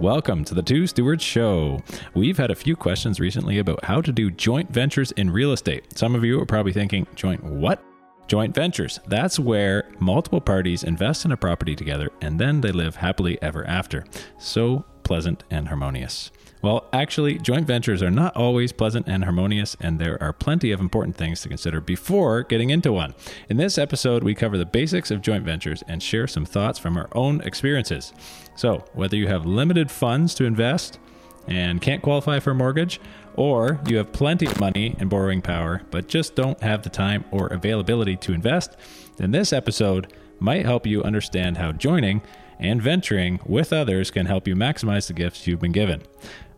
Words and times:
Welcome 0.00 0.46
to 0.46 0.54
the 0.54 0.62
Two 0.62 0.86
Stewards 0.86 1.22
Show. 1.22 1.82
We've 2.14 2.38
had 2.38 2.50
a 2.50 2.54
few 2.54 2.74
questions 2.74 3.20
recently 3.20 3.58
about 3.58 3.84
how 3.84 4.00
to 4.00 4.10
do 4.10 4.30
joint 4.30 4.70
ventures 4.70 5.12
in 5.12 5.28
real 5.28 5.52
estate. 5.52 5.98
Some 5.98 6.14
of 6.14 6.24
you 6.24 6.40
are 6.40 6.46
probably 6.46 6.72
thinking, 6.72 7.06
joint 7.14 7.44
what? 7.44 7.84
Joint 8.26 8.54
ventures. 8.54 8.98
That's 9.08 9.38
where 9.38 9.90
multiple 9.98 10.40
parties 10.40 10.84
invest 10.84 11.26
in 11.26 11.32
a 11.32 11.36
property 11.36 11.76
together 11.76 12.08
and 12.22 12.40
then 12.40 12.62
they 12.62 12.72
live 12.72 12.96
happily 12.96 13.36
ever 13.42 13.66
after. 13.66 14.06
So 14.38 14.86
pleasant 15.02 15.44
and 15.50 15.68
harmonious. 15.68 16.30
Well, 16.62 16.88
actually, 16.92 17.38
joint 17.38 17.66
ventures 17.66 18.02
are 18.02 18.10
not 18.10 18.36
always 18.36 18.70
pleasant 18.70 19.08
and 19.08 19.24
harmonious, 19.24 19.76
and 19.80 19.98
there 19.98 20.22
are 20.22 20.34
plenty 20.34 20.72
of 20.72 20.80
important 20.80 21.16
things 21.16 21.40
to 21.40 21.48
consider 21.48 21.80
before 21.80 22.42
getting 22.42 22.68
into 22.68 22.92
one. 22.92 23.14
In 23.48 23.56
this 23.56 23.78
episode, 23.78 24.22
we 24.22 24.34
cover 24.34 24.58
the 24.58 24.66
basics 24.66 25.10
of 25.10 25.22
joint 25.22 25.44
ventures 25.44 25.82
and 25.88 26.02
share 26.02 26.26
some 26.26 26.44
thoughts 26.44 26.78
from 26.78 26.98
our 26.98 27.08
own 27.12 27.40
experiences. 27.40 28.12
So, 28.56 28.84
whether 28.92 29.16
you 29.16 29.26
have 29.28 29.46
limited 29.46 29.90
funds 29.90 30.34
to 30.34 30.44
invest 30.44 30.98
and 31.46 31.80
can't 31.80 32.02
qualify 32.02 32.40
for 32.40 32.50
a 32.50 32.54
mortgage, 32.54 33.00
or 33.36 33.80
you 33.86 33.96
have 33.96 34.12
plenty 34.12 34.44
of 34.44 34.60
money 34.60 34.94
and 34.98 35.08
borrowing 35.08 35.40
power 35.40 35.80
but 35.90 36.08
just 36.08 36.34
don't 36.34 36.60
have 36.60 36.82
the 36.82 36.90
time 36.90 37.24
or 37.30 37.46
availability 37.46 38.16
to 38.16 38.34
invest, 38.34 38.76
then 39.16 39.30
this 39.30 39.52
episode 39.52 40.12
might 40.38 40.66
help 40.66 40.86
you 40.86 41.02
understand 41.02 41.56
how 41.56 41.72
joining 41.72 42.20
and 42.58 42.82
venturing 42.82 43.40
with 43.46 43.72
others 43.72 44.10
can 44.10 44.26
help 44.26 44.46
you 44.46 44.54
maximize 44.54 45.06
the 45.06 45.14
gifts 45.14 45.46
you've 45.46 45.60
been 45.60 45.72
given. 45.72 46.02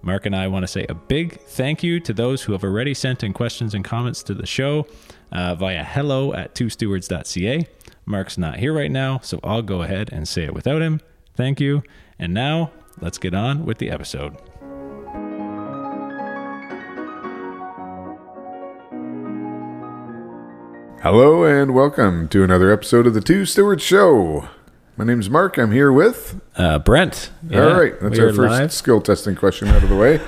Mark 0.03 0.27
and 0.27 0.35
I 0.35 0.49
want 0.49 0.65
to 0.65 0.67
say 0.67 0.85
a 0.89 0.95
big 0.95 1.41
thank 1.43 1.83
you 1.85 2.01
to 2.01 2.13
those 2.13 2.43
who 2.43 2.53
have 2.53 2.65
already 2.65 2.93
sent 2.93 3.23
in 3.23 3.33
questions 3.33 3.73
and 3.73 3.85
comments 3.85 4.23
to 4.25 4.35
the 4.35 4.47
show 4.47 4.87
uh, 5.31 5.55
via 5.55 5.85
hello 5.85 6.35
at 6.35 6.57
twostewards.ca. 6.57 7.67
Mark's 8.05 8.37
not 8.37 8.59
here 8.59 8.73
right 8.73 8.91
now, 8.91 9.21
so 9.21 9.39
I'll 9.45 9.63
go 9.63 9.83
ahead 9.83 10.11
and 10.13 10.27
say 10.27 10.43
it 10.43 10.55
without 10.55 10.83
him. 10.83 11.01
Thank 11.37 11.61
you. 11.61 11.85
And 12.19 12.35
now, 12.35 12.73
let's 13.01 13.17
get 13.17 13.33
on 13.33 13.65
with 13.65 13.79
the 13.79 13.91
episode. 13.91 14.37
Hello 21.01 21.45
and 21.45 21.75
welcome 21.75 22.29
to 22.29 22.43
another 22.43 22.73
episode 22.73 23.07
of 23.07 23.15
the 23.15 23.21
Two 23.21 23.45
Stewards 23.45 23.83
Show. 23.83 24.49
My 25.03 25.07
name's 25.07 25.29
Mark. 25.29 25.59
I'm 25.59 25.73
here 25.73 25.91
with. 25.91 26.41
Uh, 26.57 26.79
Brent. 26.79 27.31
All 27.53 27.59
right, 27.75 27.93
that's 28.01 28.21
our 28.21 28.29
first 28.29 28.39
live. 28.39 28.73
skill 28.73 29.01
testing 29.01 29.35
question 29.35 29.67
out 29.67 29.83
of 29.83 29.89
the 29.89 29.97
way, 29.97 30.21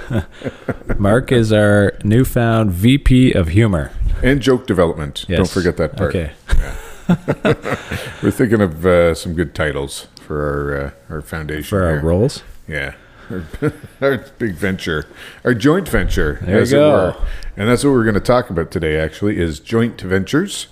Mark 0.98 1.30
is 1.30 1.52
our 1.52 1.96
newfound 2.02 2.72
VP 2.72 3.30
of 3.34 3.50
humor. 3.50 3.92
and 4.20 4.40
joke 4.42 4.66
development. 4.66 5.26
Yes. 5.28 5.36
Don't 5.36 5.48
forget 5.48 5.76
that 5.76 5.96
part. 5.96 6.16
Okay. 6.16 6.32
We're 8.20 8.32
thinking 8.32 8.60
of 8.60 8.84
uh, 8.84 9.14
some 9.14 9.34
good 9.34 9.54
titles 9.54 10.08
for 10.20 10.42
our 10.42 10.86
uh, 10.86 11.14
our 11.14 11.22
foundation. 11.22 11.68
For 11.68 11.84
our 11.84 11.92
here. 11.92 12.02
roles. 12.02 12.42
Yeah. 12.66 12.94
Our, 13.30 13.44
our 14.00 14.18
big 14.40 14.54
venture, 14.54 15.06
our 15.44 15.54
joint 15.54 15.88
venture, 15.88 16.40
There 16.42 16.56
you 16.56 16.62
as 16.62 16.72
it 16.72 16.76
go. 16.78 16.90
were. 16.90 17.26
And 17.56 17.68
that's 17.68 17.84
what 17.84 17.92
we're 17.92 18.02
going 18.02 18.14
to 18.14 18.20
talk 18.20 18.50
about 18.50 18.72
today. 18.72 18.98
Actually, 18.98 19.38
is 19.38 19.60
joint 19.60 20.00
ventures, 20.00 20.66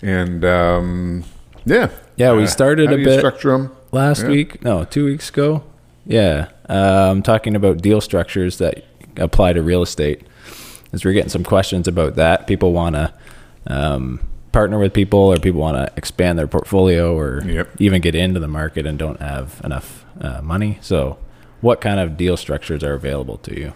and 0.00 0.42
um, 0.42 1.24
yeah, 1.64 1.88
Yeah, 2.16 2.32
we 2.34 2.46
started 2.46 2.88
how 2.88 2.94
a 2.94 2.96
do 2.96 3.02
you 3.02 3.08
bit- 3.08 3.18
structure 3.18 3.70
last 3.92 4.22
Yeah. 4.22 4.28
week 4.28 4.64
no 4.64 4.84
two 4.84 5.04
weeks 5.04 5.28
ago 5.28 5.62
yeah 6.06 6.48
um, 6.68 7.22
talking 7.22 7.54
about 7.54 7.78
deal 7.82 8.00
structures 8.00 8.58
that 8.58 8.84
apply 9.16 9.52
to 9.52 9.62
real 9.62 9.82
estate 9.82 10.22
as 10.92 11.04
we're 11.04 11.12
getting 11.12 11.28
some 11.30 11.44
questions 11.44 11.86
about 11.86 12.16
that 12.16 12.46
people 12.46 12.72
want 12.72 12.94
to 12.96 13.12
um, 13.66 14.20
partner 14.52 14.78
with 14.78 14.92
people 14.92 15.18
or 15.18 15.36
people 15.36 15.60
want 15.60 15.76
to 15.76 15.92
expand 15.96 16.38
their 16.38 16.46
portfolio 16.46 17.16
or 17.16 17.42
Yep. 17.44 17.68
even 17.78 18.00
get 18.00 18.14
into 18.14 18.40
the 18.40 18.48
market 18.48 18.86
and 18.86 18.98
don't 18.98 19.20
have 19.20 19.60
enough 19.64 20.04
uh, 20.20 20.40
money 20.42 20.78
so 20.80 21.18
what 21.60 21.80
kind 21.80 22.00
of 22.00 22.16
deal 22.16 22.36
structures 22.36 22.82
are 22.82 22.94
available 22.94 23.36
to 23.38 23.58
you 23.58 23.72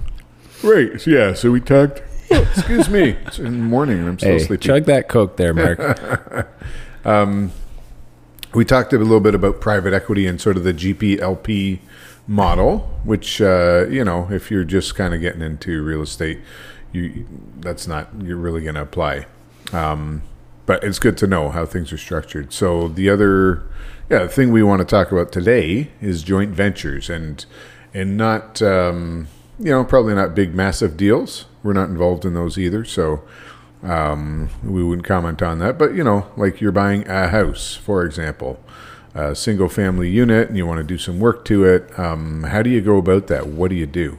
Right. 0.62 0.98
so 1.00 1.11
Yeah. 1.11 1.34
So 1.34 1.50
we 1.50 1.61
talked. 1.61 2.03
Excuse 2.31 2.89
me. 2.89 3.11
It's 3.27 3.38
in 3.38 3.44
the 3.44 3.50
morning 3.53 3.99
and 4.00 4.09
I'm 4.09 4.19
still 4.19 4.32
hey 4.32 4.38
sleepy. 4.41 4.66
chug 4.66 4.84
that 4.87 5.06
coke 5.09 5.37
there 5.37 5.53
mark 5.55 5.78
we 8.56 8.65
talked 8.65 8.94
a 8.94 8.99
little 8.99 9.21
bit 9.21 9.34
about 9.34 9.61
private 9.61 9.93
equity 9.93 10.27
and 10.27 10.41
sort 10.41 10.56
of 10.56 10.65
the 10.65 10.72
GPLP 10.72 11.78
model, 12.27 12.78
which 13.05 13.41
uh, 13.41 13.87
you 13.91 14.03
know, 14.03 14.28
if 14.31 14.50
you're 14.50 14.65
just 14.65 14.94
kind 14.94 15.12
of 15.12 15.21
getting 15.21 15.43
into 15.43 15.83
real 15.84 16.00
estate, 16.00 16.41
you 16.91 17.27
that's 17.61 17.87
not 17.87 18.09
you're 18.22 18.39
really 18.39 18.62
going 18.62 18.75
to 18.75 18.81
apply. 18.81 19.27
Um, 19.72 20.22
but 20.65 20.83
it's 20.83 20.99
good 20.99 21.19
to 21.19 21.27
know 21.27 21.50
how 21.50 21.67
things 21.67 21.93
are 21.93 21.99
structured. 21.99 22.53
So 22.53 22.89
the 22.89 23.11
other, 23.11 23.62
yeah, 24.09 24.21
the 24.21 24.28
thing 24.28 24.50
we 24.50 24.62
want 24.62 24.81
to 24.81 24.87
talk 24.87 25.12
about 25.12 25.31
today 25.33 25.91
is 26.00 26.23
joint 26.23 26.53
ventures 26.53 27.11
and 27.11 27.44
and 27.93 28.17
not 28.17 28.62
um, 28.62 29.28
you 29.59 29.71
know 29.71 29.84
probably 29.84 30.15
not 30.15 30.34
big 30.34 30.55
massive 30.55 30.97
deals. 30.97 31.44
We're 31.62 31.75
not 31.75 31.91
involved 31.91 32.25
in 32.25 32.33
those 32.33 32.56
either. 32.56 32.87
So 32.87 33.23
um, 33.87 34.51
we 34.63 34.83
wouldn't 34.83 35.07
comment 35.07 35.43
on 35.43 35.59
that. 35.61 35.79
But 35.79 35.95
you 35.95 36.05
know, 36.05 36.27
like 36.37 36.61
you're 36.61 36.73
buying 36.73 37.07
a 37.09 37.29
house, 37.29 37.75
for 37.75 38.05
example, 38.05 38.61
a 39.15 39.35
single 39.35 39.69
family 39.69 40.11
unit, 40.11 40.49
and 40.49 40.57
you 40.57 40.67
want 40.67 40.79
to 40.79 40.85
do 40.85 40.99
some 40.99 41.21
work 41.21 41.45
to 41.47 41.65
it. 41.65 41.99
Um, 41.99 42.45
how 42.45 42.63
do 42.63 42.71
you 42.71 42.81
go 42.81 42.97
about 42.99 43.29
that? 43.29 43.47
What 43.47 43.71
do 43.71 43.77
you 43.77 43.87
do? 43.87 44.19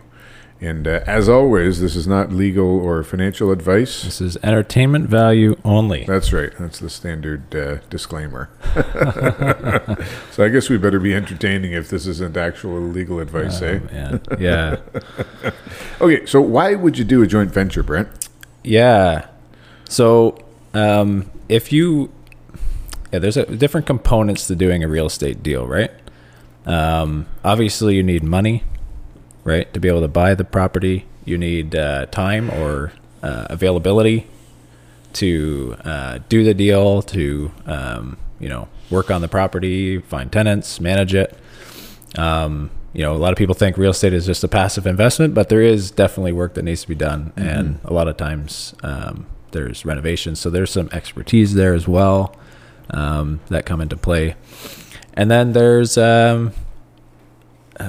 And 0.60 0.88
uh, 0.88 1.02
as 1.06 1.30
always, 1.30 1.82
this 1.82 1.96
is 1.96 2.08
not 2.08 2.32
legal 2.32 2.66
or 2.66 3.04
financial 3.04 3.52
advice. 3.52 4.02
this 4.02 4.20
is 4.20 4.38
entertainment 4.42 5.08
value 5.08 5.56
only 5.64 6.04
That's 6.06 6.34
right. 6.34 6.52
That's 6.58 6.80
the 6.80 6.90
standard 6.90 7.56
uh, 7.56 7.76
disclaimer. 7.92 8.50
so 10.32 10.44
I 10.44 10.50
guess 10.50 10.68
we 10.68 10.78
better 10.78 11.00
be 11.00 11.14
entertaining 11.14 11.74
if 11.74 11.90
this 11.90 12.08
isn't 12.08 12.36
actual 12.38 12.82
legal 12.82 13.20
advice, 13.20 13.62
eh? 13.62 13.80
yeah 13.92 14.18
yeah 14.40 14.78
Okay, 16.02 16.26
so 16.26 16.42
why 16.42 16.74
would 16.74 16.98
you 16.98 17.04
do 17.06 17.22
a 17.22 17.28
joint 17.28 17.52
venture, 17.52 17.84
Brent? 17.84 18.08
Yeah. 18.64 19.28
So, 19.88 20.38
um, 20.74 21.30
if 21.50 21.72
you, 21.72 22.12
yeah, 23.12 23.20
there's 23.20 23.38
a, 23.38 23.46
different 23.46 23.88
components 23.88 24.48
to 24.48 24.56
doing 24.56 24.84
a 24.84 24.88
real 24.88 25.06
estate 25.06 25.42
deal, 25.42 25.66
right? 25.66 25.92
Um, 26.66 27.26
obviously, 27.44 27.96
you 27.96 28.04
need 28.04 28.24
money, 28.24 28.64
right, 29.44 29.74
to 29.74 29.80
be 29.80 29.88
able 29.88 30.02
to 30.02 30.08
buy 30.08 30.36
the 30.36 30.44
property. 30.44 31.06
You 31.24 31.38
need 31.38 31.76
uh, 31.76 32.08
time 32.08 32.50
or 32.50 32.92
uh, 33.24 33.48
availability 33.50 34.28
to 35.14 35.76
uh, 35.84 36.20
do 36.30 36.44
the 36.44 36.54
deal, 36.54 37.02
to 37.02 37.52
um, 37.66 38.18
you 38.40 38.50
know 38.50 38.68
work 38.90 39.10
on 39.10 39.22
the 39.22 39.28
property, 39.28 40.00
find 40.00 40.32
tenants, 40.32 40.80
manage 40.80 41.16
it. 41.16 41.38
Um, 42.18 42.70
you 42.94 43.02
know, 43.04 43.16
a 43.16 43.18
lot 43.18 43.32
of 43.32 43.38
people 43.38 43.56
think 43.56 43.78
real 43.78 43.92
estate 43.92 44.14
is 44.14 44.26
just 44.26 44.44
a 44.44 44.48
passive 44.48 44.88
investment, 44.88 45.34
but 45.34 45.50
there 45.50 45.62
is 45.62 45.92
definitely 45.92 46.34
work 46.34 46.54
that 46.56 46.64
needs 46.64 46.82
to 46.82 46.88
be 46.88 46.96
done, 46.96 47.32
and 47.36 47.80
a 47.86 47.94
lot 47.94 48.08
of 48.08 48.18
times 48.18 48.74
um, 48.84 49.26
there's 49.52 49.86
renovations, 49.86 50.40
so 50.40 50.50
there's 50.50 50.72
some 50.72 50.90
expertise 50.92 51.54
there 51.54 51.74
as 51.74 51.88
well 51.88 52.36
um, 52.92 53.40
that 53.50 53.66
come 53.66 53.82
into 53.82 53.98
play. 53.98 54.36
And 55.14 55.32
then 55.32 55.54
there's 55.54 55.98
um, 55.98 56.54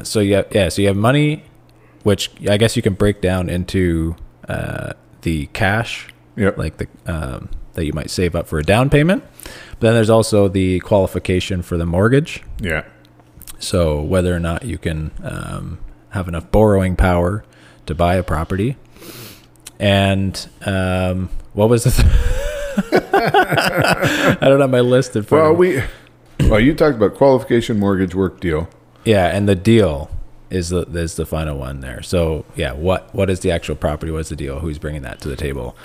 so 0.03 0.21
you 0.21 0.35
have, 0.35 0.47
yeah, 0.51 0.69
so 0.69 0.83
you 0.83 0.89
have 0.89 0.97
money, 0.97 1.45
which 2.03 2.31
I 2.49 2.57
guess 2.57 2.77
you 2.77 2.83
can 2.83 2.95
break 2.95 3.21
down 3.21 3.49
into 3.49 4.17
uh, 4.49 4.93
the 5.23 5.47
cash 5.47 6.09
Yep. 6.37 6.57
like 6.57 6.77
the 6.77 6.87
um, 7.07 7.49
that 7.75 7.85
you 7.85 7.93
might 7.93 8.11
save 8.11 8.35
up 8.37 8.47
for 8.47 8.59
a 8.59 8.63
down 8.63 8.91
payment. 8.91 9.25
But 9.73 9.81
then 9.81 9.95
there's 9.95 10.11
also 10.11 10.49
the 10.49 10.81
qualification 10.81 11.63
for 11.63 11.77
the 11.77 11.87
mortgage. 11.87 12.43
Yeah. 12.61 12.85
So 13.59 14.01
whether 14.01 14.35
or 14.35 14.41
not 14.41 14.65
you 14.65 14.79
can 14.79 15.11
um, 15.23 15.79
have 16.11 16.29
enough 16.29 16.51
borrowing 16.51 16.97
power 16.97 17.45
to 17.87 17.95
buy 17.95 18.15
a 18.15 18.23
property. 18.23 18.77
And 19.79 20.49
um, 20.67 21.31
what 21.53 21.69
was 21.69 21.85
the? 21.85 21.91
Th- 21.91 23.03
I 23.13 24.37
don't 24.49 24.61
have 24.61 24.71
my 24.71 24.81
list 24.81 25.17
in 25.17 25.23
front 25.23 25.43
Well, 25.43 25.53
of 25.53 25.59
me. 25.61 25.83
we 26.41 26.49
well, 26.49 26.61
you 26.61 26.75
talked 26.75 26.97
about 26.97 27.15
qualification 27.15 27.79
mortgage 27.79 28.15
work 28.15 28.41
deal. 28.41 28.69
Yeah, 29.05 29.27
and 29.27 29.49
the 29.49 29.55
deal 29.55 30.11
is 30.51 30.71
the 30.71 30.83
is 30.83 31.17
the 31.17 31.27
final 31.27 31.59
one 31.59 31.81
there. 31.81 32.03
So 32.03 32.45
yeah, 32.57 32.73
what 32.73 33.15
what 33.15 33.31
is 33.31 33.41
the 33.41 33.51
actual 33.51 33.77
property? 33.77 34.13
What's 34.13 34.29
the 34.29 34.37
deal? 34.37 34.61
Who's 34.61 34.79
bringing 34.79 35.03
that 35.03 35.21
to 35.21 35.29
the 35.29 35.37
table? 35.37 35.77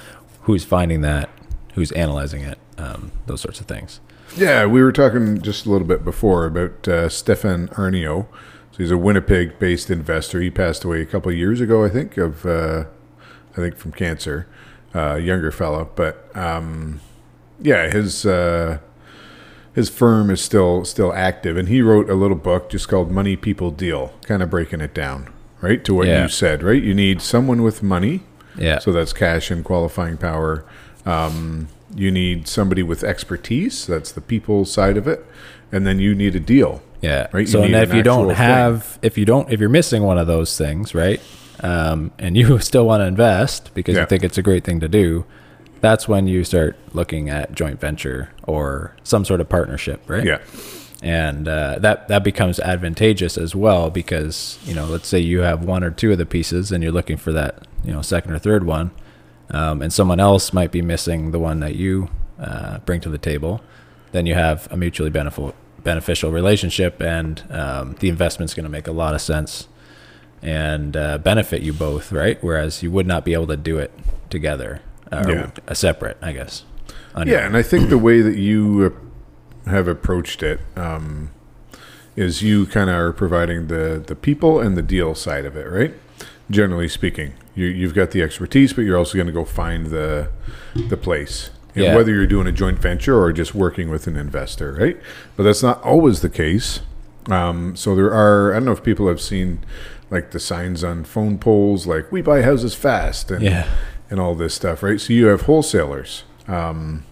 Who's 0.44 0.64
finding 0.66 1.02
that? 1.02 1.30
Who's 1.76 1.92
analyzing 1.94 2.42
it? 2.42 2.58
Um, 2.78 3.12
those 3.28 3.42
sorts 3.42 3.60
of 3.60 3.68
things. 3.68 4.00
Yeah, 4.36 4.66
we 4.66 4.82
were 4.82 4.92
talking 4.92 5.42
just 5.42 5.66
a 5.66 5.70
little 5.72 5.88
bit 5.88 6.04
before 6.04 6.46
about 6.46 6.88
uh, 6.88 7.10
Stefan 7.10 7.68
Aarnio. 7.70 8.26
So 8.72 8.78
he's 8.80 8.90
a 8.92 8.98
Winnipeg-based 8.98 9.92
investor. 9.92 10.42
He 10.42 10.50
passed 10.50 10.84
away 10.84 11.02
a 11.02 11.06
couple 11.06 11.32
of 11.32 11.38
years 11.38 11.62
ago, 11.62 11.84
I 11.86 11.90
think, 11.90 12.18
of 12.18 12.44
uh, 12.44 12.86
I 13.54 13.58
think 13.58 13.78
from 13.78 13.92
cancer. 13.92 14.48
Uh, 14.96 15.16
younger 15.16 15.52
fellow. 15.52 15.90
but 15.96 16.30
um, 16.36 17.00
yeah, 17.60 17.90
his 17.90 18.26
uh, 18.28 18.78
his 19.74 19.90
firm 19.90 20.30
is 20.30 20.40
still 20.42 20.86
still 20.86 21.12
active, 21.14 21.58
and 21.58 21.68
he 21.68 21.82
wrote 21.82 22.10
a 22.10 22.14
little 22.16 22.38
book 22.38 22.70
just 22.70 22.88
called 22.88 23.10
"Money 23.12 23.36
People 23.36 23.72
Deal," 23.72 24.14
kind 24.28 24.44
of 24.44 24.50
breaking 24.52 24.82
it 24.82 24.94
down, 24.94 25.30
right 25.62 25.84
to 25.86 25.94
what 25.96 26.08
Yeah. 26.08 26.24
you 26.24 26.30
said. 26.30 26.62
Right, 26.62 26.82
you 26.84 26.94
need 26.94 27.22
someone 27.22 27.64
with 27.64 27.82
money, 27.82 28.22
Yeah. 28.58 28.78
so 28.80 28.92
that's 28.92 29.14
cash 29.14 29.50
and 29.50 29.64
qualifying 29.66 30.18
power. 30.18 30.64
Um, 31.08 31.70
you 31.96 32.12
need 32.12 32.48
somebody 32.48 32.84
with 32.84 33.04
expertise. 33.04 33.86
That's 33.88 34.12
the 34.12 34.22
people 34.22 34.66
side 34.66 34.98
of 34.98 35.08
it. 35.08 35.26
And 35.72 35.86
then 35.88 35.98
you 36.00 36.14
need 36.16 36.36
a 36.36 36.40
deal. 36.40 36.82
Yeah. 37.02 37.28
Right? 37.32 37.42
You 37.42 37.48
So 37.48 37.64
and 37.64 37.74
if 37.76 37.94
you 37.94 38.04
don't 38.04 38.30
actual 38.30 38.36
thing. 38.36 38.36
have, 38.38 39.00
if 39.02 39.18
you 39.18 39.26
don't, 39.26 39.52
if 39.52 39.60
you're 39.60 39.70
missing 39.70 40.04
one 40.04 40.18
of 40.20 40.28
those 40.28 40.56
things, 40.58 40.94
right, 40.96 41.20
um, 41.62 42.12
and 42.20 42.36
you 42.38 42.60
still 42.70 42.86
want 42.86 43.02
to 43.02 43.06
invest 43.06 43.74
because 43.74 43.96
Yeah. 43.96 44.02
you 44.02 44.08
think 44.08 44.24
it's 44.24 44.38
a 44.38 44.42
great 44.44 44.64
thing 44.64 44.80
to 44.80 44.88
do, 44.88 45.26
that's 45.82 46.08
when 46.08 46.28
you 46.28 46.44
start 46.44 46.78
looking 46.94 47.30
at 47.30 47.54
joint 47.54 47.80
venture 47.80 48.30
or 48.44 48.96
some 49.04 49.26
sort 49.26 49.42
of 49.42 49.50
partnership, 49.50 50.02
right? 50.08 50.24
Yeah. 50.26 50.40
and 51.02 51.48
uh, 51.48 51.78
that 51.80 52.08
that 52.08 52.24
becomes 52.24 52.60
advantageous 52.62 53.38
as 53.38 53.54
well 53.54 53.90
because 53.90 54.58
you 54.64 54.74
know 54.74 54.86
let's 54.86 55.08
say 55.08 55.20
you 55.20 55.42
have 55.42 55.64
one 55.66 55.84
or 55.84 55.92
two 55.92 56.12
of 56.14 56.18
the 56.18 56.26
pieces 56.26 56.72
and 56.72 56.82
you're 56.82 56.94
looking 56.94 57.18
for 57.18 57.34
that 57.34 57.68
you 57.84 57.92
know 57.92 58.02
second 58.02 58.32
or 58.32 58.40
third 58.40 58.64
one 58.64 58.90
um, 59.50 59.82
and 59.82 59.92
someone 59.92 60.22
else 60.22 60.54
might 60.54 60.72
be 60.72 60.82
missing 60.82 61.32
the 61.32 61.40
one 61.40 61.60
that 61.60 61.76
you 61.76 62.08
uh, 62.40 62.78
bring 62.86 63.02
to 63.02 63.10
the 63.10 63.18
table 63.18 63.60
then 64.14 64.26
you 64.26 64.34
have 64.34 64.66
a 64.72 64.78
mutually 64.78 65.10
beneficial 65.10 65.54
beneficial 65.84 66.32
relationship 66.32 67.02
and 67.02 67.44
um, 67.52 67.96
the 68.00 68.08
investment's 68.08 68.54
going 68.54 68.64
to 68.64 68.70
make 68.70 68.88
a 68.88 68.94
lot 68.94 69.14
of 69.14 69.20
sense 69.20 69.68
and 70.44 70.96
uh, 70.98 71.18
benefit 71.18 71.62
you 71.64 71.74
both 71.74 72.12
right 72.12 72.38
whereas 72.44 72.84
you 72.84 72.92
would 72.92 73.08
not 73.08 73.24
be 73.26 73.34
able 73.34 73.48
to 73.48 73.58
do 73.58 73.78
it 73.80 73.92
together 74.30 74.82
or 75.12 75.30
Yeah. 75.32 75.50
a 75.68 75.74
separate 75.76 76.18
i 76.22 76.32
guess 76.32 76.64
your 77.16 77.28
Yeah, 77.28 77.46
and 77.46 77.56
I 77.56 77.62
think 77.62 77.90
the 77.90 77.98
way 77.98 78.22
that 78.22 78.38
you 78.38 78.98
have 79.68 79.88
approached 79.88 80.42
it 80.44 80.60
um, 80.76 81.30
is 82.16 82.42
you 82.42 82.66
kind 82.66 82.90
of 82.90 82.96
are 82.96 83.14
providing 83.14 83.68
the 83.68 84.04
the 84.06 84.16
people 84.16 84.60
and 84.60 84.76
the 84.76 84.82
deal 84.82 85.14
side 85.16 85.46
of 85.46 85.56
it, 85.56 85.68
right? 85.70 85.94
Generally 86.50 86.90
speaking, 86.90 87.34
you, 87.56 87.68
you've 87.68 87.94
got 87.94 88.12
the 88.12 88.22
expertise, 88.24 88.74
but 88.74 88.82
you're 88.82 88.98
also 88.98 89.14
going 89.16 89.28
to 89.28 89.34
go 89.34 89.46
find 89.46 89.88
the 89.88 90.30
the 90.90 90.98
place. 90.98 91.52
And 91.76 91.84
Yeah. 91.86 91.96
Whether 91.96 92.12
you're 92.14 92.28
doing 92.28 92.48
a 92.48 92.52
joint 92.52 92.80
venture 92.80 93.16
or 93.20 93.32
just 93.32 93.54
working 93.56 93.90
with 93.90 94.08
an 94.08 94.16
investor, 94.16 94.74
right? 94.74 94.98
But 95.38 95.44
that's 95.44 95.62
not 95.64 95.82
always 95.84 96.22
the 96.22 96.30
case. 96.30 96.82
Um, 97.30 97.76
so 97.76 97.96
there 97.96 98.12
are. 98.12 98.52
I 98.54 98.56
don't 98.56 98.66
know 98.66 98.74
if 98.74 98.84
people 98.84 99.08
have 99.08 99.22
seen 99.22 99.60
like 100.14 100.32
the 100.32 100.40
signs 100.40 100.84
on 100.84 101.04
phone 101.04 101.38
poles, 101.40 101.86
like 101.88 102.12
"We 102.12 102.22
buy 102.22 102.44
houses 102.44 102.76
fast," 102.76 103.32
and 103.32 103.42
Yeah. 103.44 103.66
and 104.10 104.20
all 104.20 104.36
this 104.36 104.54
stuff, 104.54 104.84
right? 104.84 105.02
So 105.02 105.12
you 105.12 105.26
have 105.26 105.42
wholesalers 105.42 106.24
um, 106.48 107.04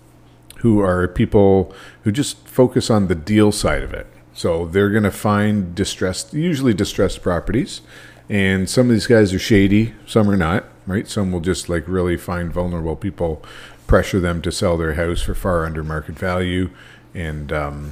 who 0.57 0.79
are 0.81 1.07
people 1.07 1.73
who 2.03 2.11
just 2.11 2.47
focus 2.47 2.89
on 2.89 3.07
the 3.07 3.15
deal 3.15 3.51
side 3.51 3.81
of 3.81 3.93
it. 3.93 4.05
So 4.33 4.67
they're 4.67 4.89
going 4.91 5.03
to 5.03 5.11
find 5.11 5.73
distressed, 5.75 6.33
usually 6.33 6.73
distressed 6.73 7.21
properties, 7.21 7.81
and 8.29 8.69
some 8.69 8.85
of 8.87 8.91
these 8.93 9.07
guys 9.07 9.33
are 9.33 9.39
shady, 9.39 9.93
some 10.05 10.29
are 10.29 10.37
not, 10.37 10.65
right? 10.87 11.07
Some 11.07 11.31
will 11.31 11.41
just 11.41 11.67
like 11.69 11.83
really 11.87 12.15
find 12.17 12.53
vulnerable 12.53 12.95
people, 12.95 13.43
pressure 13.87 14.19
them 14.19 14.41
to 14.43 14.51
sell 14.51 14.77
their 14.77 14.93
house 14.93 15.21
for 15.21 15.33
far 15.33 15.65
under 15.65 15.83
market 15.83 16.17
value, 16.19 16.69
and 17.15 17.51
um, 17.51 17.91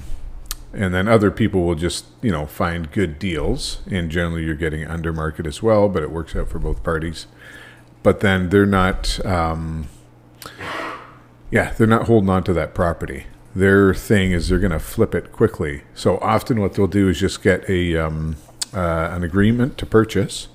and 0.73 0.93
then 0.93 1.07
other 1.07 1.31
people 1.31 1.65
will 1.65 1.75
just 1.75 2.05
you 2.21 2.31
know 2.31 2.45
find 2.45 2.91
good 2.91 3.19
deals, 3.19 3.79
and 3.89 4.09
generally 4.09 4.43
you're 4.45 4.55
getting 4.55 4.85
under 4.85 5.11
market 5.11 5.45
as 5.45 5.63
well, 5.63 5.89
but 5.89 6.03
it 6.03 6.11
works 6.11 6.35
out 6.35 6.49
for 6.49 6.59
both 6.59 6.83
parties. 6.83 7.27
But 8.03 8.21
then 8.21 8.49
they're 8.49 8.65
not 8.65 9.23
um, 9.25 9.87
yeah 11.51 11.73
they're 11.73 11.87
not 11.87 12.07
holding 12.07 12.29
on 12.29 12.43
to 12.43 12.53
that 12.53 12.73
property. 12.73 13.25
Their 13.55 13.93
thing 13.93 14.31
is 14.31 14.49
they're 14.49 14.59
going 14.59 14.71
to 14.71 14.79
flip 14.79 15.15
it 15.15 15.31
quickly. 15.31 15.81
So 15.95 16.19
often 16.19 16.61
what 16.61 16.73
they'll 16.73 16.87
do 16.87 17.09
is 17.09 17.19
just 17.19 17.41
get 17.41 17.67
a 17.67 17.97
um, 17.97 18.35
uh, 18.73 19.09
an 19.11 19.23
agreement 19.23 19.77
to 19.79 19.85
purchase. 19.85 20.49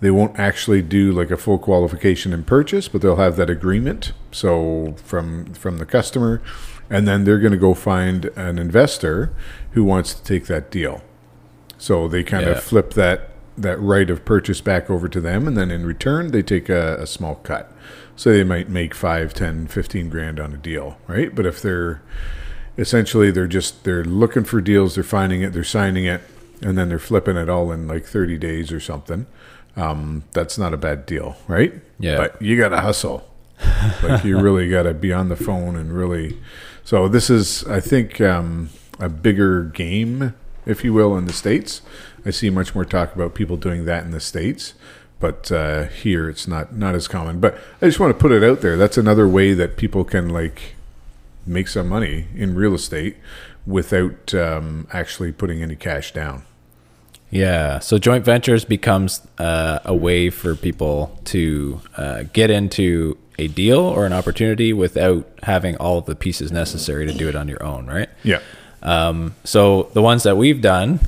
They 0.00 0.10
won't 0.10 0.38
actually 0.38 0.82
do 0.82 1.10
like 1.10 1.30
a 1.30 1.38
full 1.38 1.58
qualification 1.58 2.34
and 2.34 2.46
purchase 2.46 2.86
but 2.88 3.00
they'll 3.02 3.16
have 3.16 3.36
that 3.36 3.48
agreement. 3.48 4.12
So 4.32 4.96
from 5.04 5.54
from 5.54 5.78
the 5.78 5.86
customer 5.86 6.42
and 6.90 7.06
then 7.08 7.24
they're 7.24 7.38
going 7.38 7.52
to 7.52 7.58
go 7.58 7.74
find 7.74 8.26
an 8.36 8.58
investor 8.58 9.32
who 9.72 9.82
wants 9.84 10.14
to 10.14 10.22
take 10.22 10.46
that 10.46 10.70
deal 10.70 11.02
so 11.78 12.08
they 12.08 12.22
kind 12.24 12.46
Yeah. 12.46 12.52
of 12.52 12.62
flip 12.62 12.94
that 12.94 13.30
that 13.58 13.80
right 13.80 14.10
of 14.10 14.24
purchase 14.26 14.60
back 14.60 14.90
over 14.90 15.08
to 15.08 15.18
them, 15.20 15.48
and 15.48 15.56
then 15.56 15.70
in 15.70 15.86
return 15.86 16.30
they 16.30 16.42
take 16.42 16.68
a, 16.68 16.96
a 17.00 17.06
small 17.06 17.36
cut. 17.36 17.72
So 18.14 18.30
they 18.30 18.44
might 18.44 18.68
make 18.68 18.94
five, 18.94 19.32
ten, 19.32 19.66
fifteen 19.66 20.10
grand 20.10 20.38
on 20.38 20.52
a 20.52 20.58
deal, 20.58 20.98
right? 21.06 21.34
But 21.34 21.46
if 21.46 21.62
they're 21.62 22.02
essentially 22.78 23.30
they're 23.30 23.46
just 23.46 23.84
they're 23.84 24.04
looking 24.04 24.44
for 24.44 24.60
deals, 24.60 24.94
they're 24.94 25.04
finding 25.04 25.40
it, 25.42 25.52
they're 25.54 25.64
signing 25.64 26.04
it, 26.04 26.20
and 26.62 26.76
then 26.76 26.88
they're 26.90 26.98
flipping 26.98 27.36
it 27.36 27.48
all 27.48 27.72
in 27.72 27.88
like 27.88 28.04
thirty 28.04 28.36
days 28.38 28.72
or 28.72 28.80
something. 28.80 29.26
Um, 29.76 30.24
that's 30.32 30.56
not 30.58 30.72
a 30.74 30.78
bad 30.78 31.06
deal, 31.06 31.36
right? 31.48 31.74
Yeah. 31.98 32.16
But 32.16 32.40
you 32.40 32.58
got 32.58 32.70
to 32.70 32.80
hustle. 32.80 33.26
like 34.02 34.24
you 34.24 34.38
really 34.40 34.68
got 34.68 34.82
to 34.84 34.92
be 34.94 35.12
on 35.12 35.28
the 35.28 35.36
phone 35.36 35.76
and 35.76 35.92
really. 35.92 36.38
So 36.86 37.08
this 37.08 37.30
is, 37.30 37.64
I 37.64 37.80
think, 37.80 38.20
um, 38.20 38.70
a 39.00 39.08
bigger 39.08 39.64
game, 39.64 40.34
if 40.64 40.84
you 40.84 40.94
will, 40.94 41.18
in 41.18 41.24
the 41.24 41.32
states. 41.32 41.82
I 42.24 42.30
see 42.30 42.48
much 42.48 42.76
more 42.76 42.84
talk 42.84 43.12
about 43.12 43.34
people 43.34 43.56
doing 43.56 43.86
that 43.86 44.04
in 44.04 44.12
the 44.12 44.20
states, 44.20 44.74
but 45.18 45.50
uh, 45.50 45.86
here 45.86 46.30
it's 46.30 46.46
not 46.46 46.76
not 46.76 46.94
as 46.94 47.08
common. 47.08 47.40
But 47.40 47.58
I 47.82 47.86
just 47.86 47.98
want 47.98 48.16
to 48.16 48.20
put 48.20 48.30
it 48.30 48.44
out 48.44 48.60
there. 48.60 48.76
That's 48.76 48.96
another 48.96 49.26
way 49.26 49.52
that 49.52 49.76
people 49.76 50.04
can 50.04 50.28
like 50.28 50.76
make 51.44 51.66
some 51.66 51.88
money 51.88 52.28
in 52.36 52.54
real 52.54 52.74
estate 52.74 53.16
without 53.66 54.32
um, 54.32 54.86
actually 54.92 55.32
putting 55.32 55.64
any 55.64 55.74
cash 55.74 56.12
down. 56.12 56.44
Yeah. 57.30 57.80
So 57.80 57.98
joint 57.98 58.24
ventures 58.24 58.64
becomes 58.64 59.26
uh, 59.38 59.80
a 59.84 59.92
way 59.92 60.30
for 60.30 60.54
people 60.54 61.18
to 61.24 61.80
uh, 61.96 62.22
get 62.32 62.52
into 62.52 63.18
a 63.38 63.48
deal 63.48 63.80
or 63.80 64.06
an 64.06 64.12
opportunity 64.12 64.72
without 64.72 65.28
having 65.42 65.76
all 65.76 65.98
of 65.98 66.06
the 66.06 66.14
pieces 66.14 66.50
necessary 66.50 67.06
to 67.06 67.12
do 67.12 67.28
it 67.28 67.36
on 67.36 67.48
your 67.48 67.62
own, 67.62 67.86
right? 67.86 68.08
Yeah. 68.22 68.40
Um, 68.82 69.34
so 69.44 69.90
the 69.94 70.02
ones 70.02 70.22
that 70.22 70.36
we've 70.36 70.60
done 70.60 71.00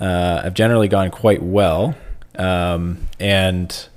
uh, 0.00 0.42
have 0.42 0.54
generally 0.54 0.88
gone 0.88 1.10
quite 1.10 1.42
well, 1.42 1.94
um, 2.36 3.06
and 3.20 3.88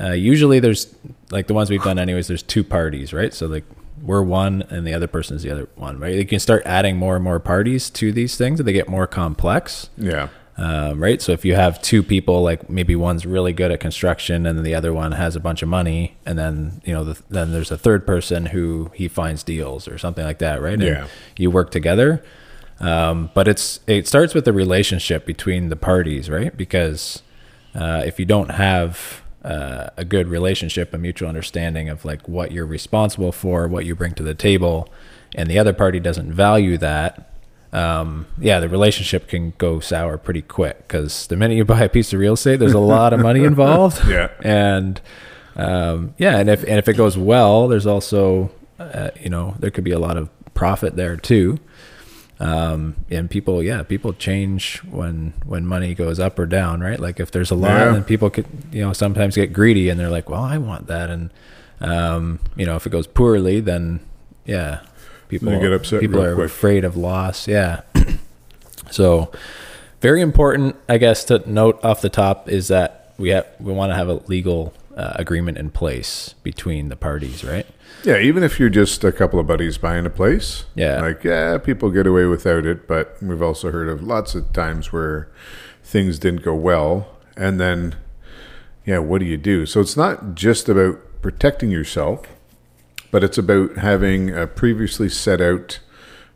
uh, 0.00 0.12
usually 0.12 0.60
there's 0.60 0.94
like 1.30 1.46
the 1.46 1.54
ones 1.54 1.70
we've 1.70 1.82
done 1.82 1.98
anyways. 1.98 2.28
There's 2.28 2.42
two 2.42 2.62
parties, 2.64 3.12
right? 3.12 3.32
So 3.34 3.46
like 3.46 3.64
we're 4.02 4.22
one 4.22 4.62
and 4.68 4.86
the 4.86 4.92
other 4.94 5.06
person 5.06 5.36
is 5.36 5.42
the 5.42 5.50
other 5.50 5.68
one, 5.74 5.98
right? 5.98 6.14
You 6.14 6.26
can 6.26 6.38
start 6.38 6.62
adding 6.66 6.96
more 6.96 7.14
and 7.16 7.24
more 7.24 7.40
parties 7.40 7.88
to 7.90 8.12
these 8.12 8.36
things, 8.36 8.60
and 8.60 8.68
they 8.68 8.72
get 8.72 8.88
more 8.88 9.06
complex 9.06 9.88
Yeah. 9.96 10.28
Um, 10.58 11.02
right? 11.02 11.20
So 11.20 11.32
if 11.32 11.44
you 11.44 11.54
have 11.54 11.82
two 11.82 12.02
people, 12.02 12.42
like 12.42 12.70
maybe 12.70 12.96
one's 12.96 13.26
really 13.26 13.52
good 13.52 13.70
at 13.70 13.80
construction 13.80 14.46
and 14.46 14.64
the 14.64 14.74
other 14.74 14.92
one 14.92 15.12
has 15.12 15.36
a 15.36 15.40
bunch 15.40 15.62
of 15.62 15.68
money, 15.68 16.16
and 16.24 16.38
then 16.38 16.80
you 16.84 16.94
know, 16.94 17.04
the, 17.04 17.22
then 17.28 17.52
there's 17.52 17.70
a 17.70 17.76
third 17.78 18.06
person 18.06 18.46
who 18.46 18.90
he 18.94 19.06
finds 19.08 19.42
deals 19.42 19.86
or 19.86 19.98
something 19.98 20.24
like 20.24 20.38
that, 20.38 20.62
right? 20.62 20.74
And 20.74 20.82
Yeah. 20.82 21.06
you 21.36 21.50
work 21.50 21.70
together, 21.70 22.22
um, 22.80 23.30
but 23.34 23.48
it's 23.48 23.80
it 23.86 24.08
starts 24.08 24.32
with 24.34 24.44
the 24.44 24.52
relationship 24.52 25.26
between 25.26 25.68
the 25.68 25.76
parties, 25.76 26.30
right? 26.30 26.56
Because 26.56 27.22
uh, 27.74 28.02
if 28.06 28.18
you 28.18 28.24
don't 28.24 28.50
have 28.52 29.22
uh, 29.44 29.90
a 29.98 30.04
good 30.04 30.26
relationship, 30.28 30.92
a 30.94 30.98
mutual 30.98 31.28
understanding 31.28 31.88
of 31.90 32.04
like 32.04 32.26
what 32.28 32.50
you're 32.50 32.66
responsible 32.66 33.30
for, 33.32 33.68
what 33.68 33.84
you 33.84 33.94
bring 33.94 34.14
to 34.14 34.22
the 34.22 34.34
table, 34.34 34.88
and 35.34 35.50
the 35.50 35.58
other 35.58 35.72
party 35.74 36.00
doesn't 36.00 36.32
value 36.32 36.78
that, 36.78 37.30
um, 37.76 38.26
yeah, 38.38 38.58
the 38.60 38.68
relationship 38.68 39.28
can 39.28 39.52
go 39.58 39.80
sour 39.80 40.16
pretty 40.18 40.42
quick 40.42 40.78
because 40.88 41.26
the 41.26 41.36
minute 41.36 41.56
you 41.56 41.64
buy 41.64 41.82
a 41.82 41.88
piece 41.88 42.12
of 42.12 42.20
real 42.20 42.34
estate, 42.34 42.58
there's 42.58 42.72
a 42.72 42.78
lot 42.78 43.12
of 43.12 43.20
money 43.20 43.44
involved. 43.52 44.06
Yeah. 44.08 44.30
and 44.42 45.00
um, 45.56 46.14
yeah, 46.18 46.38
and 46.38 46.48
if 46.50 46.62
and 46.62 46.78
if 46.78 46.88
it 46.88 46.94
goes 46.96 47.16
well, 47.18 47.68
there's 47.68 47.86
also 47.86 48.50
uh, 48.78 49.10
you 49.20 49.30
know 49.30 49.54
there 49.58 49.70
could 49.70 49.84
be 49.84 49.92
a 49.92 49.98
lot 49.98 50.16
of 50.16 50.28
profit 50.54 50.96
there 50.96 51.16
too. 51.16 51.58
Um, 52.38 52.96
and 53.10 53.30
people, 53.30 53.62
yeah, 53.62 53.82
people 53.82 54.12
change 54.12 54.78
when 54.90 55.32
when 55.46 55.66
money 55.66 55.94
goes 55.94 56.20
up 56.20 56.38
or 56.38 56.44
down, 56.44 56.80
right? 56.80 57.00
Like 57.00 57.18
if 57.18 57.30
there's 57.30 57.50
a 57.50 57.54
lot, 57.54 57.70
Yeah. 57.70 57.92
then 57.92 58.04
people 58.04 58.28
could 58.28 58.46
you 58.70 58.82
know 58.82 58.92
sometimes 58.92 59.36
get 59.36 59.52
greedy 59.54 59.88
and 59.88 59.98
they're 59.98 60.10
like, 60.10 60.28
well, 60.28 60.42
I 60.42 60.58
want 60.58 60.86
that, 60.88 61.08
and 61.08 61.30
um, 61.80 62.38
you 62.54 62.66
know 62.66 62.76
if 62.76 62.84
it 62.86 62.90
goes 62.90 63.06
poorly, 63.06 63.60
then 63.60 64.00
yeah, 64.44 64.80
people 65.28 65.50
They 65.50 65.60
get 65.60 65.72
upset 65.72 66.00
People 66.00 66.22
are 66.22 66.34
quick. 66.34 66.46
afraid 66.46 66.84
of 66.84 66.96
loss. 66.96 67.48
Yeah. 67.48 67.82
so, 68.90 69.30
very 70.00 70.20
important, 70.20 70.76
I 70.88 70.98
guess, 70.98 71.24
to 71.24 71.42
note 71.50 71.82
off 71.84 72.00
the 72.00 72.08
top 72.08 72.48
is 72.48 72.68
that 72.68 73.14
we 73.18 73.30
have 73.30 73.46
we 73.58 73.72
want 73.72 73.90
to 73.92 73.96
have 73.96 74.08
a 74.08 74.14
legal 74.26 74.72
uh, 74.96 75.12
agreement 75.16 75.58
in 75.58 75.70
place 75.70 76.34
between 76.42 76.88
the 76.88 76.96
parties, 76.96 77.44
right? 77.44 77.66
Yeah, 78.04 78.18
even 78.18 78.42
if 78.42 78.60
you're 78.60 78.68
just 78.70 79.02
a 79.04 79.10
couple 79.12 79.40
of 79.40 79.46
buddies 79.46 79.78
buying 79.78 80.06
a 80.06 80.10
place. 80.10 80.64
Yeah. 80.74 81.00
Like, 81.00 81.24
yeah, 81.24 81.58
people 81.58 81.90
get 81.90 82.06
away 82.06 82.24
without 82.26 82.64
it, 82.66 82.86
but 82.86 83.16
we've 83.22 83.42
also 83.42 83.70
heard 83.72 83.88
of 83.88 84.02
lots 84.02 84.34
of 84.34 84.52
times 84.52 84.92
where 84.92 85.28
things 85.82 86.18
didn't 86.18 86.42
go 86.42 86.54
well. 86.54 87.08
And 87.36 87.58
then, 87.58 87.96
yeah, 88.84 88.98
what 88.98 89.18
do 89.18 89.26
you 89.26 89.36
do? 89.36 89.66
So 89.66 89.80
it's 89.80 89.96
not 89.96 90.34
just 90.34 90.68
about 90.68 90.98
protecting 91.20 91.70
yourself, 91.70 92.26
but 93.16 93.24
it's 93.24 93.38
about 93.38 93.76
having 93.78 94.28
a 94.28 94.46
previously 94.46 95.08
set 95.08 95.40
out 95.40 95.78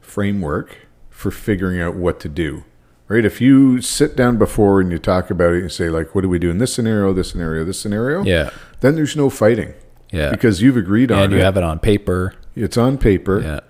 framework 0.01 0.79
for 1.11 1.31
figuring 1.31 1.79
out 1.79 1.95
what 1.95 2.19
to 2.19 2.27
do. 2.27 2.65
Right? 3.07 3.23
If 3.23 3.39
you 3.39 3.83
sit 3.83 4.17
down 4.17 4.39
before 4.39 4.81
and 4.81 4.91
you 4.91 4.99
talk 4.99 5.29
about 5.29 5.53
it 5.53 5.61
and 5.61 5.71
say, 5.71 5.91
like, 5.91 6.15
what 6.15 6.23
do 6.23 6.31
we 6.31 6.39
do 6.39 6.49
in 6.49 6.57
this 6.57 6.73
scenario, 6.73 7.13
this 7.13 7.33
scenario, 7.33 7.65
this 7.67 7.79
scenario? 7.79 8.23
Yeah. 8.25 8.49
Then 8.81 8.95
there's 8.95 9.15
no 9.15 9.29
fighting. 9.29 9.75
Yeah. 10.11 10.31
Because 10.31 10.63
you've 10.63 10.79
agreed 10.79 11.13
on 11.13 11.25
and 11.25 11.33
it. 11.35 11.37
you 11.37 11.43
have 11.43 11.59
it 11.59 11.63
on 11.65 11.81
paper. 11.81 12.33
It's 12.57 12.79
on 12.79 12.97
paper, 12.97 13.43
Yeah. 13.43 13.61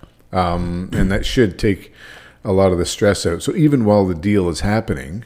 um, 0.52 0.90
and 0.92 1.10
that 1.10 1.26
should 1.26 1.58
take 1.58 1.92
a 2.44 2.52
lot 2.52 2.70
of 2.70 2.78
the 2.78 2.86
stress 2.86 3.26
out. 3.26 3.42
So 3.42 3.56
even 3.56 3.84
while 3.84 4.06
the 4.06 4.14
deal 4.14 4.48
is 4.48 4.60
happening, 4.60 5.24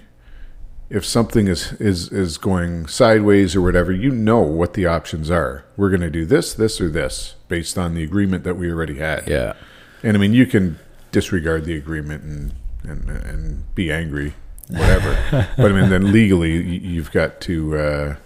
if 0.95 1.05
something 1.05 1.49
is 1.49 1.73
is 1.73 2.11
is 2.13 2.39
going 2.39 2.87
sideways 2.87 3.57
or 3.57 3.61
whatever, 3.61 3.91
you 3.91 4.11
know 4.11 4.41
what 4.41 4.75
the 4.75 4.87
options 4.87 5.29
are. 5.29 5.65
We're 5.77 5.91
going 5.91 6.03
to 6.03 6.11
do 6.11 6.25
this, 6.25 6.55
this, 6.55 6.81
or 6.81 6.89
this 6.89 7.35
based 7.49 7.77
on 7.77 7.95
the 7.95 8.05
agreement 8.05 8.45
that 8.45 8.55
we 8.55 8.71
already 8.71 8.99
had. 8.99 9.27
Yeah. 9.27 9.55
And 10.05 10.17
I 10.17 10.21
mean, 10.21 10.33
you 10.33 10.47
can 10.47 10.79
disregard 11.11 11.65
the 11.65 11.77
agreement 11.77 12.23
and 12.23 12.55
and, 12.85 13.11
and 13.11 13.75
be 13.75 13.91
angry, 13.91 14.35
whatever. 14.69 15.19
but 15.57 15.73
I 15.73 15.75
mean, 15.75 15.91
then 15.91 16.13
legally, 16.13 16.63
you've 16.63 17.11
got 17.11 17.41
to. 17.43 17.77
Uh, 17.77 18.17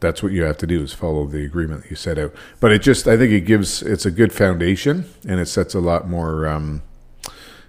that's 0.00 0.22
what 0.22 0.32
you 0.32 0.44
have 0.44 0.56
to 0.58 0.66
do 0.66 0.82
is 0.82 0.94
follow 0.94 1.26
the 1.26 1.44
agreement 1.44 1.82
that 1.82 1.90
you 1.90 1.96
set 1.96 2.18
out. 2.18 2.32
But 2.60 2.70
it 2.70 2.82
just, 2.82 3.08
I 3.08 3.16
think 3.16 3.32
it 3.32 3.40
gives, 3.40 3.82
it's 3.82 4.06
a 4.06 4.12
good 4.12 4.32
foundation, 4.32 5.06
and 5.26 5.40
it 5.40 5.46
sets 5.46 5.74
a 5.74 5.80
lot 5.80 6.08
more. 6.08 6.46
Um, 6.46 6.82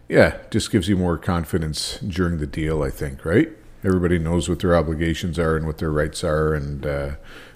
yeah, 0.08 0.38
just 0.51 0.72
gives 0.72 0.88
you 0.88 0.96
more 0.96 1.17
confidence 1.17 1.98
during 1.98 2.38
the 2.38 2.46
deal. 2.46 2.84
I 2.84 2.91
think, 2.91 3.25
right? 3.25 3.50
Everybody 3.83 4.19
knows 4.19 4.50
what 4.50 4.59
their 4.59 4.75
obligations 4.75 5.39
are 5.39 5.55
and 5.55 5.65
what 5.65 5.77
their 5.77 5.91
rights 5.91 6.24
are, 6.24 6.53
and 6.53 6.86
uh, 6.86 7.12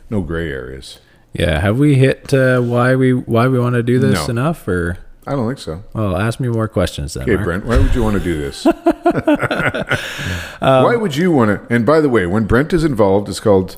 no 0.09 0.21
gray 0.21 0.49
areas. 0.49 0.99
Yeah. 1.33 1.59
Have 1.59 1.79
we 1.79 1.95
hit 1.95 2.33
uh, 2.33 2.61
why 2.61 2.95
we 2.95 3.13
why 3.13 3.47
we 3.47 3.59
want 3.59 3.75
to 3.75 3.83
do 3.83 3.99
this 3.99 4.27
No. 4.27 4.31
enough 4.31 4.67
or 4.67 4.97
I 5.25 5.31
don't 5.31 5.47
think 5.47 5.59
so. 5.59 5.83
well, 5.93 6.15
ask 6.17 6.39
me 6.39 6.49
more 6.49 6.67
questions 6.67 7.13
then. 7.13 7.23
Okay, 7.23 7.35
Mark. 7.35 7.45
Brent, 7.45 7.65
why 7.65 7.77
would 7.77 7.95
you 7.95 8.03
want 8.03 8.17
to 8.17 8.23
do 8.23 8.37
this? 8.39 8.65
why 10.59 10.95
would 10.95 11.15
you 11.15 11.31
want 11.31 11.67
to? 11.67 11.73
And 11.73 11.85
by 11.85 12.01
the 12.01 12.09
way, 12.09 12.25
when 12.27 12.45
Brent 12.45 12.73
is 12.73 12.83
involved, 12.83 13.29
it's 13.29 13.39
called 13.39 13.77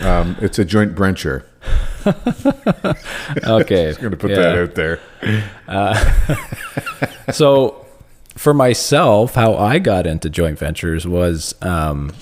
um, 0.00 0.36
it's 0.40 0.58
a 0.58 0.64
joint 0.64 0.92
venture. 0.92 1.44
Okay. 3.44 3.92
Going 3.98 4.10
to 4.10 4.16
put 4.16 4.30
yeah. 4.30 4.36
that 4.36 4.58
out 4.58 4.74
there. 4.74 5.00
so 7.32 7.83
for 8.34 8.52
myself 8.54 9.34
how 9.34 9.54
i 9.54 9.78
got 9.78 10.06
into 10.06 10.28
joint 10.28 10.58
ventures 10.58 11.06
was 11.06 11.54
um, 11.62 12.12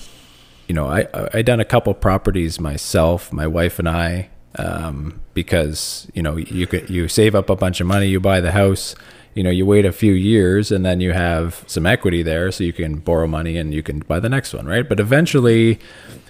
you 0.67 0.75
know 0.75 0.87
i 0.87 1.07
i 1.33 1.41
done 1.41 1.59
a 1.59 1.65
couple 1.65 1.93
properties 1.93 2.59
myself 2.59 3.31
my 3.33 3.47
wife 3.47 3.79
and 3.79 3.89
i 3.89 4.29
um, 4.55 5.19
because 5.33 6.07
you 6.13 6.21
know 6.21 6.37
you 6.37 6.67
could 6.67 6.89
you 6.89 7.07
save 7.07 7.33
up 7.35 7.49
a 7.49 7.55
bunch 7.55 7.81
of 7.81 7.87
money 7.87 8.07
you 8.07 8.19
buy 8.19 8.39
the 8.39 8.51
house 8.51 8.95
you 9.33 9.43
know 9.43 9.49
you 9.49 9.65
wait 9.65 9.85
a 9.85 9.91
few 9.91 10.13
years 10.13 10.71
and 10.71 10.85
then 10.85 11.01
you 11.01 11.11
have 11.11 11.63
some 11.67 11.85
equity 11.85 12.21
there 12.21 12.51
so 12.51 12.63
you 12.63 12.73
can 12.73 12.97
borrow 12.97 13.27
money 13.27 13.57
and 13.57 13.73
you 13.73 13.81
can 13.81 13.99
buy 13.99 14.19
the 14.19 14.29
next 14.29 14.53
one 14.53 14.65
right? 14.65 14.87
But 14.87 14.99
eventually 14.99 15.79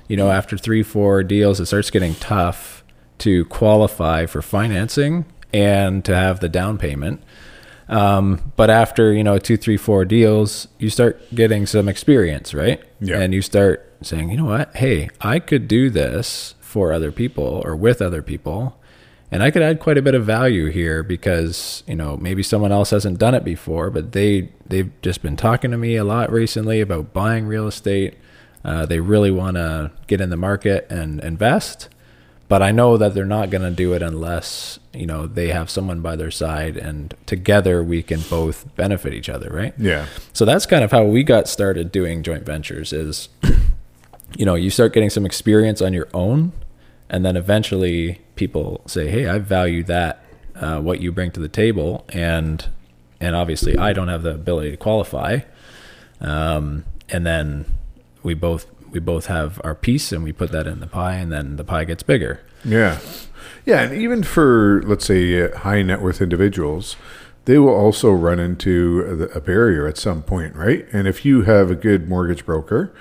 you 0.07 0.17
know 0.17 0.31
after 0.31 0.57
three 0.57 0.83
four 0.83 1.23
deals 1.23 1.59
it 1.59 1.65
starts 1.65 1.89
getting 1.89 2.15
tough 2.15 2.83
to 3.19 3.45
qualify 3.45 4.25
for 4.25 4.41
financing 4.41 5.25
and 5.53 6.03
to 6.05 6.15
have 6.15 6.39
the 6.39 6.49
down 6.49 6.77
payment 6.77 7.21
um, 7.89 8.53
but 8.55 8.69
after 8.69 9.13
you 9.13 9.23
know 9.23 9.37
two, 9.37 9.57
three, 9.57 9.77
four 9.77 10.05
deals, 10.05 10.67
you 10.79 10.89
start 10.89 11.21
getting 11.33 11.65
some 11.65 11.87
experience, 11.89 12.53
right? 12.53 12.81
Yeah. 12.99 13.19
And 13.19 13.33
you 13.33 13.41
start 13.41 13.89
saying, 14.01 14.29
you 14.29 14.37
know 14.37 14.45
what? 14.45 14.75
Hey, 14.75 15.09
I 15.21 15.39
could 15.39 15.67
do 15.67 15.89
this 15.89 16.55
for 16.59 16.93
other 16.93 17.11
people 17.11 17.61
or 17.65 17.75
with 17.75 18.01
other 18.01 18.21
people, 18.21 18.79
and 19.31 19.43
I 19.43 19.51
could 19.51 19.61
add 19.61 19.79
quite 19.79 19.97
a 19.97 20.01
bit 20.01 20.15
of 20.15 20.25
value 20.25 20.67
here 20.67 21.03
because 21.03 21.83
you 21.87 21.95
know 21.95 22.17
maybe 22.17 22.43
someone 22.43 22.71
else 22.71 22.91
hasn't 22.91 23.19
done 23.19 23.35
it 23.35 23.43
before, 23.43 23.89
but 23.89 24.13
they 24.13 24.49
they've 24.65 24.91
just 25.01 25.21
been 25.21 25.35
talking 25.35 25.71
to 25.71 25.77
me 25.77 25.95
a 25.95 26.03
lot 26.03 26.31
recently 26.31 26.81
about 26.81 27.13
buying 27.13 27.45
real 27.45 27.67
estate. 27.67 28.15
Uh, 28.63 28.85
they 28.85 29.01
really 29.01 29.31
want 29.31 29.57
to 29.57 29.91
get 30.07 30.21
in 30.21 30.29
the 30.29 30.37
market 30.37 30.87
and 30.89 31.19
invest 31.21 31.89
but 32.47 32.61
I 32.61 32.71
know 32.71 32.97
that 32.97 33.13
they're 33.13 33.25
not 33.25 33.49
going 33.49 33.63
to 33.63 33.71
do 33.71 33.93
it 33.93 34.01
unless 34.01 34.79
you 34.93 35.05
know 35.05 35.27
they 35.27 35.49
have 35.49 35.69
someone 35.69 36.01
by 36.01 36.15
their 36.15 36.31
side, 36.31 36.77
and 36.77 37.13
together 37.25 37.83
we 37.83 38.03
can 38.03 38.21
both 38.29 38.75
benefit 38.75 39.13
each 39.13 39.29
other, 39.29 39.49
right? 39.49 39.73
Yeah, 39.77 40.07
So 40.33 40.45
that's 40.45 40.65
kind 40.65 40.83
of 40.83 40.91
how 40.91 41.03
we 41.03 41.23
got 41.23 41.47
started 41.47 41.91
doing 41.91 42.23
joint 42.23 42.45
ventures. 42.45 42.93
Is 42.93 43.29
you 44.37 44.45
know 44.45 44.55
you 44.55 44.69
start 44.69 44.93
getting 44.93 45.09
some 45.09 45.25
experience 45.25 45.81
on 45.81 45.93
your 45.93 46.07
own, 46.13 46.51
and 47.09 47.25
then 47.25 47.35
eventually 47.37 48.21
people 48.35 48.81
say, 48.85 49.07
"Hey, 49.09 49.27
I 49.27 49.39
value 49.39 49.83
that 49.83 50.23
uh, 50.55 50.79
what 50.79 50.99
you 50.99 51.11
bring 51.11 51.31
to 51.31 51.39
the 51.39 51.49
table," 51.49 52.05
and 52.09 52.67
and 53.19 53.35
obviously 53.35 53.77
I 53.77 53.93
don't 53.93 54.09
have 54.09 54.23
the 54.23 54.33
ability 54.33 54.71
to 54.71 54.77
qualify, 54.77 55.39
um, 56.19 56.83
and 57.09 57.25
then 57.25 57.65
we 58.21 58.33
both 58.33 58.65
we 58.93 58.99
both 58.99 59.25
have 59.27 59.59
our 59.63 59.75
piece 59.75 60.11
and 60.11 60.23
we 60.23 60.31
put 60.31 60.51
that 60.51 60.67
in 60.67 60.79
the 60.79 60.87
pie, 60.87 61.15
and 61.15 61.31
then 61.31 61.55
the 61.55 61.63
pie 61.63 61.83
gets 61.83 62.03
bigger. 62.03 62.41
yeah, 62.63 62.99
yeah. 63.65 63.81
And 63.81 63.93
even 63.93 64.23
for 64.23 64.81
let's 64.85 65.05
say 65.05 65.41
uh, 65.41 65.57
high 65.59 65.81
net 65.81 66.01
worth 66.01 66.21
individuals, 66.21 66.95
they 67.45 67.57
will 67.57 67.73
also 67.73 68.11
run 68.11 68.39
into 68.39 69.29
a 69.33 69.41
barrier 69.41 69.85
at 69.85 69.97
some 69.97 70.23
point, 70.23 70.55
right? 70.55 70.85
And 70.93 71.07
if 71.07 71.25
you 71.25 71.41
have 71.41 71.69
a 71.69 71.75
good 71.75 72.07
mortgage 72.07 72.45
broker 72.45 72.93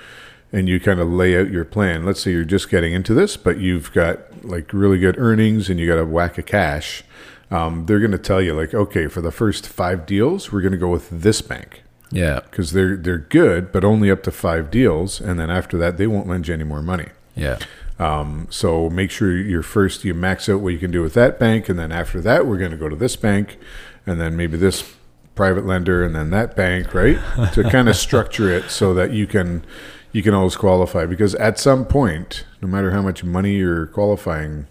and 0.51 0.67
you 0.67 0.79
kind 0.79 0.99
of 0.99 1.09
lay 1.09 1.39
out 1.39 1.49
your 1.49 1.63
plan, 1.63 2.05
let's 2.05 2.21
say 2.21 2.31
you're 2.31 2.43
just 2.43 2.69
getting 2.69 2.93
into 2.93 3.13
this, 3.13 3.37
but 3.37 3.59
you've 3.59 3.93
got 3.93 4.43
like 4.43 4.73
really 4.73 4.99
good 4.99 5.17
earnings 5.17 5.69
and 5.69 5.79
you 5.79 5.87
got 5.87 5.97
a 5.97 6.05
whack 6.05 6.37
of 6.37 6.45
cash. 6.45 7.03
Um, 7.51 7.85
they're 7.85 7.99
going 7.99 8.11
to 8.11 8.17
tell 8.17 8.41
you 8.41 8.53
like, 8.53 8.73
okay, 8.73 9.07
for 9.07 9.21
the 9.21 9.31
first 9.31 9.67
five 9.67 10.05
deals, 10.05 10.51
we're 10.51 10.61
going 10.61 10.73
to 10.73 10.77
go 10.77 10.89
with 10.89 11.09
this 11.09 11.41
bank. 11.41 11.83
Yeah, 12.13 12.39
because 12.41 12.71
they're 12.71 12.95
they're 12.95 13.17
good, 13.17 13.71
but 13.71 13.83
only 13.83 14.09
up 14.11 14.23
to 14.23 14.31
five 14.31 14.71
deals, 14.71 15.19
and 15.19 15.39
then 15.39 15.49
after 15.49 15.77
that, 15.77 15.97
they 15.97 16.07
won't 16.07 16.27
lend 16.27 16.47
you 16.47 16.53
any 16.53 16.63
more 16.63 16.81
money. 16.81 17.07
yeah. 17.35 17.59
Um, 17.99 18.47
so 18.49 18.89
make 18.89 19.11
sure 19.11 19.37
you're 19.37 19.61
first 19.61 20.03
you 20.03 20.13
max 20.15 20.49
out 20.49 20.61
what 20.61 20.73
you 20.73 20.79
can 20.79 20.89
do 20.91 21.01
with 21.01 21.13
that 21.13 21.39
bank, 21.39 21.69
and 21.69 21.77
then 21.77 21.91
after 21.91 22.19
that, 22.21 22.45
we're 22.47 22.57
going 22.57 22.71
to 22.71 22.77
go 22.77 22.89
to 22.89 22.95
this 22.95 23.15
bank, 23.15 23.57
and 24.05 24.19
then 24.19 24.35
maybe 24.35 24.57
this 24.57 24.95
private 25.35 25.65
lender, 25.65 26.03
and 26.03 26.15
then 26.15 26.29
that 26.31 26.55
bank, 26.55 26.93
right? 26.93 27.19
to 27.53 27.63
kind 27.69 27.87
of 27.87 27.95
structure 28.07 28.49
it 28.49 28.69
so 28.71 28.93
that 28.93 29.11
you 29.11 29.27
can 29.27 29.63
you 30.11 30.23
can 30.23 30.33
always 30.33 30.55
qualify. 30.55 31.05
Because 31.05 31.35
at 31.35 31.59
some 31.59 31.85
point, 31.85 32.45
no 32.61 32.67
matter 32.67 32.91
how 32.91 33.01
much 33.01 33.23
money 33.23 33.55
you're 33.57 33.87
qualifying 33.87 34.67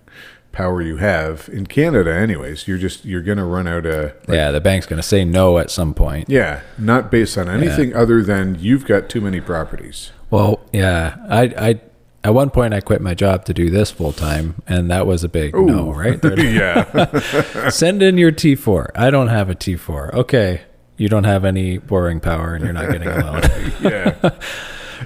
power 0.52 0.80
you 0.82 0.98
have 0.98 1.48
in 1.52 1.66
Canada, 1.66 2.14
anyways, 2.14 2.68
you're 2.68 2.78
just 2.78 3.04
you're 3.04 3.22
going 3.22 3.38
to 3.38 3.44
run 3.44 3.66
out 3.66 3.86
of 3.86 4.12
yeah, 4.28 4.50
the 4.50 4.60
bank's 4.60 4.86
going 4.86 5.00
to 5.00 5.06
say 5.06 5.24
no 5.24 5.58
at 5.58 5.70
some 5.70 5.94
point. 5.94 6.28
yeah, 6.28 6.60
not 6.78 7.10
based 7.10 7.36
on 7.38 7.48
anything 7.48 7.94
other 7.94 8.22
than 8.22 8.56
you've 8.58 8.84
got 8.84 9.08
too 9.08 9.20
many 9.20 9.40
properties. 9.40 10.12
Well, 10.30 10.60
yeah, 10.72 11.16
I, 11.28 11.42
I, 11.58 11.80
at 12.24 12.34
one 12.34 12.50
point 12.50 12.72
I 12.72 12.80
quit 12.80 13.00
my 13.02 13.14
job 13.14 13.44
to 13.46 13.54
do 13.54 13.68
this 13.68 13.90
full 13.90 14.12
time, 14.12 14.62
and 14.66 14.90
that 14.90 15.06
was 15.06 15.24
a 15.24 15.28
big 15.28 15.54
no, 15.54 15.92
right? 15.92 16.18
Yeah. 16.38 17.68
Send 17.68 18.02
in 18.02 18.16
your 18.16 18.32
T4. 18.32 18.90
I 18.94 19.10
don't 19.10 19.28
have 19.28 19.50
a 19.50 19.54
T4. 19.54 20.14
Okay, 20.14 20.62
you 20.96 21.08
don't 21.08 21.24
have 21.24 21.44
any 21.44 21.78
borrowing 21.78 22.20
power, 22.20 22.54
and 22.54 22.64
you're 22.64 22.72
not 22.72 22.90
getting 22.90 23.08
a 23.08 23.18
loan, 23.18 23.42
yeah. 23.92 24.30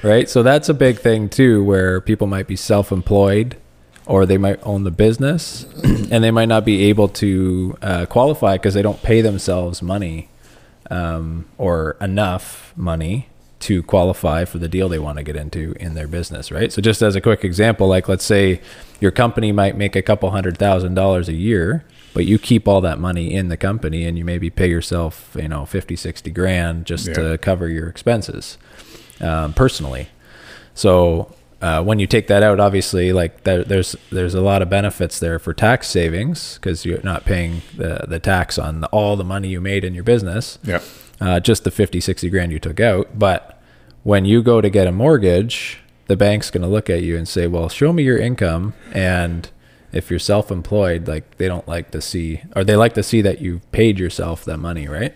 right? 0.03 0.29
So 0.29 0.43
that's 0.43 0.69
a 0.69 0.75
big 0.75 0.99
thing 0.99 1.29
too, 1.29 1.65
where 1.65 2.01
people 2.01 2.27
might 2.27 2.47
be 2.47 2.57
self-employed, 2.57 3.57
or 4.07 4.25
they 4.27 4.39
might 4.39 4.61
own 4.63 4.85
the 4.85 4.91
business, 4.91 5.65
and 5.85 6.23
they 6.23 6.31
might 6.31 6.47
not 6.49 6.65
be 6.65 6.85
able 6.85 7.09
to 7.09 7.77
uh, 7.83 8.07
qualify 8.07 8.55
because 8.57 8.75
they 8.75 8.83
don't 8.83 9.03
pay 9.03 9.21
themselves 9.21 9.83
money 9.83 10.29
um, 10.91 11.45
or 11.59 11.97
enough 12.01 12.73
money 12.77 13.29
to 13.59 13.83
qualify 13.83 14.45
for 14.45 14.59
the 14.59 14.69
deal 14.69 14.89
they 14.89 14.99
want 14.99 15.17
to 15.19 15.25
get 15.25 15.35
into 15.35 15.73
in 15.81 15.95
their 15.95 16.07
business, 16.07 16.53
right? 16.53 16.71
So, 16.73 16.81
just 16.83 17.03
as 17.03 17.17
a 17.17 17.21
quick 17.21 17.43
example, 17.45 17.89
like 17.89 18.09
let's 18.09 18.25
say 18.25 18.61
your 19.01 19.11
company 19.11 19.51
might 19.51 19.77
make 19.77 19.97
a 19.97 20.03
couple 20.03 20.31
hundred 20.31 20.57
thousand 20.59 20.95
dollars 20.95 21.29
a 21.29 21.33
year, 21.33 21.85
but 22.15 22.27
you 22.27 22.39
keep 22.39 22.69
all 22.69 22.81
that 22.83 22.99
money 23.01 23.35
in 23.35 23.49
the 23.49 23.57
company 23.57 24.05
and 24.05 24.17
you 24.17 24.25
maybe 24.25 24.51
pay 24.51 24.69
yourself, 24.71 25.35
you 25.39 25.49
know, 25.49 25.65
50, 25.67 25.97
60 25.97 26.31
grand 26.31 26.85
just 26.87 27.09
Yeah. 27.09 27.15
to 27.15 27.39
cover 27.39 27.69
your 27.69 27.89
expenses 27.89 28.57
um, 29.21 29.53
personally. 29.55 30.11
So, 30.75 31.35
uh, 31.63 31.83
when 31.83 31.99
you 31.99 32.07
take 32.07 32.27
that 32.27 32.43
out, 32.43 32.61
obviously, 32.61 33.13
like 33.13 33.45
there, 33.45 33.65
there's 33.65 33.97
there's 34.13 34.35
a 34.35 34.41
lot 34.41 34.61
of 34.63 34.69
benefits 34.69 35.19
there 35.19 35.39
for 35.39 35.55
tax 35.55 35.89
savings 35.89 36.55
because 36.57 36.85
you're 36.85 37.03
not 37.03 37.25
paying 37.25 37.63
the 37.77 38.05
the 38.09 38.19
tax 38.19 38.59
on 38.59 38.81
the, 38.83 38.87
all 38.89 39.17
the 39.17 39.25
money 39.25 39.49
you 39.49 39.61
made 39.61 39.83
in 39.85 39.95
your 39.95 40.05
business 40.05 40.59
Yeah. 40.65 40.81
uh, 41.21 41.41
just 41.41 41.65
the 41.65 41.71
50, 41.71 42.01
60 42.01 42.29
grand 42.31 42.53
you 42.53 42.59
took 42.59 42.79
out. 42.81 43.19
But 43.19 43.61
when 44.03 44.25
you 44.27 44.43
go 44.43 44.61
to 44.61 44.69
get 44.69 44.87
a 44.87 44.93
mortgage, 44.93 45.79
the 46.09 46.17
bank's 46.17 46.51
going 46.51 46.63
to 46.63 46.69
look 46.69 46.89
at 46.91 47.03
you 47.03 47.17
and 47.17 47.27
say, 47.27 47.47
well, 47.47 47.69
show 47.69 47.93
me 47.93 48.03
your 48.05 48.19
income. 48.19 48.75
And 48.93 49.49
if 49.93 50.11
you're 50.11 50.19
self 50.21 50.51
employed, 50.51 51.09
like 51.09 51.39
they 51.39 51.49
don't 51.49 51.67
like 51.67 51.91
to 51.93 52.03
see, 52.03 52.43
or 52.55 52.65
they 52.65 52.77
like 52.77 52.93
to 52.95 53.03
see 53.03 53.23
that 53.23 53.41
you've 53.41 53.69
paid 53.73 53.99
yourself 53.99 54.45
that 54.45 54.59
money, 54.59 54.87
right? 54.87 55.15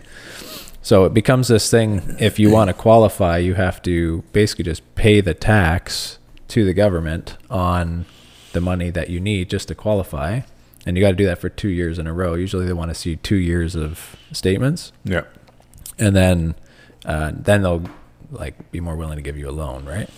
So 0.81 1.05
it 1.05 1.13
becomes 1.13 1.49
this 1.49 1.69
thing 1.69 2.15
if 2.19 2.39
you 2.39 2.49
want 2.49 2.69
to 2.69 2.73
qualify, 2.73 3.37
you 3.37 3.53
have 3.53 3.79
to 3.83 4.23
basically 4.33 4.65
just 4.65 4.81
pay 4.95 5.21
the 5.21 5.35
tax 5.35 6.17
to 6.51 6.65
the 6.65 6.73
government 6.73 7.37
on 7.49 8.05
the 8.53 8.61
money 8.61 8.89
that 8.89 9.09
you 9.09 9.19
need 9.19 9.49
just 9.49 9.67
to 9.69 9.75
qualify. 9.75 10.41
And 10.85 10.97
you 10.97 11.03
got 11.03 11.11
to 11.11 11.15
do 11.15 11.25
that 11.25 11.37
for 11.39 11.47
two 11.49 11.69
years 11.69 11.97
in 11.99 12.07
a 12.07 12.13
row. 12.13 12.33
Usually 12.33 12.65
they 12.65 12.73
want 12.73 12.89
to 12.89 12.95
see 12.95 13.15
two 13.15 13.35
years 13.37 13.75
of 13.75 14.15
statements 14.31 14.91
Yeah. 15.03 15.23
and 15.99 16.15
then 16.15 16.55
uh, 17.05 17.31
then 17.33 17.61
they'll 17.63 17.83
like 18.31 18.71
be 18.71 18.79
more 18.79 18.95
willing 18.95 19.15
to 19.17 19.21
give 19.21 19.37
you 19.37 19.49
a 19.49 19.51
loan, 19.51 19.85
right? 19.85 20.09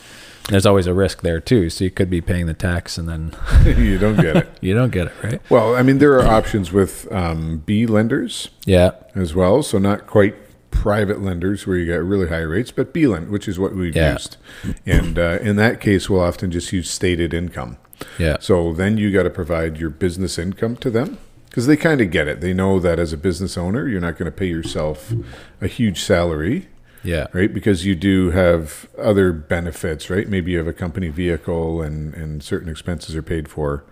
There's 0.50 0.66
always 0.66 0.88
a 0.88 0.94
risk 0.94 1.22
there 1.22 1.40
too, 1.40 1.70
so 1.70 1.84
you 1.86 1.92
could 1.92 2.10
be 2.10 2.20
paying 2.22 2.48
the 2.48 2.54
tax 2.54 2.98
and 2.98 3.08
then 3.08 3.36
you 3.66 3.98
don't 3.98 4.16
get 4.20 4.36
it. 4.36 4.50
you 4.62 4.74
don't 4.74 4.92
get 4.92 5.08
it, 5.08 5.14
right? 5.24 5.42
Well, 5.50 5.76
I 5.76 5.84
mean, 5.84 6.00
there 6.00 6.14
are 6.20 6.26
options 6.28 6.72
with 6.72 7.10
um, 7.12 7.60
B 7.66 7.86
lenders 7.86 8.50
Yeah, 8.66 8.92
as 9.16 9.34
well. 9.36 9.64
So 9.64 9.78
not 9.78 10.08
quite 10.08 10.36
private 10.74 11.22
lenders 11.22 11.66
where 11.68 11.78
you 11.78 11.86
get 11.86 12.04
really 12.04 12.28
high 12.28 12.40
rates, 12.42 12.72
but 12.72 12.92
B 12.94 13.06
lend, 13.08 13.30
which 13.30 13.48
is 13.48 13.60
what 13.60 13.76
we've 13.76 13.96
Yeah. 13.96 14.14
used, 14.14 14.38
and 14.86 15.18
uh, 15.20 15.38
in 15.42 15.56
that 15.58 15.80
case, 15.80 16.10
we'll 16.10 16.22
often 16.22 16.50
just 16.52 16.74
use 16.74 16.90
stated 16.90 17.34
income. 17.34 17.78
Yeah. 18.18 18.38
So 18.40 18.74
then 18.74 18.98
you 18.98 19.12
got 19.12 19.24
to 19.24 19.30
provide 19.30 19.78
your 19.78 19.90
business 19.92 20.38
income 20.40 20.76
to 20.78 20.90
them 20.90 21.20
because 21.50 21.68
they 21.68 21.78
kind 21.78 22.02
of 22.02 22.10
get 22.12 22.28
it. 22.28 22.42
They 22.42 22.54
know 22.54 22.80
that 22.80 23.00
as 23.00 23.14
a 23.14 23.18
business 23.18 23.58
owner, 23.58 23.88
you're 23.88 24.02
not 24.02 24.18
going 24.18 24.26
to 24.32 24.38
pay 24.38 24.48
yourself 24.48 25.14
a 25.62 25.68
huge 25.68 26.02
salary, 26.02 26.68
Yeah. 27.04 27.28
right? 27.34 27.54
Because 27.54 27.86
you 27.86 27.94
do 27.96 28.32
have 28.32 28.88
other 28.98 29.32
benefits, 29.32 30.10
right? 30.10 30.28
Maybe 30.28 30.52
you 30.52 30.58
have 30.58 30.68
a 30.68 30.74
company 30.74 31.10
vehicle 31.10 31.82
and, 31.84 32.14
and 32.16 32.42
certain 32.44 32.68
expenses 32.70 33.16
are 33.16 33.22
paid 33.22 33.48
for 33.48 33.84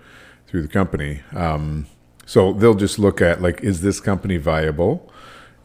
through 0.47 0.63
the 0.63 0.67
company. 0.67 1.21
Um, 1.33 1.85
so 2.25 2.51
they'll 2.53 2.73
just 2.75 2.97
look 2.99 3.21
at 3.21 3.41
like, 3.41 3.61
is 3.63 3.81
this 3.81 3.99
company 3.99 4.37
viable? 4.37 5.10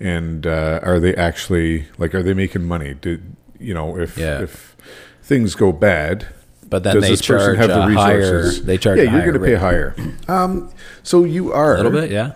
And 0.01 0.47
uh, 0.47 0.81
are 0.83 1.01
they 1.01 1.15
actually 1.15 1.87
like, 1.99 2.15
are 2.15 2.23
they 2.23 2.35
making 2.35 2.65
money? 2.65 2.95
Do 2.95 3.21
you 3.59 3.73
know 3.75 3.97
if 3.99 4.19
Yeah. 4.19 4.43
if 4.43 4.77
things 5.23 5.55
go 5.55 5.73
bad? 5.73 6.27
But 6.69 6.83
then 6.83 6.95
does 6.95 7.05
they 7.05 7.11
this 7.11 7.23
person 7.23 7.55
charge 7.55 7.59
have 7.59 7.69
the 7.69 7.87
a 7.87 7.91
higher. 8.01 8.19
resources? 8.19 8.65
They 8.65 8.77
charge 8.77 8.99
Yeah, 8.99 9.13
you're 9.13 9.33
going 9.33 9.35
to 9.41 9.41
pay 9.41 9.55
higher. 9.55 9.95
Um, 10.29 10.71
so 11.03 11.25
you 11.25 11.53
are 11.53 11.75
a 11.75 11.77
little 11.77 11.93
bit. 11.93 12.11
Yeah. 12.11 12.33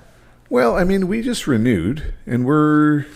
Well, 0.49 0.77
I 0.77 0.85
mean, 0.85 1.07
we 1.09 1.21
just 1.23 1.47
renewed, 1.47 2.15
and 2.27 2.45
we're 2.47 3.07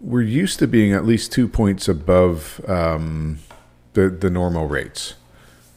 we're 0.00 0.22
used 0.22 0.58
to 0.58 0.66
being 0.66 0.92
at 0.92 1.04
least 1.06 1.32
two 1.32 1.48
points 1.48 1.88
above 1.88 2.60
um, 2.68 3.38
the 3.94 4.10
the 4.10 4.30
normal 4.30 4.66
rates, 4.68 5.14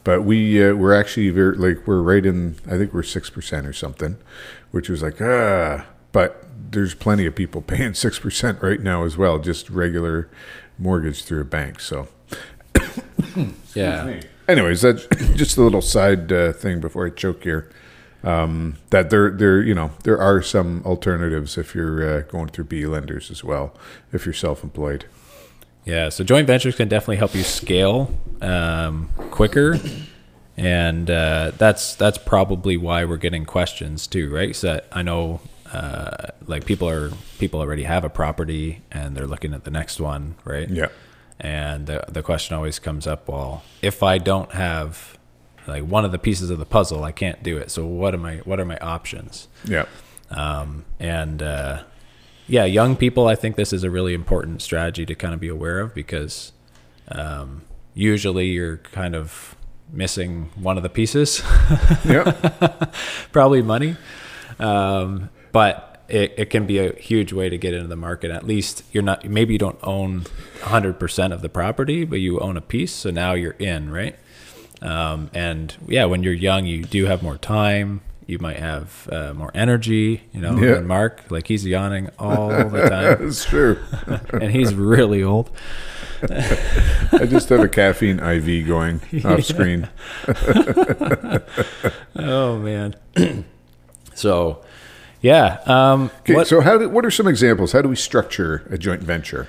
but 0.04 0.22
we 0.22 0.62
uh, 0.62 0.74
we're 0.74 0.94
actually 0.94 1.30
very 1.30 1.56
like 1.56 1.86
we're 1.86 2.02
right 2.02 2.24
in. 2.26 2.56
I 2.66 2.76
think 2.76 2.92
we're 2.92 3.02
six 3.04 3.30
percent 3.30 3.66
or 3.66 3.72
something, 3.72 4.16
which 4.70 4.88
was 4.88 5.02
like 5.02 5.20
ah. 5.20 5.86
But 6.12 6.44
there's 6.70 6.94
plenty 6.94 7.26
of 7.26 7.34
people 7.34 7.62
paying 7.66 7.94
six 7.94 8.18
percent 8.18 8.62
right 8.62 8.80
now 8.80 9.04
as 9.04 9.16
well, 9.16 9.38
just 9.38 9.70
regular 9.70 10.28
mortgage 10.78 11.24
through 11.24 11.40
a 11.40 11.44
bank. 11.44 11.80
So. 11.80 12.08
Yeah. 13.74 14.20
Anyways, 14.48 14.80
that's 14.80 15.06
just 15.34 15.56
a 15.56 15.62
little 15.62 15.82
side 15.82 16.32
uh, 16.32 16.52
thing 16.52 16.80
before 16.80 17.06
I 17.06 17.10
choke 17.10 17.44
here. 17.44 17.70
Um, 18.24 18.76
that 18.90 19.10
there, 19.10 19.30
there, 19.30 19.62
you 19.62 19.74
know, 19.74 19.92
there 20.02 20.20
are 20.20 20.42
some 20.42 20.82
alternatives 20.84 21.56
if 21.56 21.74
you're 21.74 22.18
uh, 22.18 22.20
going 22.22 22.48
through 22.48 22.64
B 22.64 22.84
lenders 22.84 23.30
as 23.30 23.44
well, 23.44 23.72
if 24.12 24.26
you're 24.26 24.32
self-employed. 24.32 25.04
Yeah, 25.84 26.08
so 26.08 26.24
joint 26.24 26.46
ventures 26.46 26.74
can 26.74 26.88
definitely 26.88 27.16
help 27.16 27.34
you 27.34 27.44
scale 27.44 28.12
um, 28.42 29.08
quicker, 29.30 29.78
and 30.56 31.08
uh, 31.08 31.52
that's 31.56 31.94
that's 31.94 32.18
probably 32.18 32.76
why 32.76 33.04
we're 33.04 33.16
getting 33.16 33.44
questions 33.44 34.06
too, 34.06 34.34
right? 34.34 34.54
So 34.54 34.80
I 34.92 35.02
know, 35.02 35.40
uh, 35.72 36.28
like 36.46 36.64
people 36.64 36.88
are 36.88 37.10
people 37.38 37.60
already 37.60 37.84
have 37.84 38.04
a 38.04 38.08
property 38.08 38.80
and 38.90 39.16
they're 39.16 39.26
looking 39.26 39.52
at 39.54 39.64
the 39.64 39.70
next 39.70 40.00
one, 40.00 40.34
right? 40.44 40.68
Yeah, 40.68 40.88
And 41.40 41.86
the 41.86 42.04
the 42.08 42.22
question 42.22 42.56
always 42.56 42.78
comes 42.78 43.06
up, 43.06 43.28
well, 43.28 43.62
if 43.82 44.02
I 44.02 44.18
don't 44.18 44.52
have 44.52 45.18
like 45.66 45.84
one 45.84 46.04
of 46.06 46.12
the 46.12 46.18
pieces 46.18 46.48
of 46.50 46.58
the 46.58 46.64
puzzle, 46.64 47.04
I 47.04 47.12
can't 47.12 47.42
do 47.42 47.58
it. 47.58 47.70
So 47.70 47.84
what 47.86 48.14
am 48.14 48.24
I? 48.24 48.36
What 48.38 48.58
are 48.60 48.64
my 48.64 48.78
options? 48.78 49.48
yeah, 49.64 49.84
Um, 50.30 50.84
and 50.98 51.42
uh, 51.42 51.82
yeah, 52.46 52.64
young 52.64 52.96
people, 52.96 53.26
I 53.28 53.34
think 53.34 53.56
this 53.56 53.72
is 53.74 53.84
a 53.84 53.90
really 53.90 54.14
important 54.14 54.62
strategy 54.62 55.04
to 55.04 55.14
kind 55.14 55.34
of 55.34 55.40
be 55.40 55.48
aware 55.48 55.80
of 55.80 55.94
because 55.94 56.52
um, 57.08 57.62
usually 57.92 58.46
you're 58.46 58.78
kind 58.78 59.14
of 59.14 59.54
missing 59.92 60.50
one 60.54 60.78
of 60.78 60.82
the 60.82 60.88
pieces, 60.88 61.42
yeah, 62.06 62.32
probably 63.32 63.60
money. 63.62 63.96
Um, 64.58 65.28
but 65.52 65.88
it, 66.08 66.34
it 66.36 66.50
can 66.50 66.66
be 66.66 66.78
a 66.78 66.94
huge 66.94 67.32
way 67.32 67.48
to 67.48 67.58
get 67.58 67.74
into 67.74 67.88
the 67.88 67.96
market. 67.96 68.30
At 68.30 68.46
least 68.46 68.82
you're 68.92 69.02
not, 69.02 69.28
maybe 69.28 69.52
you 69.52 69.58
don't 69.58 69.78
own 69.82 70.22
100% 70.60 71.32
of 71.32 71.42
the 71.42 71.48
property, 71.48 72.04
but 72.04 72.20
you 72.20 72.40
own 72.40 72.56
a 72.56 72.60
piece. 72.60 72.92
So 72.92 73.10
now 73.10 73.34
you're 73.34 73.52
in, 73.52 73.90
right? 73.90 74.16
Um, 74.80 75.30
and 75.34 75.74
yeah, 75.86 76.06
when 76.06 76.22
you're 76.22 76.32
young, 76.32 76.64
you 76.66 76.84
do 76.84 77.06
have 77.06 77.22
more 77.22 77.36
time. 77.36 78.00
You 78.26 78.38
might 78.38 78.58
have 78.58 79.08
uh, 79.10 79.32
more 79.34 79.50
energy, 79.54 80.22
you 80.32 80.40
know. 80.40 80.58
Yeah. 80.58 80.76
And 80.76 80.88
Mark, 80.88 81.30
like 81.30 81.46
he's 81.48 81.64
yawning 81.64 82.10
all 82.18 82.48
the 82.48 82.88
time, 82.90 83.26
it's 83.26 83.44
true. 83.44 83.78
and 84.32 84.50
he's 84.50 84.74
really 84.74 85.22
old. 85.22 85.50
I 86.22 87.26
just 87.28 87.48
have 87.48 87.60
a 87.60 87.68
caffeine 87.68 88.18
IV 88.18 88.66
going 88.66 89.00
off 89.24 89.44
screen. 89.44 89.88
Oh 92.16 92.58
man. 92.58 92.96
so, 94.14 94.62
yeah. 95.20 95.58
Um, 95.66 96.10
Okay, 96.20 96.34
what- 96.34 96.46
so 96.46 96.60
how 96.60 96.78
do, 96.78 96.88
what 96.88 97.04
are 97.04 97.10
some 97.10 97.26
examples? 97.28 97.72
How 97.72 97.82
do 97.82 97.88
we 97.88 97.96
structure 97.96 98.66
a 98.70 98.78
joint 98.78 99.02
venture? 99.02 99.48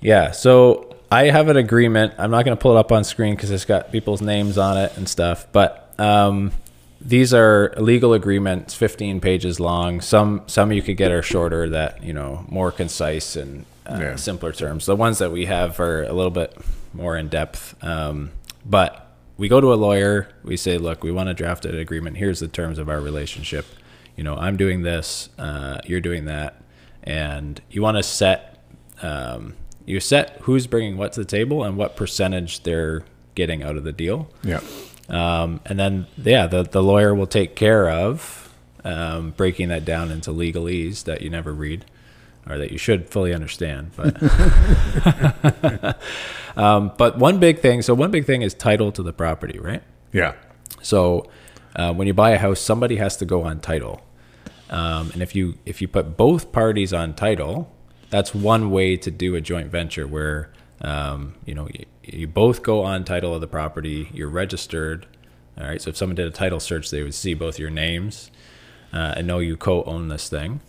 Yeah. 0.00 0.30
So 0.30 0.96
I 1.10 1.24
have 1.30 1.48
an 1.48 1.56
agreement. 1.56 2.14
I'm 2.18 2.30
not 2.30 2.44
going 2.44 2.56
to 2.56 2.60
pull 2.60 2.76
it 2.76 2.80
up 2.80 2.92
on 2.92 3.04
screen 3.04 3.34
because 3.34 3.50
it's 3.50 3.64
got 3.64 3.90
people's 3.92 4.20
names 4.22 4.56
on 4.58 4.76
it 4.76 4.96
and 4.96 5.08
stuff. 5.08 5.46
But 5.52 5.92
um, 5.98 6.52
these 7.00 7.32
are 7.34 7.74
legal 7.78 8.12
agreements, 8.14 8.74
15 8.74 9.20
pages 9.20 9.58
long. 9.58 10.00
Some 10.00 10.42
some 10.46 10.70
you 10.72 10.82
could 10.82 10.96
get 10.96 11.10
are 11.10 11.22
shorter, 11.22 11.68
that 11.70 12.02
you 12.04 12.12
know 12.12 12.44
more 12.48 12.70
concise 12.70 13.34
and 13.36 13.64
uh, 13.86 13.98
Yeah. 14.00 14.16
simpler 14.16 14.52
terms. 14.52 14.86
The 14.86 14.96
ones 14.96 15.18
that 15.18 15.32
we 15.32 15.46
have 15.46 15.80
are 15.80 16.02
a 16.04 16.12
little 16.12 16.30
bit 16.30 16.56
more 16.92 17.16
in 17.16 17.28
depth. 17.28 17.74
Um, 17.82 18.30
but 18.64 19.06
we 19.36 19.48
go 19.48 19.60
to 19.60 19.72
a 19.72 19.76
lawyer. 19.76 20.28
We 20.44 20.56
say, 20.56 20.78
look, 20.78 21.02
we 21.02 21.10
want 21.10 21.28
to 21.28 21.34
draft 21.34 21.64
an 21.64 21.78
agreement. 21.78 22.16
Here's 22.16 22.40
the 22.40 22.48
terms 22.48 22.78
of 22.78 22.88
our 22.88 23.00
relationship. 23.00 23.64
You 24.18 24.24
know, 24.24 24.36
I'm 24.36 24.58
doing 24.58 24.82
this. 24.82 25.30
Uh, 25.38 25.78
you're 25.86 26.02
doing 26.02 26.26
that, 26.26 26.60
and 27.02 27.58
you 27.70 27.80
want 27.80 27.96
to 27.96 28.02
set 28.02 28.58
um, 29.00 29.54
you 29.86 30.00
set 30.00 30.40
who's 30.42 30.66
bringing 30.66 30.98
what 30.98 31.14
to 31.14 31.20
the 31.20 31.26
table 31.26 31.64
and 31.64 31.78
what 31.78 31.96
percentage 31.96 32.62
they're 32.64 33.04
getting 33.34 33.62
out 33.62 33.76
of 33.76 33.84
the 33.84 33.92
deal. 33.92 34.28
Yeah, 34.42 34.60
Um, 35.08 35.60
and 35.64 35.78
then, 35.78 36.06
yeah, 36.16 36.46
the, 36.46 36.62
the 36.62 36.82
lawyer 36.82 37.14
will 37.14 37.26
take 37.26 37.54
care 37.54 37.88
of 37.88 38.52
um, 38.84 39.30
breaking 39.30 39.68
that 39.68 39.84
down 39.84 40.10
into 40.10 40.30
legalese 40.30 41.04
that 41.04 41.22
you 41.22 41.30
never 41.30 41.54
read 41.54 41.86
or 42.46 42.58
that 42.58 42.72
you 42.72 42.78
should 42.78 43.08
fully 43.08 43.32
understand. 43.32 43.92
But, 43.96 44.16
um, 46.56 46.92
but 46.98 47.18
one 47.18 47.38
big 47.38 47.60
thing 47.60 47.82
so, 47.82 47.94
one 47.94 48.10
big 48.10 48.26
thing 48.26 48.42
is 48.42 48.54
title 48.54 48.92
to 48.92 49.02
the 49.02 49.12
property, 49.12 49.58
right? 49.58 49.82
yeah, 50.12 50.34
So 50.82 51.30
uh, 51.76 51.94
when 51.94 52.06
you 52.06 52.14
buy 52.14 52.30
a 52.30 52.38
house, 52.38 52.60
somebody 52.60 52.96
has 52.96 53.16
to 53.18 53.24
go 53.24 53.44
on 53.44 53.60
title, 53.60 54.02
um, 54.70 55.10
and 55.12 55.22
if 55.22 55.34
you 55.34 55.58
if 55.64 55.80
you 55.80 55.88
put 55.88 56.16
both 56.16 56.52
parties 56.52 56.92
on 56.92 57.14
title, 57.14 57.72
that's 58.10 58.34
one 58.34 58.70
way 58.70 58.96
to 58.96 59.10
do 59.10 59.34
a 59.34 59.40
joint 59.40 59.70
venture 59.70 60.06
where 60.06 60.52
um, 60.80 61.34
you 61.44 61.54
know 61.54 61.68
you, 61.72 61.86
you 62.02 62.26
both 62.26 62.62
go 62.62 62.82
on 62.84 63.04
title 63.04 63.34
of 63.34 63.40
the 63.40 63.46
property, 63.46 64.10
you're 64.12 64.28
registered. 64.28 65.06
All 65.58 65.66
right, 65.66 65.82
so 65.82 65.90
if 65.90 65.96
someone 65.96 66.14
did 66.14 66.26
a 66.26 66.30
title 66.30 66.60
search, 66.60 66.90
they 66.90 67.02
would 67.02 67.14
see 67.14 67.34
both 67.34 67.58
your 67.58 67.70
names 67.70 68.30
uh, 68.92 69.14
and 69.16 69.26
know 69.26 69.40
you 69.40 69.56
co-own 69.56 70.06
this 70.08 70.28
thing, 70.28 70.60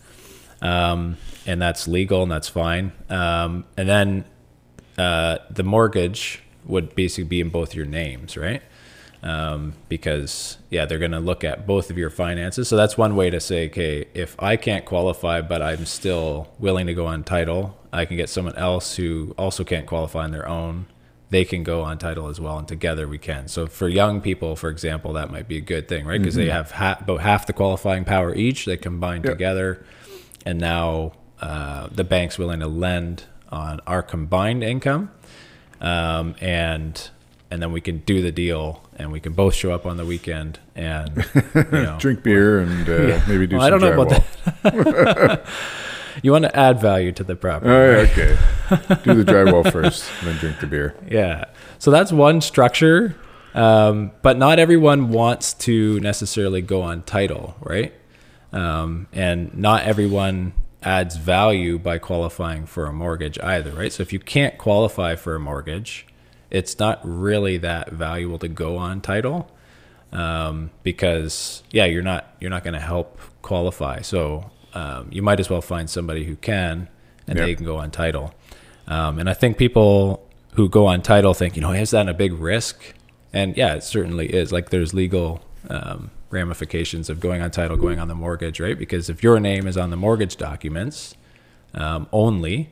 um, 0.62 1.16
and 1.46 1.62
that's 1.62 1.86
legal 1.86 2.22
and 2.22 2.32
that's 2.32 2.48
fine. 2.48 2.92
Um, 3.08 3.64
and 3.76 3.88
then 3.88 4.24
uh, 4.98 5.38
the 5.48 5.62
mortgage 5.62 6.42
would 6.64 6.94
basically 6.94 7.24
be 7.24 7.40
in 7.40 7.50
both 7.50 7.74
your 7.74 7.86
names, 7.86 8.36
right? 8.36 8.62
Um, 9.22 9.74
because 9.90 10.56
yeah, 10.70 10.86
they're 10.86 10.98
going 10.98 11.10
to 11.12 11.20
look 11.20 11.44
at 11.44 11.66
both 11.66 11.90
of 11.90 11.98
your 11.98 12.08
finances. 12.08 12.68
So 12.68 12.76
that's 12.76 12.96
one 12.96 13.16
way 13.16 13.28
to 13.28 13.38
say, 13.38 13.66
okay, 13.66 14.06
if 14.14 14.34
I 14.42 14.56
can't 14.56 14.86
qualify, 14.86 15.42
but 15.42 15.60
I'm 15.60 15.84
still 15.84 16.48
willing 16.58 16.86
to 16.86 16.94
go 16.94 17.04
on 17.06 17.22
title, 17.24 17.76
I 17.92 18.06
can 18.06 18.16
get 18.16 18.30
someone 18.30 18.56
else 18.56 18.96
who 18.96 19.34
also 19.36 19.62
can't 19.62 19.86
qualify 19.86 20.24
on 20.24 20.30
their 20.30 20.48
own. 20.48 20.86
They 21.28 21.44
can 21.44 21.62
go 21.64 21.82
on 21.82 21.98
title 21.98 22.28
as 22.28 22.40
well, 22.40 22.58
and 22.58 22.66
together 22.66 23.06
we 23.06 23.18
can. 23.18 23.46
So 23.46 23.66
for 23.66 23.88
young 23.88 24.20
people, 24.22 24.56
for 24.56 24.68
example, 24.70 25.12
that 25.12 25.30
might 25.30 25.46
be 25.46 25.58
a 25.58 25.60
good 25.60 25.86
thing, 25.86 26.06
right? 26.06 26.18
Because 26.18 26.34
they 26.34 26.48
have 26.48 26.70
ha- 26.72 26.96
about 27.00 27.20
half 27.20 27.46
the 27.46 27.52
qualifying 27.52 28.04
power 28.06 28.34
each. 28.34 28.64
They 28.64 28.76
combine 28.78 29.22
Yep. 29.22 29.32
together, 29.34 29.84
and 30.46 30.58
now 30.58 31.12
uh, 31.42 31.88
the 31.92 32.04
bank's 32.04 32.36
willing 32.38 32.60
to 32.60 32.66
lend 32.66 33.24
on 33.52 33.80
our 33.86 34.02
combined 34.02 34.64
income, 34.64 35.10
um, 35.80 36.34
and 36.40 37.10
and 37.50 37.60
then 37.60 37.72
we 37.72 37.80
can 37.80 37.98
do 37.98 38.22
the 38.22 38.32
deal, 38.32 38.82
and 38.96 39.10
we 39.10 39.20
can 39.20 39.32
both 39.32 39.54
show 39.54 39.72
up 39.72 39.86
on 39.86 39.96
the 39.96 40.04
weekend 40.04 40.58
and 40.74 41.16
you 41.54 41.64
know. 41.70 41.96
drink 41.98 42.22
beer 42.22 42.60
and 42.60 42.88
uh, 42.88 43.20
maybe 43.26 43.46
do 43.46 43.56
Well, 43.56 43.64
I 43.66 43.70
don't 43.70 43.80
know 43.80 43.92
about 43.92 44.22
that. 44.62 45.44
you 46.22 46.32
want 46.32 46.44
to 46.44 46.56
add 46.56 46.80
value 46.80 47.12
to 47.12 47.24
the 47.24 47.36
property. 47.36 47.70
Oh, 47.70 47.90
yeah, 47.90 47.96
right? 47.96 48.10
okay. 48.10 49.02
Do 49.04 49.22
the 49.22 49.32
drywall 49.32 49.70
first, 49.70 50.08
then 50.22 50.36
drink 50.36 50.60
the 50.60 50.66
beer. 50.66 50.94
Yeah. 51.08 51.46
So 51.78 51.90
that's 51.90 52.12
one 52.12 52.40
structure. 52.40 53.16
Um, 53.54 54.12
but 54.22 54.38
not 54.38 54.58
everyone 54.58 55.10
wants 55.10 55.54
to 55.54 55.98
necessarily 56.00 56.62
go 56.62 56.82
on 56.82 57.02
title, 57.02 57.56
right? 57.60 57.92
Um, 58.52 59.08
and 59.12 59.52
not 59.56 59.84
everyone 59.84 60.52
adds 60.82 61.16
value 61.16 61.78
by 61.78 61.98
qualifying 61.98 62.66
for 62.66 62.86
a 62.86 62.92
mortgage 62.92 63.38
either, 63.40 63.72
right? 63.72 63.92
So 63.92 64.02
if 64.02 64.12
you 64.12 64.20
can't 64.20 64.56
qualify 64.56 65.16
for 65.16 65.34
a 65.34 65.40
mortgage, 65.40 66.06
it's 66.50 66.78
not 66.78 67.00
really 67.04 67.56
that 67.58 67.92
valuable 67.92 68.38
to 68.40 68.48
go 68.48 68.76
on 68.76 69.00
title 69.00 69.50
um, 70.12 70.70
because 70.82 71.62
yeah, 71.70 71.84
you're 71.84 72.02
not 72.02 72.34
you're 72.40 72.50
not 72.50 72.64
going 72.64 72.74
to 72.74 72.80
help 72.80 73.20
qualify. 73.42 74.00
So 74.00 74.50
um, 74.74 75.08
you 75.10 75.22
might 75.22 75.40
as 75.40 75.48
well 75.50 75.60
find 75.62 75.88
somebody 75.88 76.24
who 76.24 76.36
can, 76.36 76.88
and 77.26 77.38
Yeah. 77.38 77.46
they 77.46 77.54
can 77.54 77.64
go 77.64 77.76
on 77.78 77.90
title. 77.90 78.34
Um, 78.86 79.18
and 79.18 79.28
I 79.30 79.34
think 79.34 79.56
people 79.56 80.26
who 80.54 80.68
go 80.68 80.86
on 80.86 81.00
title 81.02 81.32
think, 81.34 81.54
you 81.56 81.62
know, 81.62 81.72
is 81.72 81.90
that 81.92 82.08
a 82.08 82.14
big 82.14 82.32
risk? 82.32 82.94
And 83.32 83.56
yeah, 83.56 83.74
it 83.74 83.84
certainly 83.84 84.32
is. 84.34 84.50
Like 84.50 84.70
there's 84.70 84.92
legal 84.92 85.40
um, 85.68 86.10
ramifications 86.30 87.08
of 87.08 87.20
going 87.20 87.40
on 87.40 87.50
title, 87.52 87.76
going 87.76 88.00
on 88.00 88.08
the 88.08 88.14
mortgage, 88.16 88.58
right? 88.58 88.76
Because 88.78 89.08
if 89.08 89.22
your 89.22 89.38
name 89.38 89.68
is 89.68 89.76
on 89.76 89.90
the 89.90 89.96
mortgage 89.96 90.36
documents 90.36 91.14
um, 91.74 92.08
only, 92.12 92.70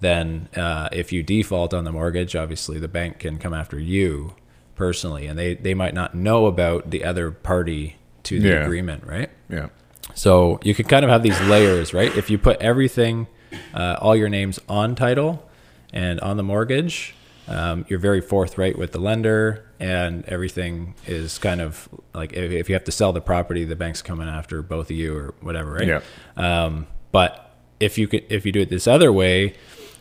then 0.00 0.48
uh, 0.56 0.88
if 0.92 1.12
you 1.12 1.22
default 1.22 1.72
on 1.74 1.84
the 1.84 1.92
mortgage, 1.92 2.34
obviously 2.34 2.78
the 2.78 2.88
bank 2.88 3.18
can 3.18 3.38
come 3.38 3.54
after 3.54 3.78
you 3.78 4.34
personally, 4.74 5.26
and 5.26 5.38
they, 5.38 5.54
they 5.54 5.74
might 5.74 5.94
not 5.94 6.14
know 6.14 6.46
about 6.46 6.90
the 6.90 7.04
other 7.04 7.30
party 7.30 7.96
to 8.24 8.40
the 8.40 8.48
Yeah. 8.48 8.64
agreement, 8.64 9.04
right? 9.06 9.30
Yeah. 9.48 9.68
So 10.14 10.58
you 10.62 10.74
can 10.74 10.86
kind 10.86 11.04
of 11.04 11.10
have 11.10 11.22
these 11.22 11.38
layers, 11.42 11.92
right? 11.94 12.14
If 12.16 12.30
you 12.30 12.38
put 12.38 12.60
everything, 12.60 13.26
uh, 13.74 13.96
all 14.00 14.16
your 14.16 14.28
names 14.28 14.58
on 14.68 14.94
title 14.94 15.48
and 15.92 16.18
on 16.20 16.36
the 16.36 16.42
mortgage, 16.42 17.14
um, 17.46 17.84
you're 17.88 17.98
very 17.98 18.20
forthright 18.20 18.78
with 18.78 18.92
the 18.92 19.00
lender, 19.00 19.64
and 19.80 20.24
everything 20.26 20.94
is 21.06 21.36
kind 21.38 21.60
of 21.60 21.88
like 22.14 22.32
if, 22.32 22.52
if 22.52 22.68
you 22.68 22.74
have 22.74 22.84
to 22.84 22.92
sell 22.92 23.12
the 23.12 23.20
property, 23.20 23.64
the 23.64 23.76
bank's 23.76 24.02
coming 24.02 24.28
after 24.28 24.62
both 24.62 24.90
of 24.90 24.96
you 24.96 25.16
or 25.16 25.34
whatever, 25.40 25.72
right? 25.72 25.88
Yeah. 25.88 26.00
Um, 26.36 26.86
but 27.12 27.50
if 27.80 27.98
you 27.98 28.06
could, 28.08 28.24
if 28.30 28.46
you 28.46 28.52
do 28.52 28.60
it 28.60 28.68
this 28.70 28.86
other 28.86 29.12
way, 29.12 29.54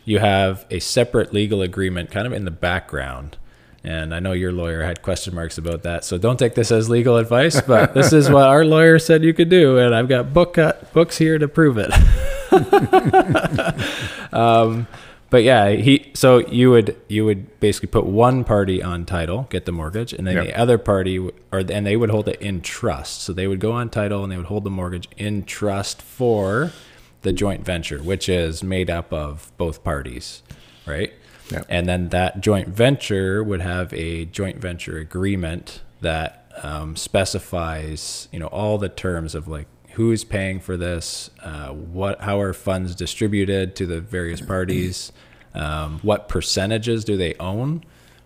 you 0.10 0.18
have 0.18 0.66
a 0.72 0.80
separate 0.80 1.32
legal 1.34 1.62
agreement 1.62 2.10
kind 2.10 2.26
of 2.26 2.34
in 2.34 2.44
the 2.44 2.52
background. 2.52 3.38
And 3.84 4.14
I 4.14 4.20
know 4.20 4.32
your 4.32 4.52
lawyer 4.52 4.82
had 4.84 5.04
question 5.04 5.36
marks 5.36 5.60
about 5.60 5.84
that, 5.84 6.04
so 6.04 6.18
don't 6.18 6.38
take 6.38 6.56
this 6.56 6.72
as 6.72 6.90
legal 6.90 7.18
advice. 7.18 7.62
But 7.68 7.94
this 7.94 8.12
is 8.12 8.28
what 8.28 8.48
our 8.48 8.66
lawyer 8.66 8.98
said 8.98 9.24
you 9.24 9.36
could 9.36 9.50
do, 9.50 9.78
and 9.78 9.94
I've 9.94 10.10
got 10.10 10.34
book 10.34 10.58
books 10.94 11.20
here 11.20 11.38
to 11.38 11.48
prove 11.48 11.78
it. 11.78 11.92
um, 14.34 14.88
but 15.30 15.44
yeah, 15.44 15.70
he 15.74 16.10
so 16.16 16.40
you 16.40 16.72
would 16.72 16.98
you 17.08 17.24
would 17.26 17.60
basically 17.60 17.90
put 17.90 18.08
one 18.08 18.44
party 18.44 18.82
on 18.82 19.06
title, 19.06 19.46
get 19.52 19.66
the 19.66 19.72
mortgage, 19.72 20.12
and 20.12 20.26
then 20.26 20.38
Yep. 20.38 20.46
the 20.48 20.60
other 20.60 20.80
party 20.80 21.20
or 21.20 21.60
and 21.60 21.86
they 21.86 21.96
would 21.96 22.10
hold 22.10 22.28
it 22.28 22.42
in 22.42 22.62
trust. 22.62 23.22
So 23.22 23.32
they 23.32 23.48
would 23.48 23.60
go 23.60 23.74
on 23.74 23.90
title 23.90 24.24
and 24.24 24.32
they 24.32 24.38
would 24.38 24.48
hold 24.48 24.64
the 24.64 24.72
mortgage 24.72 25.08
in 25.18 25.46
trust 25.46 26.02
for 26.02 26.72
the 27.22 27.34
joint 27.34 27.66
venture, 27.66 28.00
which 28.02 28.30
is 28.30 28.64
made 28.64 28.90
up 28.90 29.12
of 29.12 29.52
both 29.58 29.84
parties, 29.84 30.42
right? 30.86 31.14
Yep. 31.52 31.66
And 31.68 31.88
then 31.88 32.10
that 32.10 32.42
joint 32.42 32.68
venture 32.70 33.44
would 33.44 33.62
have 33.62 33.92
a 33.94 34.26
joint 34.26 34.58
venture 34.60 34.98
agreement 34.98 35.82
that 36.02 36.52
um, 36.64 36.96
specifies, 36.96 38.28
you 38.32 38.40
know, 38.40 38.48
all 38.48 38.78
the 38.78 38.90
terms 38.90 39.36
of 39.36 39.48
like 39.48 39.68
who's 39.94 40.24
paying 40.24 40.60
for 40.60 40.78
this, 40.78 41.30
uh, 41.42 41.70
what, 41.70 42.22
how 42.22 42.40
are 42.40 42.54
funds 42.54 42.96
distributed 42.96 43.76
to 43.76 43.86
the 43.86 44.00
various 44.00 44.40
parties, 44.42 45.12
um, 45.56 46.00
what 46.04 46.30
percentages 46.30 47.04
do 47.04 47.18
they 47.18 47.34
own, 47.36 47.84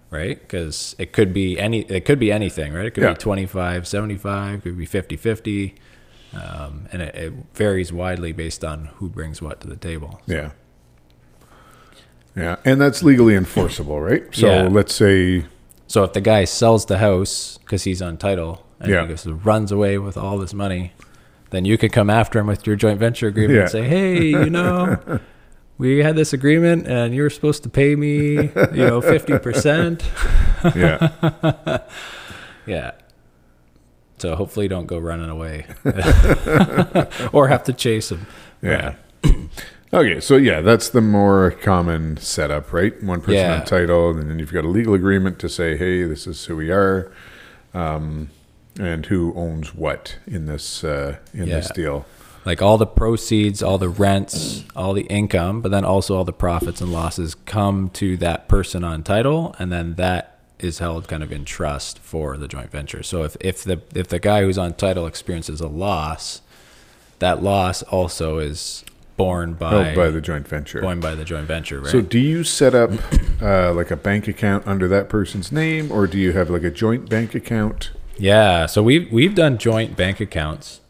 right? 0.10 0.39
Because 0.41 0.95
it 0.99 1.13
could 1.13 1.34
be 1.34 1.58
any, 1.58 1.82
it 1.84 2.06
could 2.06 2.19
be 2.19 2.32
anything, 2.32 2.73
right? 2.73 2.86
It 2.86 2.91
could 2.91 3.03
Yeah. 3.03 3.13
be 3.13 3.19
25, 3.19 3.88
75, 3.88 4.63
could 4.63 4.77
be 4.77 4.86
50, 4.86 5.15
50. 5.15 5.75
Um, 6.36 6.88
and 6.91 7.02
it, 7.02 7.15
it 7.15 7.34
varies 7.54 7.93
widely 7.93 8.32
based 8.32 8.63
on 8.63 8.86
who 8.96 9.10
brings 9.10 9.41
what 9.41 9.62
to 9.62 9.67
the 9.67 9.76
table. 9.76 10.22
Yeah. 10.26 10.52
Yeah. 12.36 12.56
And 12.65 12.82
that's 12.82 13.04
legally 13.04 13.36
enforceable, 13.36 14.02
right? 14.02 14.24
So 14.34 14.48
Yeah. 14.48 14.62
let's 14.67 14.93
say, 14.93 15.46
So 15.88 16.04
if 16.04 16.13
the 16.13 16.22
guy 16.22 16.46
sells 16.46 16.86
the 16.88 16.98
house 16.98 17.60
because 17.60 17.84
he's 17.84 18.02
on 18.02 18.17
title 18.17 18.65
and 18.80 18.89
Yeah. 18.91 19.02
he 19.04 19.08
goes 19.10 19.28
runs 19.28 19.72
away 19.72 19.98
with 20.00 20.17
all 20.17 20.38
this 20.39 20.54
money, 20.54 20.93
then 21.52 21.65
you 21.65 21.78
could 21.78 21.91
come 21.91 22.10
after 22.10 22.39
him 22.39 22.48
with 22.48 22.65
your 22.65 22.76
joint 22.76 23.00
venture 23.00 23.28
agreement 23.28 23.56
Yeah. 23.58 23.62
and 23.62 23.69
say, 23.69 23.84
"Hey, 23.84 24.24
you 24.26 24.50
know, 24.50 24.98
we 25.78 26.00
had 26.00 26.15
this 26.15 26.34
agreement 26.34 26.88
and 26.88 27.13
you 27.13 27.22
were 27.22 27.30
supposed 27.30 27.62
to 27.63 27.69
pay 27.69 27.96
me, 27.96 28.36
you 28.74 28.86
know, 28.88 29.02
fifty 29.02 29.38
percent." 29.38 30.04
yeah. 30.76 31.80
Yeah. 32.65 32.91
So 34.23 34.38
hopefully, 34.38 34.69
don't 34.69 34.86
go 34.86 34.97
running 34.99 35.29
away 35.29 35.65
or 37.33 37.49
have 37.49 37.65
to 37.65 37.73
chase 37.73 38.07
them. 38.07 38.25
Yeah. 38.62 38.95
Okay, 39.93 40.19
so 40.21 40.38
yeah, 40.38 40.62
that's 40.62 40.89
the 40.89 41.01
more 41.01 41.51
common 41.51 42.17
setup, 42.17 42.73
right? 42.73 42.93
One 43.03 43.19
person 43.21 43.36
Yeah. 43.36 43.59
on 43.59 43.65
title, 43.65 44.09
and 44.09 44.27
then 44.27 44.39
you've 44.39 44.51
got 44.51 44.65
a 44.65 44.67
legal 44.67 44.95
agreement 44.95 45.38
to 45.38 45.47
say, 45.47 45.77
"Hey, 45.77 46.01
this 46.01 46.25
is 46.25 46.43
who 46.45 46.55
we 46.55 46.71
are," 46.71 47.12
um, 47.75 48.31
and 48.79 49.05
who 49.05 49.33
owns 49.36 49.75
what 49.75 50.15
in 50.25 50.47
this 50.47 50.83
uh, 50.83 51.17
in 51.31 51.47
this 51.47 51.69
deal. 51.69 52.05
like 52.43 52.59
all 52.59 52.79
the 52.79 52.88
proceeds, 52.88 53.62
all 53.62 53.77
the 53.77 53.88
rents, 53.88 54.63
all 54.75 54.93
the 54.93 55.03
income, 55.12 55.62
but 55.62 55.69
then 55.69 55.86
also 55.86 56.17
all 56.17 56.25
the 56.25 56.33
profits 56.33 56.81
and 56.81 56.91
losses 56.91 57.36
come 57.45 57.91
to 57.91 58.17
that 58.17 58.47
person 58.47 58.83
on 58.83 59.03
title, 59.03 59.55
and 59.59 59.71
then 59.71 59.93
that 59.97 60.33
is 60.63 60.80
held 60.80 61.08
kind 61.08 61.23
of 61.23 61.32
in 61.32 61.45
trust 61.45 61.99
for 61.99 62.38
the 62.38 62.47
joint 62.47 62.71
venture. 62.71 63.04
So 63.04 63.23
if, 63.23 63.36
if 63.39 63.63
the 63.63 63.82
if 63.95 64.08
the 64.08 64.19
guy 64.19 64.43
who's 64.43 64.58
on 64.58 64.73
title 64.73 65.06
experiences 65.06 65.62
a 65.62 65.67
loss, 65.67 66.41
that 67.19 67.43
loss 67.43 67.84
also 67.84 68.39
is 68.39 68.84
borne 69.17 69.54
by, 69.54 69.69
Held 69.69 69.95
by 69.95 70.10
the 70.10 70.21
joint 70.21 70.47
venture. 70.47 70.82
borne 70.82 70.99
by 70.99 71.15
the 71.15 71.23
joint 71.23 71.47
venture, 71.47 71.80
right? 71.80 71.91
So, 71.91 72.02
do 72.02 72.19
you 72.19 72.43
set 72.43 72.73
up 72.73 72.91
uh, 73.41 73.73
like 73.73 73.91
a 73.91 73.95
bank 73.95 74.28
account 74.28 74.67
under 74.67 74.88
that 74.88 75.10
person's 75.10 75.52
name, 75.52 75.91
or 75.91 76.08
do 76.08 76.17
you 76.17 76.34
have 76.34 76.49
like 76.49 76.63
a 76.63 76.71
joint 76.71 77.10
bank 77.10 77.36
account? 77.36 77.91
Yeah, 78.17 78.65
so 78.65 78.84
we've 78.84 79.12
we've 79.12 79.36
done 79.36 79.58
joint 79.58 79.95
bank 79.95 80.19
accounts. 80.19 80.82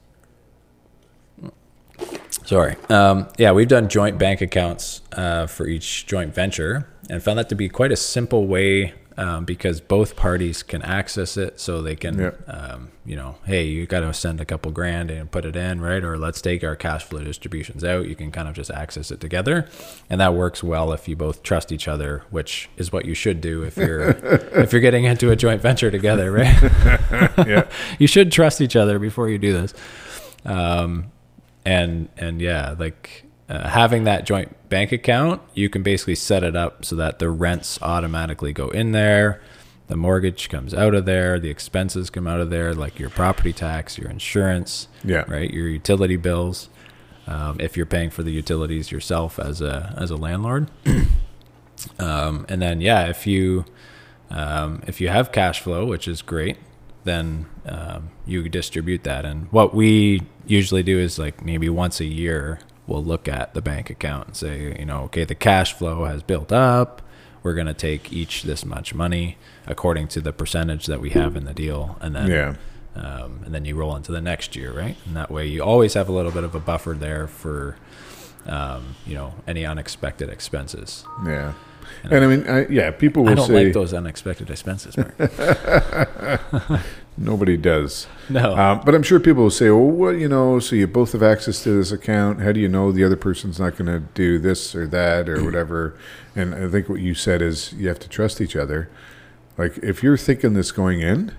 Sorry, 2.45 2.75
um, 2.89 3.27
yeah, 3.37 3.51
we've 3.51 3.67
done 3.67 3.87
joint 3.87 4.17
bank 4.17 4.41
accounts 4.41 5.01
uh, 5.13 5.47
for 5.47 5.67
each 5.67 6.05
joint 6.05 6.33
venture, 6.35 6.89
and 7.09 7.23
found 7.23 7.39
that 7.39 7.49
to 7.49 7.55
be 7.55 7.69
quite 7.69 7.91
a 7.91 7.95
simple 7.95 8.47
way 8.47 8.93
um, 9.17 9.45
because 9.45 9.79
both 9.81 10.15
parties 10.15 10.63
can 10.63 10.81
access 10.81 11.37
it. 11.37 11.59
So 11.59 11.81
they 11.81 11.95
can, 11.95 12.17
Yeah. 12.19 12.31
um, 12.47 12.91
you 13.05 13.15
know, 13.15 13.35
hey, 13.45 13.65
you 13.65 13.85
got 13.85 13.99
to 13.99 14.13
send 14.13 14.39
a 14.41 14.45
couple 14.45 14.71
grand 14.71 15.11
and 15.11 15.29
put 15.29 15.45
it 15.45 15.55
in, 15.55 15.81
right? 15.81 16.03
Or 16.03 16.17
let's 16.17 16.41
take 16.41 16.63
our 16.63 16.75
cash 16.75 17.03
flow 17.03 17.23
distributions 17.23 17.83
out. 17.83 18.07
You 18.07 18.15
can 18.15 18.31
kind 18.31 18.47
of 18.47 18.55
just 18.55 18.71
access 18.71 19.11
it 19.11 19.19
together, 19.19 19.67
and 20.09 20.19
that 20.21 20.33
works 20.33 20.63
well 20.63 20.93
if 20.93 21.07
you 21.07 21.15
both 21.15 21.43
trust 21.43 21.71
each 21.71 21.87
other, 21.87 22.23
which 22.31 22.69
is 22.77 22.91
what 22.91 23.05
you 23.05 23.13
should 23.13 23.41
do 23.41 23.63
if 23.63 23.77
you're 23.77 24.09
if 24.53 24.71
you're 24.71 24.81
getting 24.81 25.03
into 25.05 25.31
a 25.31 25.35
joint 25.35 25.61
venture 25.61 25.91
together, 25.91 26.31
right? 26.31 26.61
yeah, 27.47 27.67
you 27.99 28.07
should 28.07 28.31
trust 28.31 28.61
each 28.61 28.75
other 28.75 28.99
before 28.99 29.29
you 29.29 29.37
do 29.37 29.53
this. 29.53 29.73
Um, 30.45 31.11
and 31.65 32.09
and 32.17 32.41
yeah, 32.41 32.75
like 32.77 33.25
uh, 33.53 33.69
having 33.69 34.03
that 34.05 34.25
joint 34.25 34.51
bank 34.69 34.91
account, 34.91 35.39
you 35.53 35.69
can 35.69 35.83
basically 35.83 36.15
set 36.15 36.43
it 36.43 36.55
up 36.55 36.83
so 36.83 36.95
that 36.95 37.19
the 37.19 37.29
rents 37.29 37.79
automatically 37.83 38.51
go 38.51 38.69
in 38.69 38.93
there, 38.93 39.41
the 39.87 39.95
mortgage 39.95 40.49
comes 40.49 40.73
out 40.73 40.95
of 40.95 41.05
there, 41.05 41.39
the 41.39 41.51
expenses 41.51 42.09
come 42.09 42.25
out 42.25 42.39
of 42.39 42.49
there, 42.49 42.73
like 42.73 42.97
your 42.97 43.11
property 43.11 43.53
tax, 43.53 43.95
your 43.95 44.09
insurance, 44.09 44.87
yeah, 45.03 45.23
right, 45.27 45.51
your 45.51 45.67
utility 45.67 46.15
bills. 46.15 46.69
Um, 47.27 47.57
if 47.59 47.77
you're 47.77 47.85
paying 47.85 48.09
for 48.09 48.23
the 48.23 48.31
utilities 48.31 48.91
yourself 48.91 49.37
as 49.37 49.61
a 49.61 49.93
as 49.97 50.09
a 50.09 50.15
landlord, 50.15 50.71
um, 51.99 52.47
and 52.49 52.59
then 52.59 52.81
yeah, 52.81 53.05
if 53.05 53.27
you 53.27 53.65
um, 54.31 54.81
if 54.87 54.99
you 54.99 55.09
have 55.09 55.31
cash 55.31 55.61
flow, 55.61 55.85
which 55.85 56.07
is 56.07 56.23
great, 56.23 56.57
then 57.03 57.45
um, 57.67 58.09
you 58.25 58.49
distribute 58.49 59.03
that. 59.03 59.25
And 59.25 59.51
what 59.51 59.75
we 59.75 60.23
usually 60.47 60.81
do 60.81 60.97
is 60.97 61.19
like 61.19 61.45
maybe 61.45 61.69
once 61.69 61.99
a 61.99 62.05
year, 62.05 62.59
we'll 62.87 63.03
look 63.03 63.27
at 63.27 63.53
the 63.53 63.61
bank 63.61 63.89
account 63.89 64.27
and 64.27 64.35
say, 64.35 64.75
you 64.79 64.85
know, 64.85 65.03
okay, 65.03 65.23
the 65.23 65.35
cash 65.35 65.73
flow 65.73 66.05
has 66.05 66.23
built 66.23 66.51
up. 66.51 67.01
We're 67.41 67.53
going 67.53 67.67
to 67.67 67.73
take 67.73 68.13
each 68.13 68.43
this 68.43 68.63
much 68.65 68.93
money 68.93 69.37
according 69.67 70.07
to 70.09 70.21
the 70.21 70.31
percentage 70.31 70.85
that 70.85 71.01
we 71.01 71.09
have 71.11 71.35
in 71.35 71.45
the 71.45 71.53
deal. 71.53 71.97
And 71.99 72.15
then, 72.15 72.29
yeah, 72.29 72.55
um, 72.95 73.41
and 73.45 73.53
then 73.53 73.65
you 73.65 73.75
roll 73.75 73.95
into 73.95 74.11
the 74.11 74.21
next 74.21 74.55
year, 74.55 74.71
right? 74.71 74.95
And 75.05 75.15
that 75.15 75.29
way 75.31 75.47
you 75.47 75.61
always 75.61 75.93
have 75.95 76.07
a 76.07 76.11
little 76.11 76.31
bit 76.31 76.43
of 76.43 76.55
a 76.55 76.59
buffer 76.59 76.95
there 76.97 77.27
for, 77.27 77.75
um, 78.45 78.95
you 79.05 79.15
know, 79.15 79.33
any 79.47 79.65
unexpected 79.65 80.29
expenses. 80.29 81.05
yeah. 81.25 81.53
And 82.03 82.23
I 82.23 82.27
mean, 82.27 82.47
I, 82.47 82.65
yeah, 82.67 82.91
people 82.91 83.23
will 83.23 83.31
I 83.31 83.35
don't 83.35 83.47
say 83.47 83.65
like 83.65 83.73
those 83.73 83.93
unexpected 83.93 84.49
expenses. 84.49 84.95
Nobody 87.17 87.57
does. 87.57 88.07
No. 88.29 88.57
Um, 88.57 88.81
but 88.83 88.95
I'm 88.95 89.03
sure 89.03 89.19
people 89.19 89.43
will 89.43 89.51
say, 89.51 89.69
well, 89.69 89.81
what, 89.81 90.11
you 90.11 90.27
know, 90.27 90.59
so 90.59 90.75
you 90.75 90.87
both 90.87 91.11
have 91.11 91.21
access 91.21 91.61
to 91.63 91.77
this 91.77 91.91
account. 91.91 92.41
How 92.41 92.51
do 92.51 92.59
you 92.59 92.67
know 92.67 92.91
the 92.91 93.03
other 93.03 93.15
person's 93.15 93.59
not 93.59 93.77
going 93.77 93.85
to 93.85 93.99
do 94.15 94.39
this 94.39 94.73
or 94.73 94.87
that 94.87 95.29
or 95.29 95.43
whatever? 95.43 95.97
And 96.35 96.55
I 96.55 96.67
think 96.67 96.89
what 96.89 96.99
you 96.99 97.13
said 97.13 97.43
is 97.43 97.73
you 97.73 97.87
have 97.89 97.99
to 97.99 98.09
trust 98.09 98.41
each 98.41 98.55
other. 98.55 98.89
Like, 99.55 99.77
if 99.83 100.01
you're 100.01 100.17
thinking 100.17 100.53
this 100.53 100.71
going 100.71 100.99
in, 100.99 101.35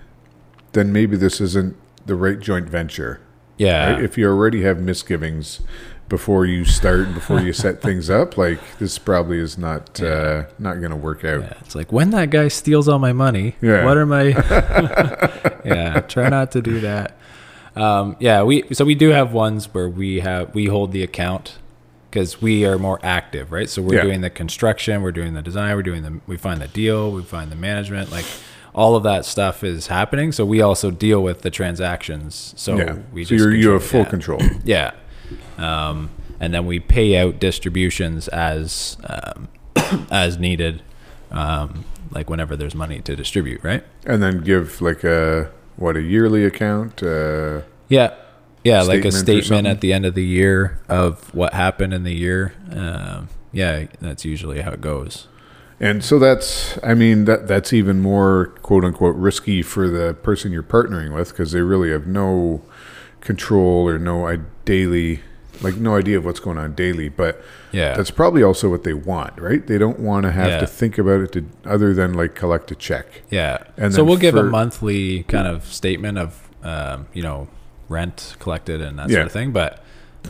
then 0.71 0.93
maybe 0.93 1.17
this 1.17 1.41
isn't 1.41 1.75
the 2.05 2.15
right 2.15 2.39
joint 2.39 2.69
venture. 2.69 3.19
Yeah. 3.57 3.93
Right? 3.93 4.03
If 4.03 4.17
you 4.17 4.27
already 4.27 4.61
have 4.63 4.79
misgivings 4.79 5.61
before 6.07 6.45
you 6.45 6.65
start, 6.65 7.13
before 7.13 7.41
you 7.41 7.51
set 7.53 7.81
things 7.81 8.09
up, 8.09 8.37
like 8.45 8.59
this 8.79 8.97
probably 8.97 9.39
is 9.39 9.57
not 9.57 10.01
uh, 10.01 10.45
not 10.59 10.75
going 10.79 10.91
to 10.91 10.95
work 10.97 11.23
out. 11.25 11.41
Yeah, 11.41 11.53
it's 11.61 11.75
like 11.75 11.91
when 11.91 12.11
that 12.11 12.29
guy 12.29 12.47
steals 12.47 12.87
all 12.87 12.99
my 12.99 13.13
money. 13.13 13.55
Yeah. 13.61 13.85
What 13.85 13.97
are 13.97 14.05
my? 14.05 14.23
yeah, 15.65 16.01
try 16.01 16.29
not 16.29 16.51
to 16.51 16.61
do 16.61 16.79
that. 16.81 17.17
Um, 17.75 18.15
yeah, 18.19 18.43
we 18.43 18.63
so 18.73 18.85
we 18.85 18.95
do 18.95 19.09
have 19.09 19.33
ones 19.33 19.73
where 19.73 19.89
we 19.89 20.19
have 20.21 20.53
we 20.55 20.67
hold 20.67 20.91
the 20.91 21.03
account 21.03 21.57
because 22.09 22.41
we 22.41 22.65
are 22.65 22.77
more 22.77 22.99
active, 23.03 23.51
right? 23.51 23.69
So 23.69 23.81
we're 23.81 23.95
Yeah. 23.95 24.03
doing 24.03 24.21
the 24.21 24.29
construction, 24.29 25.01
we're 25.01 25.11
doing 25.11 25.33
the 25.33 25.41
design, 25.41 25.75
we're 25.75 25.83
doing 25.83 26.03
the 26.03 26.21
we 26.27 26.37
find 26.37 26.61
the 26.61 26.69
deal, 26.69 27.11
we 27.11 27.21
find 27.23 27.51
the 27.51 27.57
management, 27.57 28.11
like 28.11 28.23
all 28.75 28.97
of 28.97 29.03
that 29.03 29.25
stuff 29.25 29.63
is 29.63 29.87
happening. 29.87 30.33
So 30.33 30.45
we 30.45 30.61
also 30.61 30.91
deal 30.91 31.23
with 31.23 31.41
the 31.41 31.49
transactions. 31.49 32.53
So 32.57 32.77
yeah. 32.77 32.97
we 33.13 33.23
so 33.23 33.29
just 33.29 33.43
you're, 33.43 33.55
you 33.55 33.69
have 33.71 33.83
full 33.83 34.05
control. 34.05 34.41
Yeah. 34.65 34.91
Um, 35.57 36.11
and 36.39 36.53
then 36.53 36.65
we 36.65 36.79
pay 36.79 37.17
out 37.17 37.39
distributions 37.39 38.27
as 38.27 38.97
um, 39.07 39.47
as 40.11 40.37
needed, 40.37 40.83
um, 41.31 41.85
like 42.11 42.29
whenever 42.29 42.55
there's 42.55 42.75
money 42.75 42.99
to 43.01 43.15
distribute, 43.15 43.63
right? 43.63 43.83
and 44.05 44.21
then 44.21 44.41
give 44.41 44.81
like 44.81 45.03
a 45.03 45.49
what 45.77 45.95
a 45.95 46.01
yearly 46.01 46.45
account. 46.45 47.01
Uh, 47.01 47.61
Yeah. 47.89 48.13
Yeah, 48.63 48.81
like 48.81 49.05
a 49.05 49.11
Statement 49.11 49.13
or 49.13 49.17
statement 49.19 49.45
something? 49.45 49.65
at 49.67 49.81
the 49.81 49.93
end 49.93 50.05
of 50.07 50.15
the 50.15 50.25
year 50.25 50.79
of 50.89 51.33
what 51.35 51.53
happened 51.53 51.93
in 51.93 52.03
the 52.03 52.13
year. 52.13 52.53
Um, 52.71 53.29
yeah, 53.51 53.85
that's 54.01 54.25
usually 54.25 54.61
how 54.61 54.71
it 54.71 54.81
goes. 54.81 55.27
And 55.79 56.03
so 56.03 56.19
that's, 56.19 56.77
I 56.83 56.93
mean, 56.93 57.25
that 57.25 57.47
that's 57.47 57.73
even 57.73 58.01
more 58.01 58.47
quote 58.61 58.83
unquote 58.85 59.15
risky 59.15 59.61
for 59.61 59.89
the 59.89 60.13
person 60.13 60.51
you're 60.51 60.63
partnering 60.63 61.13
with 61.13 61.29
because 61.29 61.51
they 61.51 61.61
really 61.61 61.91
have 61.91 62.07
no 62.07 62.61
control 63.21 63.87
or 63.87 63.97
no 63.97 64.27
i- 64.27 64.39
daily, 64.65 65.21
like 65.61 65.75
no 65.77 65.95
idea 65.95 66.17
of 66.17 66.25
what's 66.25 66.39
going 66.39 66.57
on 66.57 66.73
daily. 66.75 67.09
But 67.09 67.41
Yeah. 67.71 67.95
that's 67.95 68.11
probably 68.11 68.43
also 68.43 68.69
what 68.69 68.83
they 68.83 68.93
want, 68.93 69.39
right? 69.39 69.65
They 69.65 69.77
don't 69.77 69.99
want 69.99 70.23
to 70.23 70.31
have 70.31 70.47
Yeah. 70.47 70.59
to 70.59 70.67
think 70.67 70.97
about 70.97 71.21
it 71.21 71.31
to, 71.33 71.45
other 71.65 71.93
than 71.93 72.13
like 72.13 72.35
collect 72.35 72.71
a 72.71 72.75
check. 72.75 73.23
yeah. 73.29 73.57
and 73.77 73.93
so 73.93 74.03
we'll 74.03 74.17
give 74.17 74.35
a 74.35 74.43
monthly 74.43 75.23
kind 75.23 75.47
of 75.47 75.65
statement 75.65 76.17
of, 76.17 76.49
um, 76.63 77.07
you 77.13 77.21
know, 77.21 77.47
rent 77.89 78.35
collected 78.39 78.81
and 78.81 78.97
that 78.99 79.09
Yeah. 79.09 79.15
sort 79.17 79.25
of 79.27 79.31
thing, 79.31 79.51
but 79.51 79.81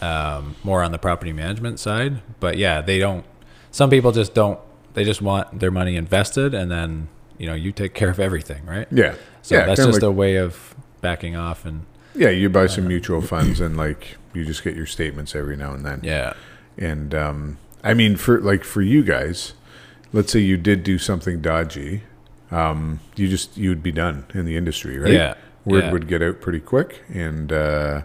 um, 0.02 0.56
more 0.64 0.84
on 0.84 0.92
the 0.92 0.98
property 0.98 1.32
management 1.32 1.80
side. 1.80 2.20
But 2.42 2.58
yeah, 2.58 2.82
they 2.82 3.00
don't, 3.00 3.24
some 3.72 3.90
people 3.90 4.12
just 4.12 4.34
don't, 4.34 4.60
they 4.96 5.04
just 5.04 5.22
want 5.22 5.60
their 5.60 5.72
money 5.72 5.96
invested 5.96 6.54
and 6.54 6.72
then, 6.72 7.08
you 7.38 7.46
know, 7.46 7.54
you 7.54 7.72
take 7.72 7.94
care 7.94 8.10
of 8.10 8.20
everything, 8.20 8.66
right? 8.66 8.88
Yeah. 8.92 9.16
So 9.42 9.56
yeah. 9.56 9.66
that's 9.66 9.80
just 9.86 9.94
like- 9.94 10.04
a 10.04 10.12
way 10.12 10.38
of 10.38 10.74
backing 11.02 11.36
off 11.36 11.66
and, 11.66 11.86
yeah. 12.18 12.30
You 12.30 12.50
buy 12.50 12.68
some 12.68 12.88
mutual 12.88 13.22
funds 13.34 13.60
and 13.60 13.76
like 13.76 14.18
you 14.34 14.46
just 14.46 14.64
get 14.64 14.76
your 14.76 14.86
statements 14.86 15.36
every 15.36 15.58
now 15.58 15.74
and 15.74 15.86
then. 15.86 16.00
yeah. 16.04 16.34
And 16.78 17.14
um, 17.14 17.58
I 17.84 17.94
mean, 17.94 18.16
for 18.16 18.40
like 18.42 18.64
for 18.64 18.82
you 18.82 19.04
guys, 19.04 19.54
let's 20.12 20.32
say 20.32 20.40
you 20.40 20.58
did 20.58 20.84
do 20.84 20.98
something 20.98 21.42
dodgy, 21.42 22.04
um, 22.52 23.00
you 23.16 23.28
just 23.28 23.58
you 23.58 23.70
would 23.70 23.84
be 23.84 23.92
done 23.92 24.26
in 24.34 24.46
the 24.46 24.58
industry, 24.58 24.98
right? 24.98 25.14
Yeah. 25.14 25.34
Word 25.66 25.86
yeah. 25.86 25.92
would 25.92 26.08
get 26.08 26.22
out 26.22 26.42
pretty 26.42 26.60
quick, 26.60 27.02
and 27.10 27.52
uh, 27.52 28.02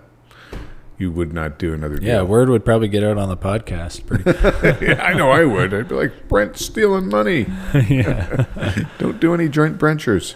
you 1.01 1.11
would 1.11 1.33
not 1.33 1.59
do 1.59 1.73
another 1.73 1.97
deal. 1.97 2.09
Yeah, 2.09 2.23
word 2.23 2.51
would 2.51 2.63
probably 2.63 2.89
get 2.89 3.03
out 3.03 3.17
on 3.17 3.31
the 3.31 3.37
podcast. 3.37 4.07
Pretty, 4.07 4.85
yeah, 4.87 5.03
I 5.03 5.15
know 5.15 5.31
I 5.31 5.45
would. 5.45 5.73
I'd 5.73 5.89
be 5.89 5.95
like 5.95 6.29
Brent 6.29 6.59
stealing 6.59 7.09
money. 7.09 7.47
yeah, 7.89 8.45
Don't 8.99 9.19
do 9.19 9.33
any 9.33 9.49
joint 9.49 9.81
ventures. 9.81 10.35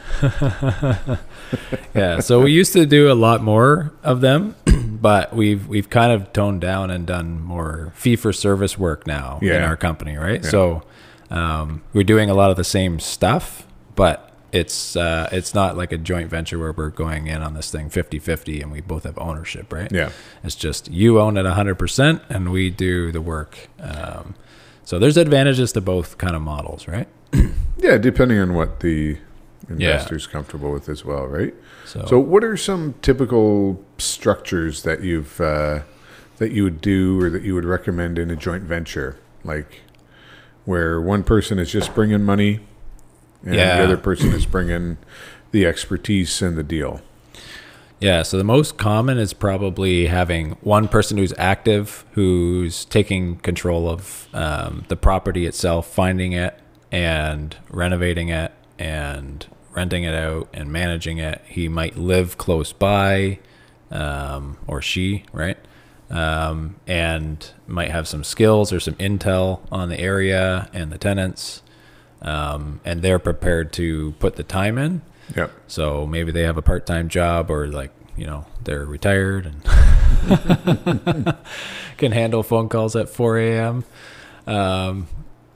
yeah. 1.94 2.20
So 2.20 2.40
we 2.40 2.53
used 2.53 2.72
to 2.72 2.87
do 2.87 3.12
a 3.12 3.14
lot 3.14 3.42
more 3.42 3.92
of 4.03 4.22
them, 4.22 4.57
but 4.87 5.37
we've 5.37 5.68
we've 5.68 5.90
kind 5.90 6.12
of 6.12 6.33
toned 6.33 6.62
down 6.62 6.90
and 6.90 7.07
done 7.07 7.42
more 7.42 7.92
fee 7.94 8.16
for 8.16 8.33
service 8.33 8.79
work 8.79 9.07
now 9.07 9.38
in 9.42 9.62
our 9.62 9.77
company, 9.77 10.16
right? 10.16 10.42
So 10.44 10.83
um, 11.31 11.83
we're 11.92 12.05
doing 12.05 12.31
a 12.31 12.35
lot 12.35 12.50
of 12.50 12.57
the 12.57 12.64
same 12.64 12.98
stuff, 13.00 13.66
but 13.96 14.34
it's 14.54 14.94
uh, 14.94 15.28
it's 15.32 15.52
not 15.52 15.76
like 15.76 15.90
a 15.90 15.98
joint 15.98 16.30
venture 16.30 16.58
where 16.60 16.70
we're 16.70 16.90
going 16.90 17.26
in 17.26 17.42
on 17.42 17.54
this 17.54 17.72
thing 17.72 17.90
50-50 17.90 18.62
and 18.62 18.70
we 18.70 18.80
both 18.80 19.02
have 19.02 19.18
ownership, 19.18 19.72
right? 19.72 19.90
Yeah, 19.90 20.10
It's 20.44 20.54
just 20.54 20.88
you 20.90 21.20
own 21.20 21.36
it 21.36 21.42
100% 21.44 22.20
and 22.28 22.52
we 22.52 22.70
do 22.70 23.10
the 23.10 23.20
work. 23.20 23.68
Um, 23.80 24.36
so 24.84 25.00
there's 25.00 25.16
advantages 25.16 25.72
to 25.72 25.80
both 25.80 26.18
kind 26.18 26.36
of 26.36 26.42
models, 26.42 26.86
right? 26.86 27.08
yeah. 27.78 27.98
Depending 27.98 28.38
on 28.38 28.54
what 28.54 28.78
the 28.78 29.18
investor's 29.68 30.28
comfortable 30.28 30.70
with 30.70 30.88
as 30.88 31.04
well, 31.04 31.26
right? 31.26 31.54
So, 31.84 32.04
So, 32.06 32.18
what 32.20 32.44
are 32.44 32.56
some 32.56 32.94
typical 33.02 33.82
structures 33.98 34.82
that 34.84 35.02
you've 35.02 35.40
uh, 35.40 35.80
that 36.36 36.52
you 36.52 36.62
would 36.62 36.80
do 36.80 37.20
or 37.20 37.30
that 37.30 37.42
you 37.42 37.54
would 37.56 37.64
recommend 37.64 38.18
in 38.18 38.30
a 38.30 38.36
joint 38.36 38.64
venture, 38.64 39.18
like 39.42 39.80
where 40.64 41.00
one 41.00 41.24
person 41.24 41.58
is 41.58 41.72
just 41.72 41.94
bringing 41.94 42.22
money 42.22 42.60
and 43.44 43.54
Yeah. 43.54 43.76
the 43.78 43.85
other 43.85 43.96
person 43.96 44.33
is 44.33 44.46
bringing 44.46 44.96
the 45.52 45.66
expertise 45.66 46.40
and 46.42 46.57
the 46.57 46.62
deal? 46.62 47.00
yeah, 48.00 48.22
so 48.22 48.37
the 48.37 48.44
most 48.44 48.76
common 48.76 49.16
is 49.18 49.33
probably 49.33 50.07
having 50.07 50.52
one 50.61 50.88
person 50.88 51.16
who's 51.16 51.33
active, 51.38 52.04
who's 52.12 52.85
taking 52.87 53.37
control 53.37 53.88
of 53.88 54.28
um, 54.35 54.85
the 54.88 54.96
property 54.96 55.46
itself, 55.46 55.87
finding 55.87 56.33
it 56.33 56.59
and 56.92 57.57
renovating 57.70 58.28
it 58.28 58.52
and 58.78 59.46
renting 59.72 60.02
it 60.04 60.12
out 60.14 60.48
and 60.52 60.70
managing 60.70 61.16
it. 61.18 61.40
He 61.46 61.66
might 61.68 61.96
live 61.96 62.37
close 62.37 62.72
by, 62.72 63.38
um, 63.90 64.59
or 64.66 64.83
she, 64.83 65.24
right? 65.33 65.57
Um, 66.11 66.76
and 66.87 67.50
might 67.66 67.90
have 67.90 68.07
some 68.07 68.22
skills 68.22 68.70
or 68.72 68.80
some 68.80 68.94
intel 68.96 69.61
on 69.72 69.88
the 69.88 69.98
area 69.98 70.68
and 70.74 70.92
the 70.92 70.98
tenants. 70.98 71.62
Um, 72.24 72.80
and 72.84 73.02
they're 73.02 73.18
prepared 73.18 73.72
to 73.74 74.12
put 74.18 74.37
the 74.37 74.42
time 74.42 74.78
in. 74.78 75.02
Yep. 75.37 75.52
So 75.66 76.06
maybe 76.06 76.32
they 76.32 76.42
have 76.42 76.56
a 76.56 76.62
part 76.62 76.87
time 76.87 77.08
job 77.08 77.50
or 77.50 77.68
like, 77.68 77.92
you 78.16 78.26
know, 78.26 78.46
they're 78.64 78.84
retired 78.84 79.46
and 79.46 79.62
can 81.98 82.12
handle 82.12 82.42
phone 82.42 82.68
calls 82.68 82.96
at 82.96 83.08
4 83.08 83.38
a.m. 83.38 83.84
Um, 84.46 85.06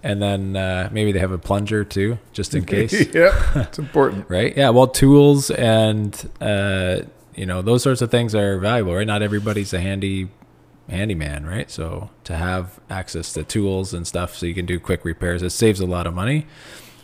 and 0.02 0.22
then 0.22 0.56
uh, 0.56 0.88
maybe 0.92 1.12
they 1.12 1.18
have 1.18 1.32
a 1.32 1.38
plunger 1.38 1.84
too, 1.84 2.18
just 2.32 2.54
in 2.54 2.64
case. 2.66 3.14
yeah, 3.14 3.32
it's 3.62 3.78
important. 3.78 4.26
right? 4.30 4.56
Yeah. 4.56 4.70
Well, 4.70 4.88
tools 4.88 5.50
and, 5.50 6.30
uh, 6.40 7.00
you 7.34 7.46
know, 7.46 7.62
those 7.62 7.82
sorts 7.82 8.02
of 8.02 8.10
things 8.10 8.34
are 8.34 8.58
valuable, 8.58 8.94
right? 8.94 9.06
Not 9.06 9.22
everybody's 9.22 9.72
a 9.72 9.80
handy 9.80 10.28
handyman, 10.88 11.46
right? 11.46 11.70
So 11.70 12.10
to 12.24 12.36
have 12.36 12.80
access 12.88 13.32
to 13.34 13.44
tools 13.44 13.94
and 13.94 14.06
stuff 14.06 14.36
so 14.36 14.46
you 14.46 14.54
can 14.54 14.66
do 14.66 14.80
quick 14.80 15.04
repairs, 15.04 15.42
it 15.42 15.50
saves 15.50 15.80
a 15.80 15.86
lot 15.86 16.06
of 16.06 16.14
money. 16.14 16.46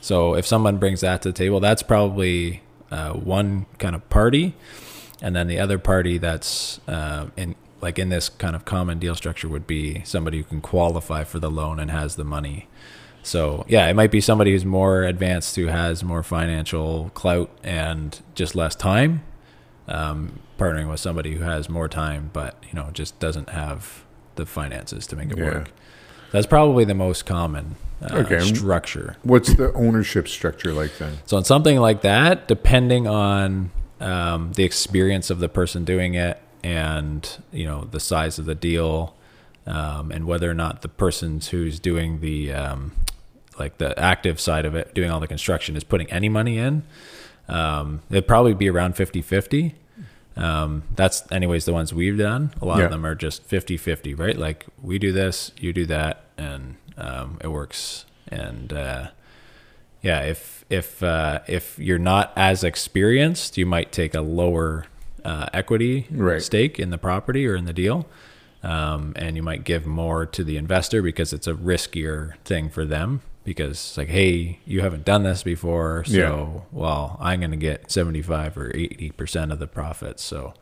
So 0.01 0.35
if 0.35 0.47
someone 0.47 0.79
brings 0.79 1.01
that 1.01 1.23
to 1.23 1.31
the 1.31 1.33
table, 1.33 1.61
that's 1.61 1.83
probably 1.83 2.63
uh, 2.91 3.13
one 3.13 3.67
kind 3.79 3.95
of 3.95 4.09
party, 4.11 4.55
and 5.23 5.35
then 5.35 5.47
the 5.47 5.59
other 5.59 5.79
party 5.79 6.19
that's 6.19 6.81
uh, 6.87 7.29
in 7.37 7.55
like 7.81 7.99
in 7.99 8.09
this 8.09 8.29
kind 8.29 8.57
of 8.57 8.65
common 8.65 8.99
deal 8.99 9.15
structure 9.15 9.49
would 9.49 9.67
be 9.67 10.03
somebody 10.05 10.39
who 10.39 10.45
can 10.45 10.61
qualify 10.61 11.23
for 11.23 11.39
the 11.39 11.51
loan 11.51 11.79
and 11.79 11.91
has 11.91 12.17
the 12.17 12.25
money. 12.25 12.67
So 13.23 13.65
yeah, 13.69 13.87
it 13.89 13.95
might 13.95 14.11
be 14.11 14.21
somebody 14.21 14.53
who's 14.53 14.65
more 14.65 15.05
advanced, 15.05 15.57
who 15.57 15.67
has 15.67 16.05
more 16.05 16.23
financial 16.23 17.11
clout 17.15 17.51
and 17.63 18.21
just 18.35 18.55
less 18.55 18.75
time, 18.75 19.23
um, 19.89 20.39
partnering 20.59 20.89
with 20.89 21.01
somebody 21.01 21.35
who 21.35 21.45
has 21.45 21.69
more 21.69 21.89
time, 21.89 22.31
but 22.33 22.57
you 22.69 22.75
know 22.75 22.89
just 22.93 23.19
doesn't 23.21 23.51
have 23.51 24.05
the 24.37 24.47
finances 24.47 25.07
to 25.09 25.17
make 25.17 25.31
it 25.31 25.39
Yeah. 25.39 25.45
work. 25.45 25.71
That's 26.33 26.47
probably 26.47 26.85
the 26.85 26.95
most 26.95 27.27
common 27.27 27.77
uh, 28.03 28.17
Okay. 28.19 28.41
structure. 28.41 29.17
What's 29.23 29.55
the 29.55 29.73
ownership 29.75 30.27
structure 30.27 30.73
like 30.73 30.99
then? 30.99 31.19
So 31.27 31.37
in 31.39 31.45
something 31.45 31.79
like 31.79 32.01
that, 32.03 32.49
depending 32.49 33.07
on 33.07 33.71
um, 34.01 34.53
the 34.55 34.65
experience 34.65 35.31
of 35.31 35.39
the 35.39 35.49
person 35.49 35.85
doing 35.85 36.15
it 36.15 36.41
and 36.65 37.29
you 37.53 37.65
know 37.67 37.85
the 37.91 38.01
size 38.01 38.39
of 38.39 38.47
the 38.47 38.55
deal 38.55 39.15
um, 39.67 40.11
and 40.11 40.27
whether 40.27 40.51
or 40.51 40.55
not 40.55 40.83
the 40.83 40.89
person 40.89 41.41
who's 41.51 41.79
doing 41.79 42.21
the 42.21 42.53
um, 42.53 42.93
like 43.59 43.79
the 43.79 43.97
active 43.99 44.41
side 44.41 44.65
of 44.65 44.75
it, 44.75 44.93
doing 44.95 45.11
all 45.11 45.21
the 45.21 45.29
construction, 45.29 45.77
is 45.77 45.85
putting 45.85 46.11
any 46.11 46.29
money 46.29 46.59
in, 46.59 46.83
um, 47.49 48.03
it'd 48.11 48.27
probably 48.29 48.55
be 48.55 48.69
around 48.69 48.95
50-50. 48.97 49.73
Um, 50.37 50.83
that's 50.97 51.23
anyways 51.31 51.65
the 51.65 51.73
ones 51.73 51.95
we've 51.95 52.19
done. 52.19 52.53
A 52.61 52.65
lot 52.65 52.79
Yeah. 52.79 52.87
of 52.87 52.91
them 52.91 53.07
are 53.07 53.15
just 53.15 53.49
50-50, 53.49 54.19
right? 54.19 54.37
Like 54.37 54.67
we 54.83 54.99
do 54.99 55.13
this, 55.13 55.53
you 55.59 55.73
do 55.73 55.87
that, 55.87 56.25
and 56.37 56.77
um, 56.97 57.39
it 57.43 57.49
works. 57.49 58.05
And 58.29 58.73
uh, 58.73 59.09
yeah, 60.03 60.21
if 60.23 60.65
if 60.71 61.03
uh, 61.03 61.41
if 61.47 61.79
you're 61.79 61.99
not 61.99 62.33
as 62.37 62.65
experienced, 62.65 63.57
you 63.57 63.65
might 63.67 63.93
take 63.93 64.15
a 64.15 64.21
lower 64.23 64.87
uh, 65.25 65.47
equity 65.53 66.07
Right. 66.11 66.43
stake 66.43 66.79
in 66.81 66.91
the 66.91 66.99
property 66.99 67.47
or 67.47 67.55
in 67.55 67.65
the 67.65 67.73
deal, 67.73 68.07
um, 68.63 69.13
and 69.17 69.37
you 69.37 69.43
might 69.43 69.63
give 69.65 69.87
more 69.87 70.27
to 70.27 70.43
the 70.43 70.57
investor 70.57 71.01
because 71.01 71.33
it's 71.33 71.47
a 71.47 71.55
riskier 71.55 72.37
thing 72.45 72.71
for 72.71 72.85
them. 72.85 73.21
Because 73.45 73.73
it's 73.73 73.97
like, 73.99 74.09
hey, 74.09 74.59
you 74.65 74.81
haven't 74.81 75.05
done 75.05 75.23
this 75.23 75.43
before, 75.43 76.05
so 76.05 76.15
Yeah. 76.17 76.61
well, 76.73 77.19
I'm 77.21 77.41
going 77.41 77.51
to 77.51 77.57
get 77.59 77.91
75 77.91 78.57
or 78.57 78.71
80 78.75 79.11
percent 79.11 79.53
of 79.53 79.59
the 79.59 79.67
profits. 79.67 80.23
So, 80.23 80.55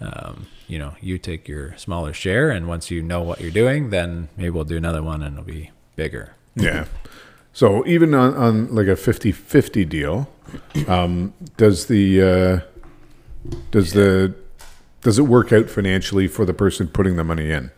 um, 0.00 0.46
you 0.68 0.78
know, 0.78 0.94
you 1.00 1.18
take 1.18 1.48
your 1.48 1.76
smaller 1.76 2.12
share, 2.12 2.50
and 2.50 2.68
once 2.68 2.90
you 2.92 3.02
know 3.02 3.22
what 3.22 3.40
you're 3.40 3.50
doing, 3.50 3.90
then 3.90 4.28
maybe 4.36 4.50
we'll 4.50 4.62
do 4.64 4.76
another 4.76 5.02
one, 5.02 5.20
and 5.22 5.34
it'll 5.36 5.44
be 5.44 5.70
bigger. 5.96 6.34
Yeah. 6.54 6.84
So 7.52 7.84
even 7.86 8.14
on, 8.14 8.34
on 8.34 8.74
like 8.74 8.86
a 8.86 8.94
50-50 8.94 9.88
deal, 9.88 10.28
um, 10.88 11.34
does 11.56 11.86
the 11.86 12.22
uh, 12.22 13.50
does 13.70 13.92
the 13.92 14.34
does 15.02 15.18
it 15.18 15.22
work 15.22 15.52
out 15.52 15.68
financially 15.68 16.28
for 16.28 16.44
the 16.44 16.54
person 16.54 16.86
putting 16.88 17.16
the 17.16 17.24
money 17.24 17.50
in? 17.50 17.70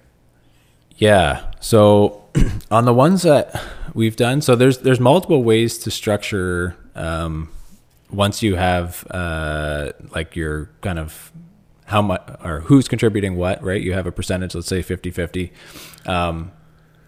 Yeah. 0.97 1.51
So 1.61 2.25
on 2.71 2.85
the 2.85 2.95
ones 2.95 3.23
that 3.23 3.61
we've 3.95 4.17
done, 4.17 4.41
so 4.41 4.57
there's 4.57 4.79
there's 4.79 5.01
multiple 5.01 5.43
ways 5.43 5.79
to 5.79 5.91
structure. 5.91 6.77
Um, 6.95 7.51
once 8.11 8.43
you 8.43 8.55
have 8.55 9.05
uh, 9.11 9.93
like 10.15 10.37
your 10.37 10.71
kind 10.81 10.99
of 10.99 11.33
how 11.87 12.01
much 12.01 12.23
or 12.43 12.61
who's 12.61 12.89
contributing 12.89 13.37
what, 13.37 13.63
right? 13.63 13.81
You 13.83 13.93
have 13.93 14.07
a 14.07 14.13
percentage, 14.13 14.55
let's 14.55 14.69
say 14.69 14.83
50 14.83 15.11
50. 15.11 15.53
Um, 16.07 16.53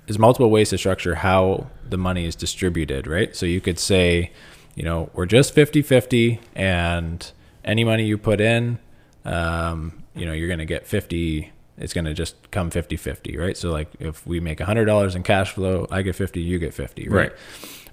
there's 0.07 0.18
multiple 0.18 0.51
ways 0.51 0.70
to 0.70 0.79
structure 0.79 1.16
how 1.16 1.68
the 1.88 1.96
money 1.96 2.27
is 2.27 2.37
distributed, 2.37 3.07
right? 3.07 3.35
So 3.35 3.46
you 3.46 3.61
could 3.61 3.79
say, 3.79 4.33
you 4.75 4.83
know, 4.85 5.11
we're 5.14 5.27
just 5.27 5.55
50 5.55 5.83
50, 5.83 6.40
and 6.55 7.33
any 7.64 7.85
money 7.85 8.05
you 8.05 8.18
put 8.18 8.40
in, 8.40 8.79
um, 9.25 10.05
you 10.14 10.27
know, 10.27 10.33
you're 10.33 10.49
going 10.49 10.61
to 10.61 10.66
get 10.66 10.87
50, 10.87 11.51
it's 11.79 11.93
going 11.93 12.05
to 12.07 12.15
just 12.15 12.51
come 12.51 12.71
50 12.71 12.97
50, 12.97 13.37
right? 13.37 13.57
So, 13.57 13.71
like, 13.71 13.89
if 13.99 14.27
we 14.27 14.41
make 14.41 14.59
$100 14.59 15.15
in 15.17 15.23
cash 15.23 15.53
flow, 15.53 15.87
I 15.91 16.03
get 16.03 16.15
50, 16.15 16.41
you 16.41 16.59
get 16.59 16.73
50, 16.75 17.09
right? 17.09 17.15
Right. 17.31 17.33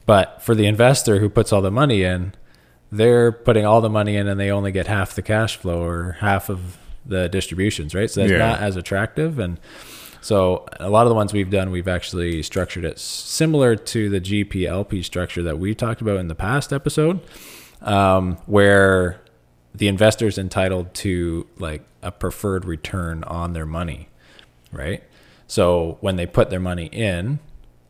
But 0.06 0.42
for 0.42 0.54
the 0.56 0.66
investor 0.66 1.20
who 1.20 1.30
puts 1.30 1.52
all 1.54 1.62
the 1.62 1.72
money 1.72 2.04
in, 2.04 2.34
they're 2.92 3.32
putting 3.32 3.66
all 3.66 3.82
the 3.82 3.90
money 3.90 4.16
in 4.16 4.28
and 4.28 4.40
they 4.40 4.52
only 4.52 4.72
get 4.72 4.88
half 4.88 5.16
the 5.16 5.22
cash 5.22 5.58
flow 5.58 5.82
or 5.84 6.18
half 6.20 6.50
of 6.50 6.78
the 7.06 7.28
distributions, 7.30 7.96
right? 7.96 8.10
So 8.10 8.22
that's 8.22 8.32
Yeah. 8.32 8.38
not 8.38 8.60
as 8.60 8.76
attractive. 8.76 9.40
And 9.40 9.60
so 10.22 10.66
a 10.80 10.90
lot 10.90 11.04
of 11.04 11.10
the 11.10 11.16
ones 11.16 11.34
we've 11.34 11.50
done, 11.50 11.72
we've 11.72 11.88
actually 11.88 12.44
structured 12.44 12.86
it 12.86 13.00
similar 13.00 13.76
to 13.76 14.10
the 14.10 14.20
GPLP 14.22 15.04
structure 15.04 15.42
that 15.44 15.58
we 15.60 15.74
talked 15.76 16.02
about 16.02 16.18
in 16.18 16.28
the 16.28 16.36
past 16.36 16.72
episode, 16.72 17.20
um, 17.82 18.38
where 18.46 19.20
the 19.76 19.88
investor 19.88 20.28
is 20.28 20.38
entitled 20.38 20.94
to 20.96 21.48
like 21.58 21.84
a 22.02 22.12
preferred 22.12 22.66
return 22.66 23.24
on 23.24 23.54
their 23.54 23.66
money, 23.66 24.10
right? 24.72 25.04
So 25.48 25.98
when 26.02 26.16
they 26.16 26.26
put 26.26 26.50
their 26.50 26.60
money 26.60 26.88
in, 26.88 27.40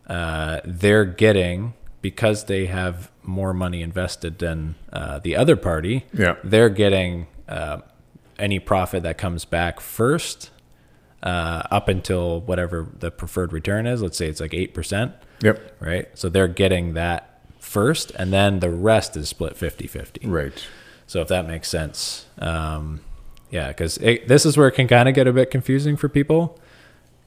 uh, 0.07 0.61
they're 0.65 1.05
getting 1.05 1.73
because 2.01 2.45
they 2.45 2.65
have 2.65 3.09
more 3.21 3.53
money 3.53 3.81
invested 3.81 4.39
than 4.39 4.75
uh, 4.91 5.19
the 5.19 5.35
other 5.35 5.55
party. 5.55 6.05
Yeah. 6.13 6.35
they're 6.43 6.69
getting 6.69 7.27
uh, 7.47 7.79
any 8.37 8.59
profit 8.59 9.03
that 9.03 9.17
comes 9.17 9.45
back 9.45 9.79
first, 9.79 10.49
uh, 11.21 11.63
up 11.71 11.87
until 11.87 12.41
whatever 12.41 12.87
the 12.99 13.09
preferred 13.11 13.53
return 13.53 13.87
is. 13.87 14.01
Let's 14.01 14.17
say 14.17 14.27
it's 14.27 14.41
like 14.41 14.53
eight 14.53 14.73
percent, 14.73 15.13
Yep. 15.41 15.77
right? 15.79 16.07
So 16.15 16.27
they're 16.27 16.49
getting 16.49 16.95
that 16.95 17.39
first, 17.59 18.11
and 18.11 18.33
then 18.33 18.59
the 18.59 18.69
rest 18.69 19.15
is 19.15 19.29
split 19.29 19.55
50-50. 19.55 20.29
Right. 20.29 20.67
So 21.13 21.21
if 21.21 21.27
that 21.27 21.45
makes 21.47 21.69
sense, 21.69 22.25
um, 22.39 22.99
yeah, 23.51 23.67
because 23.67 23.97
this 23.97 24.47
is 24.47 24.57
where 24.57 24.67
it 24.67 24.71
can 24.71 24.87
kind 24.87 25.07
of 25.07 25.13
get 25.13 25.27
a 25.27 25.31
bit 25.31 25.51
confusing 25.51 25.95
for 25.95 26.09
people, 26.09 26.59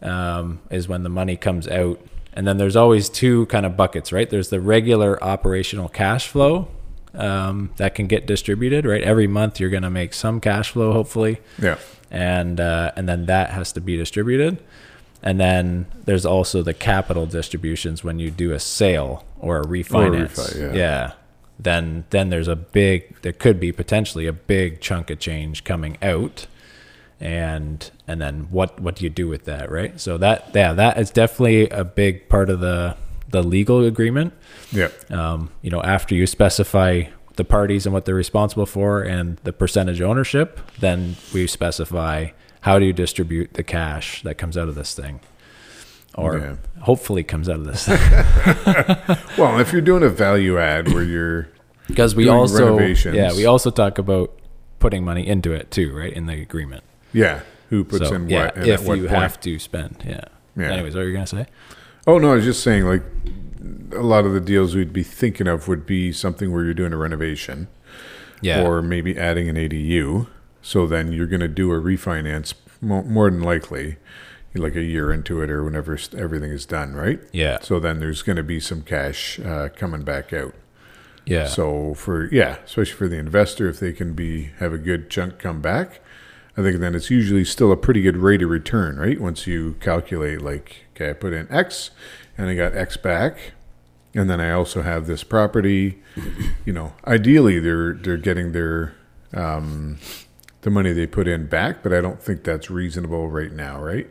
um, 0.03 0.59
is 0.71 0.89
when 0.89 1.05
the 1.05 1.09
money 1.09 1.37
comes 1.37 1.69
out, 1.69 2.01
and 2.33 2.49
then 2.49 2.57
there's 2.57 2.75
always 2.75 3.09
two 3.09 3.47
kind 3.47 3.65
of 3.65 3.77
buckets, 3.77 4.11
right? 4.13 4.29
There's 4.29 4.49
the 4.49 4.61
regular 4.61 5.23
operational 5.23 5.89
cash 5.89 6.27
flow 6.27 6.67
um, 7.15 7.71
that 7.77 7.95
can 7.95 8.09
get 8.09 8.27
distributed, 8.27 8.85
right? 8.87 9.05
Every 9.05 9.29
month 9.29 9.61
you're 9.61 9.71
going 9.71 9.85
to 9.85 9.91
make 9.91 10.15
some 10.15 10.41
cash 10.41 10.73
flow, 10.73 10.93
hopefully, 10.93 11.39
Yeah. 11.63 11.79
and 12.11 12.59
uh, 12.59 12.91
and 12.97 13.09
then 13.09 13.27
that 13.27 13.51
has 13.51 13.71
to 13.75 13.81
be 13.81 13.97
distributed. 13.97 14.59
And 15.23 15.39
then 15.39 15.87
there's 16.07 16.27
also 16.27 16.61
the 16.61 16.75
capital 16.75 17.25
distributions 17.25 18.03
when 18.03 18.19
you 18.19 18.33
do 18.33 18.51
a 18.51 18.59
sale 18.59 19.25
or 19.39 19.61
a 19.61 19.65
refinance. 19.65 20.33
refi, 20.41 20.61
yeah. 20.61 20.73
yeah. 20.75 21.13
Then 21.59 22.05
then 22.11 22.29
there's 22.29 22.49
a 22.49 22.57
big 22.57 23.21
there 23.23 23.33
could 23.33 23.59
be 23.59 23.73
potentially 23.73 24.27
a 24.27 24.33
big 24.33 24.81
chunk 24.81 25.11
of 25.11 25.19
change 25.19 25.65
coming 25.65 25.97
out. 26.03 26.47
And 27.19 27.91
and 28.07 28.21
then 28.21 28.49
what 28.51 28.79
what 28.81 28.97
do 28.97 29.05
you 29.05 29.11
do 29.11 29.27
with 29.27 29.45
that, 29.45 29.71
right? 29.71 29.99
So 29.99 30.19
that 30.19 30.51
yeah, 30.55 30.73
that 30.75 30.99
is 30.99 31.11
definitely 31.11 31.69
a 31.71 31.83
big 31.85 32.29
part 32.29 32.51
of 32.51 32.61
the 32.61 32.97
the 33.29 33.43
legal 33.43 33.85
agreement 33.85 34.33
Yeah. 34.71 34.89
um, 35.11 35.51
you 35.63 35.71
know, 35.71 35.83
after 35.83 36.15
you 36.15 36.27
specify 36.27 37.05
the 37.37 37.45
parties 37.45 37.85
and 37.87 37.93
what 37.93 38.05
they're 38.05 38.15
responsible 38.15 38.67
for 38.67 39.03
and 39.03 39.37
the 39.45 39.53
percentage 39.53 40.01
ownership, 40.01 40.61
then 40.79 41.17
we 41.35 41.47
specify 41.47 42.29
how 42.61 42.79
do 42.79 42.85
you 42.85 42.93
distribute 42.93 43.55
the 43.55 43.63
cash 43.65 44.23
that 44.23 44.37
comes 44.37 44.57
out 44.57 44.69
of 44.69 44.75
this 44.75 44.95
thing, 44.95 45.21
or 46.15 46.39
Yeah. 46.39 46.57
Hopefully 46.81 47.23
comes 47.25 47.49
out 47.49 47.57
of 47.61 47.65
this. 47.65 47.89
Well, 49.39 49.61
if 49.61 49.73
you're 49.73 49.83
doing 49.83 50.03
a 50.03 50.09
value 50.09 50.59
add 50.59 50.93
where 50.93 51.03
you're 51.03 51.49
Because 51.89 52.15
we 52.17 52.29
also, 52.29 52.65
renovations. 52.75 53.15
yeah, 53.17 53.33
we 53.33 53.45
also 53.47 53.71
talk 53.71 53.99
about 53.99 54.37
putting 54.81 55.05
money 55.05 55.27
into 55.27 55.53
it 55.53 55.71
too, 55.71 55.95
right, 55.95 56.13
in 56.13 56.27
the 56.27 56.41
agreement. 56.41 56.83
yeah, 57.13 57.41
who 57.71 57.85
puts 57.85 58.09
so 58.09 58.15
in 58.15 58.29
yeah, 58.29 58.47
what 58.47 58.57
and 58.57 58.67
if 58.67 58.81
at 58.81 58.87
what 58.87 58.99
you 58.99 59.07
point? 59.09 59.19
have 59.21 59.41
to 59.41 59.59
spend, 59.59 60.03
yeah. 60.07 60.25
Yeah. 60.57 60.73
Anyways, 60.73 60.95
what 60.95 61.03
were 61.03 61.07
you 61.09 61.13
gonna 61.13 61.27
say? 61.27 61.47
Oh 62.07 62.19
no, 62.19 62.33
I 62.33 62.37
was 62.37 62.45
just 62.45 62.63
saying 62.63 62.85
like 62.87 63.03
a 63.93 64.03
lot 64.03 64.25
of 64.25 64.33
the 64.33 64.41
deals 64.41 64.75
we'd 64.75 64.93
be 64.93 65.03
thinking 65.03 65.47
of 65.47 65.69
would 65.69 65.87
be 65.87 66.13
something 66.13 66.53
where 66.53 66.65
you're 66.65 66.75
doing 66.75 66.93
a 66.93 66.97
renovation 66.97 67.69
Yeah, 68.41 68.65
or 68.65 68.81
maybe 68.83 69.17
adding 69.19 69.49
an 69.49 69.57
ADU. 69.57 70.27
So 70.63 70.87
then 70.87 71.13
you're 71.13 71.27
going 71.29 71.41
to 71.41 71.49
do 71.49 71.71
a 71.73 71.81
refinance 71.81 72.55
more 72.81 73.31
than 73.31 73.43
likely, 73.43 73.97
like 74.57 74.77
a 74.77 74.83
year 74.83 75.13
into 75.13 75.41
it 75.43 75.51
or 75.51 75.63
whenever 75.65 75.99
everything 76.17 76.51
is 76.51 76.67
done, 76.67 76.95
right? 76.95 77.21
yeah, 77.33 77.61
So 77.61 77.79
then 77.81 78.01
there's 78.01 78.23
going 78.23 78.37
to 78.37 78.43
be 78.43 78.61
some 78.61 78.83
cash 78.83 79.39
uh, 79.41 79.69
coming 79.77 80.03
back 80.03 80.33
out. 80.33 80.55
yeah. 81.25 81.47
So 81.47 81.95
for 81.95 82.27
yeah, 82.33 82.57
especially 82.65 82.95
for 82.97 83.09
the 83.09 83.19
investor, 83.19 83.69
if 83.69 83.79
they 83.81 83.93
can 83.93 84.15
be 84.15 84.51
have 84.59 84.73
a 84.73 84.79
good 84.79 85.11
chunk 85.11 85.39
come 85.39 85.61
back, 85.61 86.01
I 86.57 86.63
think 86.63 86.81
then 86.81 86.95
it's 86.95 87.11
usually 87.11 87.45
still 87.45 87.71
a 87.73 87.77
pretty 87.77 88.01
good 88.03 88.17
rate 88.17 88.43
of 88.43 88.49
return, 88.51 88.97
right? 88.97 89.21
Once 89.21 89.47
you 89.47 89.75
calculate 89.81 90.41
like, 90.41 90.87
okay, 90.95 91.11
I 91.11 91.13
put 91.13 91.33
in 91.35 91.47
X, 91.51 91.91
and 92.39 92.49
I 92.49 92.55
got 92.55 92.75
X 92.75 92.97
back, 92.97 93.53
and 94.15 94.31
then 94.31 94.41
I 94.41 94.51
also 94.53 94.83
have 94.83 95.07
this 95.07 95.23
property. 95.23 96.03
You 96.65 96.73
know, 96.73 96.95
ideally 97.07 97.59
they're 97.59 97.93
they're 97.93 98.17
getting 98.17 98.53
their 98.53 98.95
um, 99.35 99.99
the 100.63 100.71
money 100.71 100.93
they 100.93 101.07
put 101.07 101.29
in 101.29 101.47
back, 101.47 101.83
but 101.83 101.93
I 101.93 102.01
don't 102.01 102.23
think 102.23 102.43
that's 102.43 102.71
reasonable 102.71 103.29
right 103.29 103.53
now, 103.53 103.83
right? 103.83 104.09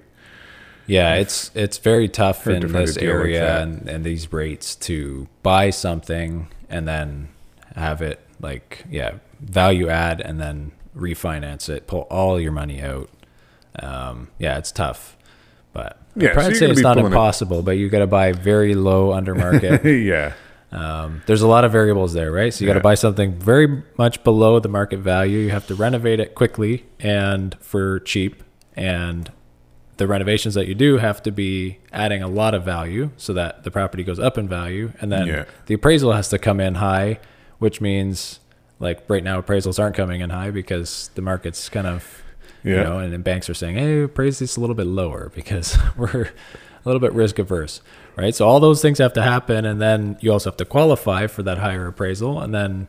Yeah, 0.88 1.16
it's 1.16 1.52
it's 1.56 1.78
very 1.80 2.08
tough 2.08 2.48
in 2.48 2.72
this 2.72 2.98
area 2.98 3.62
and, 3.62 3.88
and 3.90 4.04
these 4.04 4.32
rates 4.32 4.76
to 4.78 5.28
buy 5.44 5.70
something 5.72 6.48
and 6.70 6.88
then 6.88 7.30
have 7.76 8.02
it 8.02 8.20
like 8.40 8.86
yeah 8.90 9.16
value 9.40 9.90
add 9.90 10.22
and 10.22 10.40
then 10.40 10.72
refinance 10.96 11.68
it, 11.70 11.88
pull 11.88 12.02
all 12.12 12.40
your 12.40 12.52
money 12.52 12.82
out. 12.82 13.10
Um, 13.80 14.30
yeah, 14.40 14.58
it's 14.58 14.72
tough, 14.72 15.18
but 15.74 15.98
Yeah, 16.16 16.40
I'd 16.40 16.56
say 16.56 16.70
it's 16.70 16.80
not 16.80 16.94
pulling 16.96 17.12
it- 17.12 17.16
impossible, 17.16 17.62
but 17.64 17.72
you 17.72 17.90
got 17.90 18.00
to 18.00 18.08
buy 18.08 18.32
very 18.32 18.74
low 18.76 19.12
under 19.12 19.36
market. 19.48 19.84
yeah, 19.86 20.32
Um, 20.72 21.22
there's 21.26 21.42
a 21.42 21.48
lot 21.48 21.66
of 21.66 21.72
variables 21.74 22.14
there, 22.14 22.32
right? 22.32 22.54
So 22.54 22.64
you 22.64 22.68
got 22.70 22.76
to 22.76 22.80
buy 22.80 22.96
something 22.96 23.34
very 23.34 23.84
much 23.98 24.24
below 24.24 24.60
the 24.60 24.70
market 24.70 25.00
value. 25.00 25.40
You 25.40 25.50
have 25.50 25.68
to 25.68 25.76
renovate 25.76 26.22
it 26.22 26.36
quickly 26.36 26.86
and 27.00 27.58
for 27.60 28.00
cheap. 28.00 28.42
And 28.78 29.30
the 29.98 30.08
renovations 30.08 30.54
that 30.56 30.68
you 30.68 30.76
do 30.76 30.98
have 30.98 31.22
to 31.24 31.32
be 31.32 31.78
adding 31.94 32.22
a 32.22 32.28
lot 32.28 32.54
of 32.54 32.64
value 32.64 33.10
so 33.18 33.34
that 33.34 33.64
the 33.64 33.72
property 33.72 34.04
goes 34.04 34.20
up 34.20 34.38
in 34.38 34.48
value. 34.48 34.92
And 35.00 35.12
then 35.12 35.28
Yeah. 35.28 35.46
the 35.68 35.74
appraisal 35.76 36.12
has 36.14 36.28
to 36.30 36.38
come 36.40 36.60
in 36.60 36.76
high, 36.76 37.20
which 37.60 37.80
means 37.82 38.40
like 38.80 39.00
right 39.08 39.24
now 39.24 39.40
appraisals 39.42 39.80
aren't 39.80 39.96
coming 39.96 40.20
in 40.22 40.30
high 40.32 40.52
because 40.52 41.10
the 41.16 41.22
market's 41.22 41.70
kind 41.70 41.88
of 41.88 42.22
you 42.64 42.76
know, 42.78 42.98
and 42.98 43.14
then 43.14 43.22
banks 43.22 43.48
are 43.48 43.54
saying, 43.54 43.76
"Hey, 43.76 44.02
appraise 44.02 44.40
this 44.40 44.58
a 44.58 44.60
little 44.60 44.76
bit 44.76 44.88
lower 44.88 45.32
because 45.36 45.78
we're 45.96 46.24
a 46.24 46.84
little 46.84 47.00
bit 47.00 47.14
risk 47.14 47.38
averse." 47.38 47.80
Right? 48.16 48.34
So 48.34 48.48
all 48.48 48.60
those 48.60 48.82
things 48.82 48.98
have 48.98 49.14
to 49.14 49.22
happen 49.22 49.66
and 49.66 49.80
then 49.80 50.18
you 50.20 50.32
also 50.32 50.50
have 50.50 50.58
to 50.58 50.66
qualify 50.66 51.28
for 51.28 51.44
that 51.44 51.60
higher 51.60 51.86
appraisal 51.88 52.42
and 52.42 52.54
then 52.56 52.88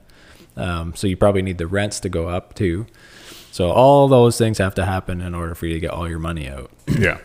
um, 0.57 0.95
so 0.97 1.07
you 1.07 1.17
probably 1.17 1.43
need 1.43 1.59
the 1.59 1.67
rents 1.67 2.01
to 2.01 2.09
go 2.09 2.27
up 2.29 2.55
too. 2.55 2.87
So 3.57 3.71
all 3.71 4.07
those 4.07 4.37
things 4.37 4.59
have 4.59 4.75
to 4.75 4.85
happen 4.85 5.23
in 5.23 5.35
order 5.35 5.55
for 5.55 5.65
you 5.65 5.73
to 5.73 5.81
get 5.81 5.91
all 5.91 6.07
your 6.07 6.19
money 6.19 6.47
out. 6.47 6.71
yeah. 6.87 7.17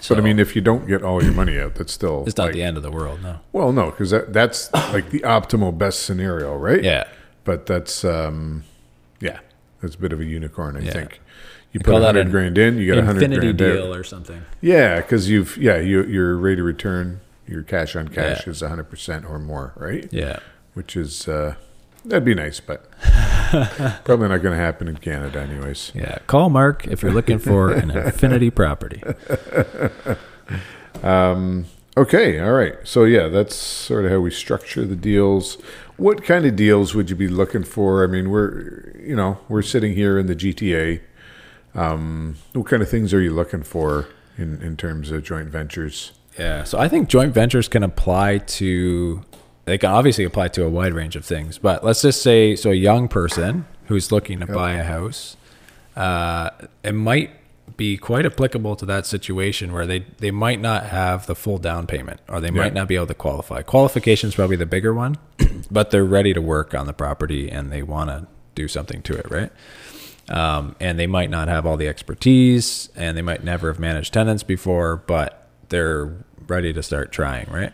So 0.00 0.14
But 0.14 0.20
I 0.20 0.24
mean, 0.24 0.38
if 0.38 0.54
you 0.54 0.62
don't 0.62 0.86
get 0.86 1.02
all 1.02 1.20
your 1.20 1.32
money 1.32 1.58
out, 1.58 1.74
that's 1.74 1.92
still 1.92 2.22
it's 2.28 2.36
not 2.36 2.44
like- 2.44 2.52
the 2.54 2.62
end 2.62 2.76
of 2.76 2.84
the 2.84 2.92
world, 2.92 3.24
no. 3.24 3.40
Well, 3.52 3.72
no, 3.72 3.90
because 3.90 4.10
that, 4.10 4.32
that's 4.32 4.72
like 4.72 5.10
the 5.10 5.18
optimal 5.20 5.76
best 5.76 6.04
scenario, 6.04 6.54
right? 6.56 6.80
Yeah. 6.80 7.08
But 7.42 7.66
that's, 7.66 8.04
um, 8.04 8.62
yeah, 9.18 9.40
that's 9.82 9.96
a 9.96 9.98
bit 9.98 10.12
of 10.12 10.20
a 10.20 10.24
unicorn, 10.24 10.76
I 10.76 10.80
Yeah. 10.82 10.92
think. 10.92 11.20
You 11.72 11.80
call 11.80 11.94
put 11.94 12.02
a 12.04 12.06
hundred 12.06 12.26
an 12.26 12.30
grand 12.30 12.56
in, 12.56 12.78
you 12.78 12.86
get 12.86 12.98
a 12.98 13.04
hundred 13.04 13.28
grand 13.28 13.58
deal 13.58 13.90
out. 13.92 13.96
or 13.98 14.04
something. 14.04 14.42
Yeah, 14.60 15.00
because 15.00 15.28
you've, 15.28 15.56
yeah, 15.56 15.78
you, 15.78 16.04
your 16.04 16.36
rate 16.36 16.60
of 16.60 16.66
return, 16.66 17.18
your 17.48 17.64
cash 17.64 17.96
on 17.96 18.06
cash 18.06 18.46
Yeah. 18.46 18.50
is 18.52 18.62
a 18.62 18.68
hundred 18.68 18.90
percent 18.90 19.24
or 19.28 19.40
more, 19.40 19.72
right? 19.74 20.06
Yeah. 20.12 20.38
Which 20.74 20.96
is, 20.96 21.26
uh, 21.26 21.56
that'd 22.04 22.24
be 22.24 22.34
nice, 22.36 22.60
but 22.60 22.88
probably 24.04 24.28
not 24.28 24.42
going 24.42 24.56
to 24.56 24.62
happen 24.62 24.88
in 24.88 24.96
Canada, 24.98 25.40
anyways. 25.40 25.92
Yeah. 25.94 26.18
Call 26.26 26.50
Mark 26.50 26.86
if 26.86 27.02
you're 27.02 27.12
looking 27.12 27.38
for 27.38 27.72
an 27.72 27.90
infinity 27.90 28.50
property. 28.50 29.02
Um, 31.02 31.66
okay, 31.96 32.40
all 32.40 32.52
right. 32.52 32.74
So 32.84 33.04
yeah, 33.04 33.28
that's 33.28 33.54
sort 33.54 34.04
of 34.04 34.10
how 34.10 34.20
we 34.20 34.30
structure 34.30 34.84
the 34.84 34.96
deals. 34.96 35.54
What 35.96 36.24
kind 36.24 36.44
of 36.46 36.56
deals 36.56 36.94
would 36.94 37.10
you 37.10 37.16
be 37.16 37.28
looking 37.28 37.64
for? 37.64 38.04
I 38.04 38.06
mean, 38.06 38.30
we're 38.30 38.92
you 38.98 39.16
know 39.16 39.38
we're 39.48 39.62
sitting 39.62 39.94
here 39.94 40.18
in 40.18 40.26
the 40.26 40.36
GTA. 40.36 41.00
Um, 41.74 42.36
what 42.52 42.66
kind 42.66 42.82
of 42.82 42.88
things 42.88 43.12
are 43.14 43.20
you 43.20 43.32
looking 43.32 43.62
for 43.62 44.08
in 44.36 44.60
in 44.62 44.76
terms 44.76 45.10
of 45.10 45.22
joint 45.24 45.48
ventures. 45.48 46.12
Yeah. 46.38 46.64
So 46.64 46.78
I 46.78 46.88
think 46.88 47.08
joint 47.08 47.34
ventures 47.34 47.68
can 47.68 47.82
apply 47.82 48.38
to 48.38 49.22
they 49.68 49.78
can 49.78 49.90
obviously 49.90 50.24
apply 50.24 50.48
to 50.48 50.64
a 50.64 50.68
wide 50.68 50.92
range 50.92 51.16
of 51.16 51.24
things, 51.24 51.58
but 51.58 51.84
let's 51.84 52.02
just 52.02 52.22
say 52.22 52.56
so 52.56 52.70
a 52.70 52.74
young 52.74 53.08
person 53.08 53.66
who's 53.86 54.10
looking 54.12 54.40
to 54.40 54.46
buy 54.46 54.72
a 54.72 54.84
house, 54.84 55.36
uh, 55.96 56.50
it 56.82 56.92
might 56.94 57.30
be 57.76 57.96
quite 57.96 58.26
applicable 58.26 58.74
to 58.76 58.86
that 58.86 59.06
situation 59.06 59.72
where 59.72 59.86
they 59.86 60.00
they 60.18 60.30
might 60.30 60.60
not 60.60 60.86
have 60.86 61.26
the 61.26 61.34
full 61.34 61.58
down 61.58 61.86
payment 61.86 62.20
or 62.28 62.40
they 62.40 62.50
might 62.50 62.74
not 62.74 62.88
be 62.88 62.96
able 62.96 63.06
to 63.06 63.14
qualify. 63.14 63.62
Qualification 63.62 64.28
is 64.28 64.34
probably 64.34 64.56
the 64.56 64.66
bigger 64.66 64.92
one, 64.92 65.16
but 65.70 65.90
they're 65.90 66.04
ready 66.04 66.32
to 66.32 66.40
work 66.40 66.74
on 66.74 66.86
the 66.86 66.92
property 66.92 67.50
and 67.50 67.70
they 67.70 67.82
want 67.82 68.10
to 68.10 68.26
do 68.54 68.66
something 68.68 69.02
to 69.02 69.16
it, 69.16 69.30
right? 69.30 69.52
um, 70.28 70.76
and 70.80 70.98
they 70.98 71.06
might 71.06 71.30
not 71.30 71.48
have 71.48 71.66
all 71.66 71.76
the 71.76 71.88
expertise 71.88 72.88
and 72.96 73.16
they 73.16 73.22
might 73.22 73.42
never 73.42 73.68
have 73.68 73.78
managed 73.78 74.12
tenants 74.12 74.42
before 74.42 74.96
but 74.96 75.48
they're 75.68 76.12
ready 76.46 76.72
to 76.72 76.82
start 76.82 77.12
trying 77.12 77.46
right 77.50 77.72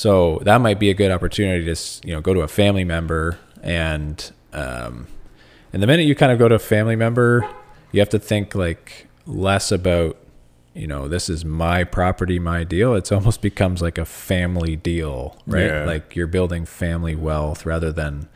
so 0.00 0.38
that 0.44 0.62
might 0.62 0.78
be 0.78 0.88
a 0.88 0.94
good 0.94 1.10
opportunity 1.10 1.62
to 1.74 1.76
you 2.08 2.14
know 2.14 2.22
go 2.22 2.32
to 2.32 2.40
a 2.40 2.48
family 2.48 2.84
member 2.84 3.38
and 3.62 4.32
um, 4.54 5.06
and 5.74 5.82
the 5.82 5.86
minute 5.86 6.06
you 6.06 6.14
kind 6.14 6.32
of 6.32 6.38
go 6.38 6.48
to 6.48 6.54
a 6.54 6.58
family 6.74 6.96
member 6.96 7.46
you 7.92 8.00
have 8.00 8.08
to 8.08 8.18
think 8.18 8.54
like 8.54 9.06
less 9.26 9.70
about 9.70 10.16
you 10.72 10.86
know 10.86 11.06
this 11.06 11.28
is 11.28 11.44
my 11.44 11.84
property 11.84 12.38
my 12.38 12.64
deal 12.64 12.94
it's 12.94 13.12
almost 13.12 13.42
becomes 13.50 13.82
like 13.82 13.98
a 13.98 14.06
family 14.06 14.74
deal 14.74 15.36
right 15.46 15.66
Yeah. 15.66 15.84
like 15.84 16.16
you're 16.16 16.26
building 16.38 16.64
family 16.64 17.14
wealth 17.14 17.66
rather 17.66 17.92
than 17.92 18.26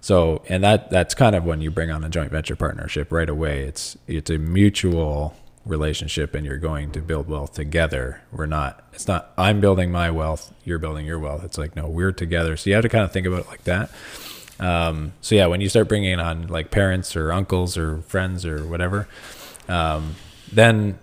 so, 0.00 0.42
and 0.50 0.62
that 0.62 0.90
that's 0.90 1.14
kind 1.14 1.34
of 1.34 1.44
when 1.44 1.62
you 1.62 1.70
bring 1.70 1.90
on 1.90 2.04
a 2.04 2.10
joint 2.10 2.30
venture 2.30 2.56
partnership 2.56 3.10
right 3.10 3.30
away. 3.30 3.60
It's 3.62 3.96
it's 4.06 4.28
a 4.28 4.36
mutual 4.36 5.34
relationship, 5.64 6.34
and 6.34 6.44
you're 6.44 6.58
going 6.58 6.90
to 6.92 7.00
build 7.00 7.28
wealth 7.28 7.54
together. 7.54 8.22
We're 8.32 8.46
not. 8.46 8.84
It's 8.92 9.08
not. 9.08 9.32
I'm 9.36 9.60
building 9.60 9.90
my 9.90 10.10
wealth. 10.10 10.52
You're 10.64 10.78
building 10.78 11.06
your 11.06 11.18
wealth. 11.18 11.44
It's 11.44 11.58
like 11.58 11.76
no, 11.76 11.88
we're 11.88 12.12
together. 12.12 12.56
So 12.56 12.70
you 12.70 12.74
have 12.74 12.82
to 12.82 12.88
kind 12.88 13.04
of 13.04 13.12
think 13.12 13.26
about 13.26 13.40
it 13.40 13.48
like 13.48 13.64
that. 13.64 13.90
Um, 14.60 15.12
so 15.20 15.34
yeah, 15.34 15.46
when 15.46 15.60
you 15.60 15.68
start 15.68 15.88
bringing 15.88 16.20
on 16.20 16.46
like 16.46 16.70
parents 16.70 17.16
or 17.16 17.32
uncles 17.32 17.76
or 17.76 18.02
friends 18.02 18.46
or 18.46 18.66
whatever, 18.66 19.08
um, 19.68 20.14
then 20.52 20.98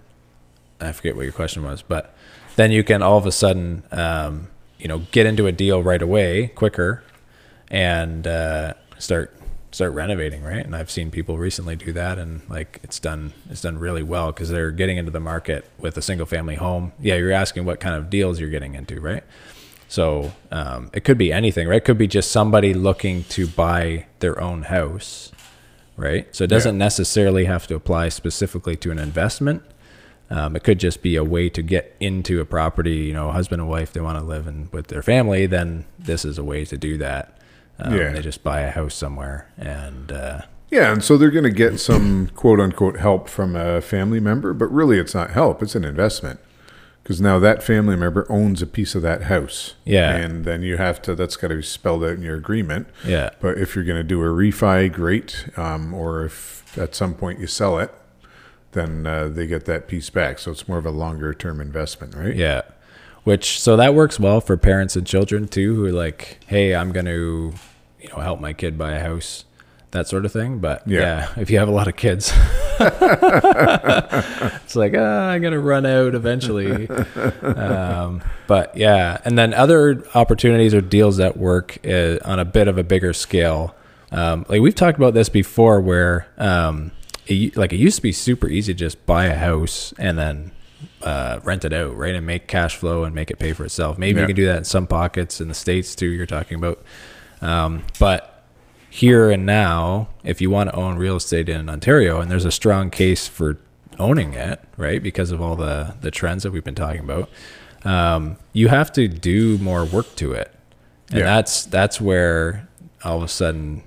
I 0.79 0.91
forget 0.91 1.15
what 1.15 1.23
your 1.23 1.33
question 1.33 1.63
was, 1.63 1.81
but 1.81 2.15
then 2.55 2.71
you 2.71 2.83
can 2.83 3.01
all 3.01 3.17
of 3.17 3.25
a 3.25 3.31
sudden, 3.31 3.83
um, 3.91 4.47
you 4.79 4.87
know, 4.87 4.99
get 5.11 5.25
into 5.25 5.47
a 5.47 5.51
deal 5.51 5.83
right 5.83 6.01
away, 6.01 6.47
quicker, 6.47 7.03
and 7.69 8.25
uh, 8.25 8.73
start 8.97 9.33
start 9.71 9.93
renovating, 9.93 10.43
right? 10.43 10.65
And 10.65 10.75
I've 10.75 10.91
seen 10.91 11.11
people 11.11 11.37
recently 11.37 11.75
do 11.75 11.93
that, 11.93 12.17
and 12.17 12.41
like 12.49 12.79
it's 12.83 12.99
done 12.99 13.33
it's 13.49 13.61
done 13.61 13.77
really 13.77 14.03
well 14.03 14.31
because 14.31 14.49
they're 14.49 14.71
getting 14.71 14.97
into 14.97 15.11
the 15.11 15.19
market 15.19 15.65
with 15.79 15.97
a 15.97 16.01
single 16.01 16.25
family 16.25 16.55
home. 16.55 16.91
Yeah, 16.99 17.15
you're 17.15 17.31
asking 17.31 17.65
what 17.65 17.79
kind 17.79 17.95
of 17.95 18.09
deals 18.09 18.39
you're 18.39 18.49
getting 18.49 18.75
into, 18.75 18.99
right? 18.99 19.23
So 19.87 20.31
um, 20.51 20.89
it 20.93 21.03
could 21.03 21.17
be 21.17 21.33
anything, 21.33 21.67
right? 21.67 21.77
It 21.77 21.85
could 21.85 21.97
be 21.97 22.07
just 22.07 22.31
somebody 22.31 22.73
looking 22.73 23.25
to 23.25 23.45
buy 23.45 24.05
their 24.19 24.39
own 24.39 24.63
house, 24.63 25.33
right? 25.97 26.33
So 26.33 26.45
it 26.45 26.47
doesn't 26.47 26.77
necessarily 26.77 27.43
have 27.43 27.67
to 27.67 27.75
apply 27.75 28.07
specifically 28.07 28.77
to 28.77 28.91
an 28.91 28.99
investment. 28.99 29.63
Um, 30.29 30.55
it 30.55 30.63
could 30.63 30.79
just 30.79 31.01
be 31.01 31.17
a 31.17 31.25
way 31.25 31.49
to 31.49 31.61
get 31.61 31.93
into 31.99 32.39
a 32.39 32.45
property. 32.45 32.99
You 32.99 33.13
know, 33.13 33.33
husband 33.33 33.61
and 33.61 33.69
wife 33.69 33.91
they 33.91 33.99
want 33.99 34.17
to 34.17 34.23
live 34.23 34.47
in 34.47 34.69
with 34.71 34.87
their 34.87 35.03
family. 35.03 35.45
Then 35.45 35.85
this 35.99 36.23
is 36.23 36.37
a 36.37 36.43
way 36.43 36.63
to 36.65 36.77
do 36.77 36.97
that. 36.99 37.37
Um, 37.79 37.95
Yeah. 37.95 38.13
They 38.13 38.21
just 38.21 38.43
buy 38.43 38.61
a 38.61 38.71
house 38.71 38.95
somewhere, 38.95 39.47
and 39.57 40.11
uh, 40.11 40.41
Yeah, 40.69 40.91
and 40.91 41.03
so 41.03 41.17
they're 41.17 41.31
going 41.31 41.43
to 41.43 41.49
get 41.51 41.79
some 41.79 42.27
quote 42.35 42.59
unquote 42.59 42.97
help 42.99 43.27
from 43.27 43.55
a 43.55 43.81
family 43.81 44.19
member, 44.19 44.53
but 44.53 44.71
really 44.71 44.97
it's 44.99 45.13
not 45.15 45.31
help; 45.31 45.61
it's 45.63 45.75
an 45.75 45.83
investment 45.85 46.39
because 47.03 47.19
now 47.19 47.39
that 47.39 47.63
family 47.63 47.95
member 47.95 48.25
owns 48.29 48.61
a 48.61 48.67
piece 48.67 48.93
of 48.93 49.01
that 49.01 49.23
house. 49.23 49.73
Yeah. 49.85 50.15
and 50.15 50.45
then 50.45 50.61
you 50.61 50.77
have 50.77 51.01
to. 51.03 51.15
That's 51.15 51.35
got 51.35 51.47
to 51.49 51.55
be 51.55 51.61
spelled 51.63 52.03
out 52.03 52.11
in 52.11 52.21
your 52.21 52.35
agreement. 52.37 52.87
yeah, 53.05 53.31
But 53.39 53.57
if 53.57 53.75
you're 53.75 53.83
going 53.85 53.97
to 53.97 54.03
do 54.03 54.21
a 54.21 54.27
refi, 54.27 54.91
great. 54.91 55.47
Um, 55.57 55.93
or 55.93 56.23
if 56.25 56.77
at 56.77 56.93
some 56.95 57.15
point 57.15 57.39
you 57.39 57.47
sell 57.47 57.79
it, 57.79 57.91
then 58.73 59.05
uh, 59.07 59.27
they 59.27 59.47
get 59.47 59.65
that 59.65 59.87
piece 59.87 60.09
back. 60.11 60.37
So 60.39 60.51
it's 60.51 60.67
more 60.67 60.77
of 60.77 60.85
a 60.85 60.91
longer 60.91 61.33
term 61.33 61.59
investment, 61.59 62.13
right? 62.15 62.35
Yeah. 62.35 62.61
Which 63.23 63.59
so 63.59 63.77
that 63.77 63.93
works 63.93 64.19
well 64.19 64.41
for 64.41 64.57
parents 64.57 64.95
and 64.95 65.05
children 65.05 65.47
too, 65.47 65.75
who 65.75 65.85
are 65.85 65.91
like, 65.91 66.39
hey, 66.47 66.73
I'm 66.75 66.91
going 66.91 67.05
to, 67.05 67.53
you 67.99 68.09
know, 68.09 68.15
help 68.15 68.39
my 68.39 68.51
kid 68.53 68.77
buy 68.79 68.93
a 68.93 68.99
house, 68.99 69.45
that 69.91 70.07
sort 70.07 70.25
of 70.25 70.31
thing. 70.31 70.57
But 70.57 70.87
Yeah. 70.87 70.99
yeah, 71.35 71.41
if 71.41 71.51
you 71.51 71.59
have 71.59 71.67
a 71.67 71.71
lot 71.71 71.87
of 71.87 71.95
kids, 71.95 72.33
it's 72.79 74.75
like, 74.75 74.93
ah, 74.97 75.29
I 75.29 75.39
got 75.39 75.51
to 75.51 75.59
run 75.59 75.85
out 75.85 76.15
eventually. 76.15 76.87
um, 77.43 78.23
but 78.47 78.75
yeah, 78.75 79.19
and 79.23 79.37
then 79.37 79.53
other 79.53 80.03
opportunities 80.15 80.73
or 80.73 80.81
deals 80.81 81.17
that 81.17 81.37
work 81.37 81.77
uh, 81.85 82.17
on 82.25 82.39
a 82.39 82.45
bit 82.45 82.67
of 82.67 82.77
a 82.77 82.83
bigger 82.83 83.13
scale. 83.13 83.75
Um, 84.11 84.45
like 84.49 84.61
we've 84.61 84.75
talked 84.75 84.97
about 84.97 85.13
this 85.13 85.29
before, 85.29 85.79
where 85.79 86.27
um, 86.37 86.91
it, 87.27 87.55
like 87.55 87.71
it 87.71 87.77
used 87.77 87.97
to 87.97 88.01
be 88.01 88.11
super 88.11 88.47
easy 88.47 88.73
to 88.73 88.79
just 88.79 89.05
buy 89.05 89.25
a 89.25 89.35
house 89.37 89.93
and 89.97 90.17
then 90.17 90.51
uh, 91.03 91.39
rent 91.43 91.65
it 91.65 91.73
out, 91.73 91.95
right, 91.97 92.13
and 92.15 92.25
make 92.25 92.47
cash 92.47 92.75
flow 92.75 93.03
and 93.03 93.13
make 93.15 93.31
it 93.31 93.39
pay 93.39 93.53
for 93.53 93.65
itself. 93.65 93.97
Maybe 93.97 94.17
Yeah. 94.17 94.21
you 94.21 94.27
can 94.27 94.35
do 94.35 94.45
that 94.47 94.57
in 94.57 94.63
some 94.63 94.87
pockets 94.87 95.41
in 95.41 95.47
the 95.47 95.53
states 95.53 95.95
too. 95.95 96.07
You're 96.07 96.25
talking 96.25 96.57
about, 96.57 96.83
um, 97.41 97.83
but 97.99 98.43
here 98.89 99.31
and 99.31 99.45
now, 99.45 100.09
if 100.23 100.41
you 100.41 100.49
want 100.49 100.69
to 100.69 100.75
own 100.75 100.97
real 100.97 101.15
estate 101.15 101.47
in 101.49 101.69
Ontario, 101.69 102.19
and 102.21 102.29
there's 102.29 102.45
a 102.45 102.51
strong 102.51 102.89
case 102.89 103.27
for 103.27 103.57
owning 103.99 104.33
it, 104.33 104.59
right, 104.77 105.01
because 105.01 105.31
of 105.31 105.41
all 105.41 105.55
the 105.55 105.95
the 106.01 106.11
trends 106.11 106.43
that 106.43 106.51
we've 106.51 106.63
been 106.63 106.75
talking 106.75 107.01
about, 107.01 107.29
um, 107.85 108.37
you 108.53 108.67
have 108.67 108.91
to 108.93 109.07
do 109.07 109.57
more 109.59 109.85
work 109.85 110.15
to 110.17 110.33
it, 110.33 110.51
and 111.09 111.19
Yeah. 111.19 111.25
that's 111.25 111.63
that's 111.65 111.99
where 112.01 112.67
all 113.03 113.17
of 113.17 113.23
a 113.23 113.27
sudden 113.27 113.83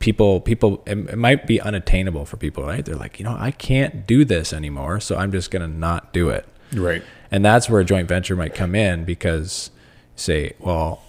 people 0.00 0.40
people 0.40 0.82
it, 0.86 0.98
it 0.98 1.16
might 1.16 1.46
be 1.46 1.60
unattainable 1.60 2.24
for 2.24 2.36
people 2.36 2.64
right? 2.64 2.84
They're 2.84 2.96
like 2.96 3.18
you 3.20 3.24
know 3.24 3.36
i 3.38 3.50
can't 3.52 4.06
do 4.06 4.24
this 4.24 4.52
anymore 4.52 4.98
so 4.98 5.16
i'm 5.16 5.30
just 5.30 5.50
going 5.50 5.62
to 5.62 5.78
not 5.78 6.12
do 6.12 6.30
it. 6.30 6.48
Right. 6.74 7.02
and 7.30 7.44
that's 7.44 7.68
where 7.70 7.80
a 7.80 7.84
joint 7.84 8.08
venture 8.08 8.36
might 8.36 8.54
come 8.54 8.74
in 8.74 9.04
because 9.04 9.70
say 10.16 10.54
well 10.58 11.02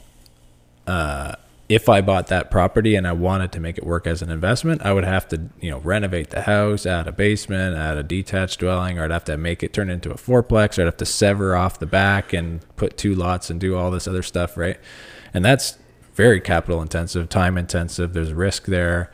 uh, 0.88 1.36
if 1.70 1.88
i 1.88 2.02
bought 2.02 2.28
that 2.28 2.50
property 2.52 2.96
and 2.96 3.08
i 3.08 3.12
wanted 3.14 3.52
to 3.52 3.60
make 3.60 3.78
it 3.78 3.86
work 3.86 4.08
as 4.08 4.22
an 4.22 4.30
investment 4.32 4.82
i 4.84 4.92
would 4.92 5.04
have 5.06 5.28
to 5.30 5.50
you 5.62 5.70
know 5.70 5.78
renovate 5.80 6.32
the 6.32 6.42
house 6.42 6.86
add 6.86 7.08
a 7.08 7.12
basement 7.12 7.78
add 7.78 7.96
a 7.98 8.04
detached 8.04 8.60
dwelling 8.60 8.98
or 8.98 9.06
i'd 9.06 9.12
have 9.12 9.24
to 9.24 9.38
make 9.38 9.62
it 9.64 9.72
turn 9.72 9.90
into 9.90 10.10
a 10.12 10.16
fourplex 10.16 10.78
or 10.78 10.82
i'd 10.82 10.86
have 10.86 10.98
to 10.98 11.06
sever 11.06 11.56
off 11.56 11.78
the 11.80 11.86
back 11.86 12.34
and 12.34 12.66
put 12.76 12.98
two 12.98 13.14
lots 13.14 13.50
and 13.52 13.60
do 13.62 13.76
all 13.78 13.92
this 13.92 14.08
other 14.08 14.24
stuff 14.24 14.58
right? 14.58 14.80
And 15.34 15.46
that's 15.46 15.78
very 16.14 16.40
capital 16.40 16.82
intensive 16.82 17.30
time 17.30 17.58
intensive 17.58 18.14
there's 18.14 18.34
risk 18.34 18.66
there 18.66 19.12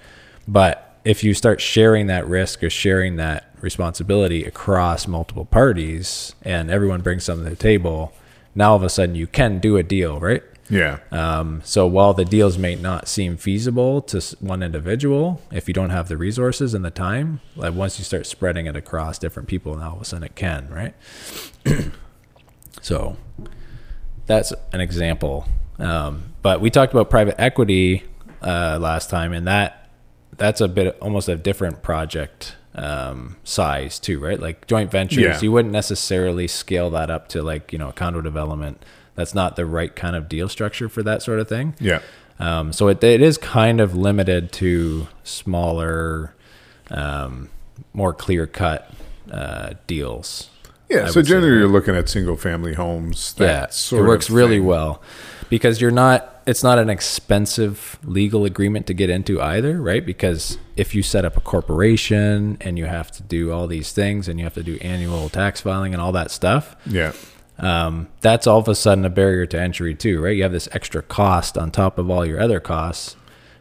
but 0.48 0.88
if 1.08 1.24
you 1.24 1.34
start 1.34 1.62
sharing 1.62 2.08
that 2.08 2.28
risk 2.28 2.62
or 2.62 2.70
sharing 2.70 3.16
that 3.16 3.54
responsibility 3.62 4.44
across 4.44 5.08
multiple 5.08 5.46
parties 5.46 6.36
and 6.42 6.70
everyone 6.70 7.02
brings 7.02 7.24
something 7.24 7.46
to 7.46 7.50
the 7.52 7.56
table, 7.56 8.12
now 8.54 8.72
all 8.72 8.76
of 8.76 8.84
a 8.84 8.90
sudden 8.90 9.16
you 9.16 9.26
can 9.26 9.60
do 9.60 9.78
a 9.78 9.84
deal, 9.84 10.20
right? 10.20 10.44
Yeah. 10.70 11.00
Um, 11.12 11.62
so 11.64 11.88
while 11.88 12.14
the 12.14 12.26
deals 12.26 12.58
may 12.58 12.76
not 12.76 13.08
seem 13.08 13.38
feasible 13.38 14.02
to 14.02 14.36
one 14.42 14.62
individual, 14.62 15.42
if 15.50 15.70
you 15.70 15.74
don't 15.74 15.92
have 15.92 16.10
the 16.10 16.18
resources 16.18 16.74
and 16.74 16.84
the 16.84 16.92
time, 16.92 17.40
like 17.56 17.74
once 17.74 17.98
you 17.98 18.04
start 18.04 18.28
spreading 18.28 18.66
it 18.66 18.76
across 18.76 19.18
different 19.18 19.48
people, 19.48 19.78
now 19.78 19.92
all 19.92 19.96
of 19.96 20.02
a 20.02 20.06
sudden 20.06 20.26
it 20.26 20.36
can, 20.36 20.68
right? 20.70 20.94
so 22.82 23.16
that's 24.26 24.52
an 24.74 24.82
example. 24.82 25.48
Um, 25.80 26.34
but 26.48 26.62
we 26.62 26.70
talked 26.70 26.94
about 26.94 27.10
private 27.10 27.36
equity 27.42 28.06
uh, 28.42 28.78
last 28.80 29.10
time, 29.10 29.34
and 29.34 29.46
that 29.48 29.90
that's 30.38 30.62
a 30.62 30.70
bit 30.70 30.98
almost 31.02 31.28
a 31.28 31.36
different 31.36 31.84
project 31.84 32.56
um, 32.74 33.36
size 33.44 34.00
too, 34.00 34.18
right? 34.18 34.40
Like 34.40 34.66
joint 34.66 34.90
ventures, 34.90 35.24
Yeah. 35.26 35.42
you 35.42 35.52
wouldn't 35.52 35.74
necessarily 35.74 36.48
scale 36.48 36.90
that 36.92 37.10
up 37.10 37.28
to 37.30 37.44
like 37.44 37.74
you 37.74 37.78
know 37.78 37.90
a 37.90 37.92
condo 37.92 38.22
development. 38.22 38.82
That's 39.16 39.36
not 39.36 39.58
the 39.58 39.66
right 39.66 39.94
kind 39.94 40.16
of 40.16 40.30
deal 40.30 40.48
structure 40.48 40.88
for 40.88 41.04
that 41.04 41.22
sort 41.22 41.40
of 41.40 41.50
thing. 41.50 41.76
Yeah. 41.82 42.00
Um, 42.40 42.72
so 42.72 42.88
it, 42.88 43.04
it 43.04 43.22
is 43.22 43.38
kind 43.38 43.82
of 43.82 43.94
limited 43.98 44.54
to 44.54 45.10
smaller, 45.26 46.34
um, 46.90 47.50
more 47.92 48.14
clear 48.14 48.48
cut 48.48 48.90
uh, 49.30 49.74
deals. 49.86 50.50
Yeah. 50.88 51.08
I 51.08 51.10
so 51.10 51.22
generally, 51.22 51.58
you're 51.58 51.68
looking 51.68 51.94
at 51.94 52.08
single 52.08 52.38
family 52.38 52.74
homes. 52.74 53.34
That 53.34 53.76
yeah, 53.92 54.00
it 54.00 54.02
works 54.02 54.30
really 54.30 54.62
well 54.62 55.02
because 55.50 55.82
you're 55.82 55.92
not. 55.92 56.36
It's 56.48 56.64
not 56.64 56.80
an 56.80 56.90
expensive 56.90 58.00
legal 58.04 58.46
agreement 58.46 58.88
to 58.88 58.94
get 58.94 59.10
into 59.10 59.42
either, 59.42 59.82
right? 59.82 60.04
Because 60.06 60.58
if 60.78 60.96
you 60.96 61.04
set 61.04 61.26
up 61.26 61.36
a 61.36 61.42
corporation 61.42 62.58
and 62.62 62.78
you 62.80 62.86
have 62.86 63.12
to 63.12 63.24
do 63.24 63.52
all 63.52 63.68
these 63.68 63.92
things 63.92 64.28
and 64.30 64.40
you 64.40 64.46
have 64.46 64.54
to 64.54 64.64
do 64.64 64.78
annual 64.78 65.28
tax 65.30 65.60
filing 65.62 65.94
and 65.94 66.02
all 66.02 66.14
that 66.14 66.32
stuff, 66.32 66.76
Yeah. 66.86 67.12
um, 67.60 68.08
that's 68.22 68.48
all 68.48 68.60
of 68.60 68.68
a 68.70 68.76
sudden 68.76 69.04
a 69.04 69.10
barrier 69.10 69.46
to 69.48 69.60
entry 69.60 69.94
too, 69.94 70.22
right? 70.22 70.38
You 70.38 70.44
have 70.44 70.52
this 70.54 70.70
extra 70.72 71.02
cost 71.02 71.58
on 71.58 71.70
top 71.70 71.98
of 72.00 72.10
all 72.10 72.26
your 72.26 72.40
other 72.40 72.60
costs, 72.62 73.18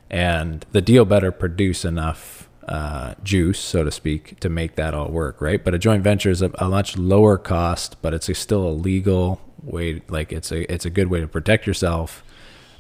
and 0.09 0.64
the 0.70 0.80
deal 0.80 1.05
better 1.05 1.32
produce 1.32 1.84
enough 1.84 2.49
uh, 2.68 3.14
juice, 3.22 3.59
so 3.59 3.82
to 3.84 3.91
speak, 3.91 4.39
to 4.41 4.49
make 4.49 4.76
that 4.76 4.95
all 4.95 5.09
work, 5.09 5.41
right? 5.41 5.64
But 5.64 5.74
a 5.74 5.78
joint 5.78 6.03
venture 6.05 6.30
is 6.30 6.43
a, 6.43 6.51
a 6.59 6.68
much 6.68 6.97
lower 6.97 7.37
cost, 7.39 8.01
but 8.03 8.14
it's 8.14 8.28
a, 8.28 8.34
still 8.34 8.62
a 8.66 8.70
legal 8.70 9.41
way. 9.62 10.03
Like 10.09 10.32
it's 10.32 10.51
a 10.53 10.72
it's 10.72 10.84
a 10.84 10.91
good 10.91 11.09
way 11.09 11.20
to 11.20 11.28
protect 11.28 11.66
yourself, 11.66 12.22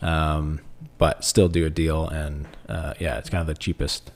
um, 0.06 0.60
but 0.98 1.24
still 1.24 1.48
do 1.48 1.66
a 1.66 1.70
deal. 1.70 2.08
And 2.08 2.46
uh, 2.68 2.94
yeah, 2.98 3.18
it's 3.18 3.28
kind 3.30 3.40
of 3.40 3.46
the 3.46 3.54
cheapest. 3.54 4.10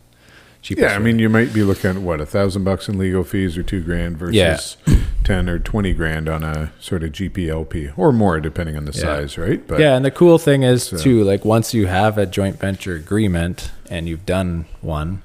cheapest 0.63 0.83
Yeah, 0.91 0.95
I 0.95 0.99
mean, 0.99 1.19
you 1.19 1.29
might 1.29 1.53
be 1.53 1.63
looking 1.63 1.91
at 1.91 1.97
what 1.97 2.21
a 2.21 2.27
thousand 2.27 2.65
bucks 2.65 2.89
in 2.89 2.99
legal 2.99 3.25
fees 3.25 3.57
or 3.59 3.63
two 3.63 3.83
grand 3.83 4.17
versus 4.19 4.77
Yeah. 4.87 4.97
ten 5.25 5.49
or 5.49 5.59
twenty 5.59 5.93
grand 5.93 6.29
on 6.29 6.43
a 6.43 6.73
sort 6.81 7.03
of 7.03 7.13
GPLP 7.13 7.93
or 7.97 8.13
more, 8.13 8.41
depending 8.41 8.77
on 8.77 8.85
the 8.85 8.93
Yeah. 8.93 9.01
size, 9.03 9.37
right? 9.39 9.67
But 9.67 9.81
yeah, 9.81 9.97
and 9.97 10.05
the 10.05 10.11
cool 10.11 10.39
thing 10.39 10.63
is 10.63 10.85
So- 10.85 10.97
too, 10.99 11.25
like 11.25 11.45
once 11.45 11.75
you 11.75 11.87
have 11.87 12.17
a 12.19 12.27
joint 12.27 12.59
venture 12.59 12.95
agreement 12.95 13.71
and 13.91 14.09
you've 14.09 14.27
done 14.27 14.67
one, 14.81 15.23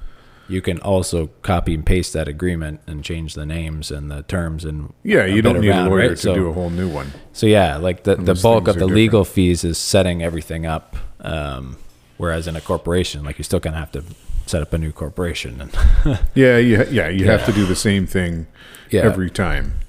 you 0.48 0.62
can 0.62 0.78
also 0.80 1.28
copy 1.42 1.74
and 1.74 1.84
paste 1.84 2.12
that 2.12 2.28
agreement 2.28 2.80
and 2.86 3.02
change 3.02 3.34
the 3.34 3.44
names 3.46 3.90
and 3.90 4.10
the 4.10 4.22
terms 4.22 4.64
and 4.64 4.92
yeah, 5.02 5.24
you 5.24 5.42
don't 5.42 5.60
need 5.60 5.68
around, 5.70 5.86
a 5.86 5.90
lawyer 5.90 6.00
right? 6.00 6.10
to 6.10 6.16
So- 6.16 6.34
do 6.34 6.48
a 6.48 6.52
whole 6.52 6.70
new 6.70 6.88
one. 6.88 7.12
So 7.32 7.46
yeah, 7.46 7.76
like 7.76 8.04
the, 8.04 8.14
the 8.16 8.34
bulk 8.34 8.68
of 8.68 8.76
the 8.78 8.86
legal 8.86 9.24
fees 9.24 9.64
is 9.64 9.76
setting 9.78 10.22
everything 10.22 10.64
up. 10.66 10.96
Um, 11.20 11.76
whereas 12.16 12.46
in 12.46 12.54
a 12.56 12.60
corporation, 12.60 13.24
like 13.24 13.38
you're 13.38 13.44
still 13.44 13.58
gonna 13.60 13.76
have 13.78 13.92
to 13.92 14.04
set 14.46 14.62
up 14.62 14.72
a 14.72 14.78
new 14.78 14.92
corporation 14.92 15.60
and 15.60 16.20
Yeah, 16.34 16.58
you 16.58 16.84
yeah 16.90 17.08
you 17.08 17.24
have 17.26 17.44
to 17.46 17.52
do 17.52 17.66
the 17.66 17.74
same 17.74 18.06
thing 18.06 18.46
yeah, 18.90 19.00
every 19.02 19.28
time. 19.30 19.80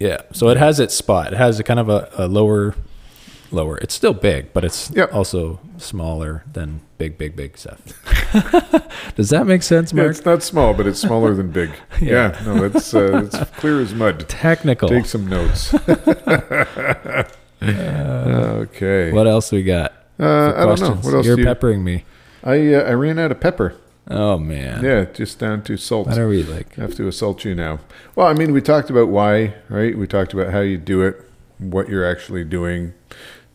yeah. 0.00 0.22
So 0.32 0.48
it 0.48 0.56
has 0.56 0.80
its 0.80 0.94
spot. 0.94 1.34
It 1.34 1.36
has 1.36 1.60
a 1.60 1.62
kind 1.62 1.78
of 1.78 1.90
a, 1.90 2.08
a 2.16 2.26
lower, 2.26 2.74
lower. 3.50 3.76
It's 3.78 3.92
still 3.94 4.14
big, 4.14 4.52
but 4.54 4.64
it's 4.64 4.90
Yep. 4.90 5.12
also 5.12 5.60
smaller 5.76 6.42
than 6.50 6.80
big, 7.02 7.18
big, 7.18 7.34
big 7.34 7.58
stuff. 7.58 7.80
Does 9.16 9.30
that 9.30 9.44
make 9.44 9.64
sense, 9.64 9.92
Yeah, 9.92 10.02
Mark? 10.02 10.10
it's 10.12 10.24
not 10.24 10.40
small, 10.44 10.72
but 10.72 10.86
it's 10.86 11.00
smaller 11.00 11.34
than 11.34 11.50
big. 11.50 11.70
Yeah. 12.00 12.36
yeah. 12.38 12.44
no, 12.44 12.64
it's 12.64 12.94
uh, 12.94 13.22
it's 13.24 13.50
clear 13.58 13.80
as 13.80 13.92
mud. 13.92 14.28
Technical. 14.28 14.88
Take 14.88 15.06
some 15.06 15.26
notes. 15.26 15.74
okay. 17.62 19.12
what 19.12 19.26
else 19.26 19.50
we 19.50 19.64
got? 19.64 19.92
Uh, 20.18 20.52
I 20.56 20.64
don't 20.64 20.80
know. 20.80 20.94
What 20.94 21.14
else 21.14 21.26
You're 21.26 21.38
you? 21.38 21.44
peppering 21.44 21.82
me. 21.82 22.04
I 22.44 22.72
uh, 22.74 22.82
I 22.82 22.92
ran 22.92 23.18
out 23.18 23.32
of 23.32 23.40
pepper. 23.40 23.74
Oh 24.08 24.38
man. 24.38 24.84
Yeah, 24.84 25.04
just 25.04 25.38
down 25.40 25.62
to 25.64 25.76
salt. 25.76 26.06
What 26.08 26.18
are 26.18 26.28
we 26.28 26.42
like? 26.44 26.78
I 26.78 26.82
have 26.82 26.94
to 26.96 27.08
assault 27.08 27.44
you 27.44 27.54
now. 27.54 27.80
Well, 28.14 28.26
I 28.28 28.34
mean, 28.34 28.52
we 28.52 28.60
talked 28.60 28.90
about 28.90 29.08
why, 29.08 29.54
right? 29.68 29.96
We 29.98 30.06
talked 30.06 30.32
about 30.32 30.52
how 30.52 30.60
you 30.60 30.78
do 30.78 31.02
it, 31.02 31.20
what 31.58 31.88
you're 31.88 32.04
actually 32.08 32.44
doing. 32.44 32.94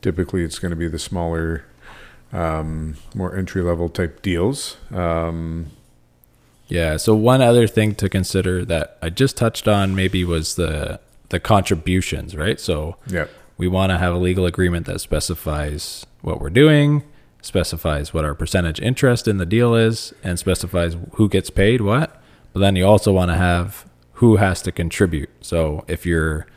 Typically, 0.02 0.44
it's 0.44 0.60
going 0.60 0.70
to 0.72 0.76
be 0.78 0.88
the 0.88 1.00
smaller, 1.00 1.66
um, 2.34 2.96
more 3.16 3.36
entry 3.36 3.62
level 3.62 3.90
type 3.90 4.22
deals. 4.22 4.78
Um, 4.92 5.68
Yeah. 6.68 6.98
So 6.98 7.16
one 7.16 7.42
other 7.42 7.68
thing 7.68 7.96
to 7.96 8.10
consider 8.10 8.66
that 8.66 8.98
I 9.02 9.10
just 9.10 9.38
touched 9.38 9.68
on 9.68 9.96
maybe 9.96 10.24
was 10.26 10.56
the 10.56 11.00
the 11.30 11.40
contributions, 11.40 12.36
right? 12.36 12.60
So 12.60 12.98
yeah, 13.08 13.28
we 13.58 13.68
want 13.68 13.92
to 13.92 13.98
have 13.98 14.14
a 14.14 14.18
legal 14.18 14.46
agreement 14.46 14.86
that 14.86 15.00
specifies 15.00 16.06
what 16.22 16.40
we're 16.42 16.50
doing, 16.50 17.04
specifies 17.42 18.14
what 18.14 18.26
our 18.26 18.34
percentage 18.34 18.80
interest 18.80 19.28
in 19.28 19.38
the 19.38 19.46
deal 19.46 19.76
is, 19.76 20.14
and 20.24 20.38
specifies 20.40 20.96
who 21.14 21.28
gets 21.30 21.50
paid 21.50 21.82
what. 21.82 22.22
But 22.54 22.60
then 22.62 22.76
you 22.76 22.86
also 22.86 23.12
want 23.14 23.30
to 23.32 23.36
have 23.38 23.86
who 24.14 24.38
has 24.38 24.62
to 24.64 24.72
contribute. 24.72 25.30
So 25.42 25.86
if 25.88 26.06
you're, 26.06 26.48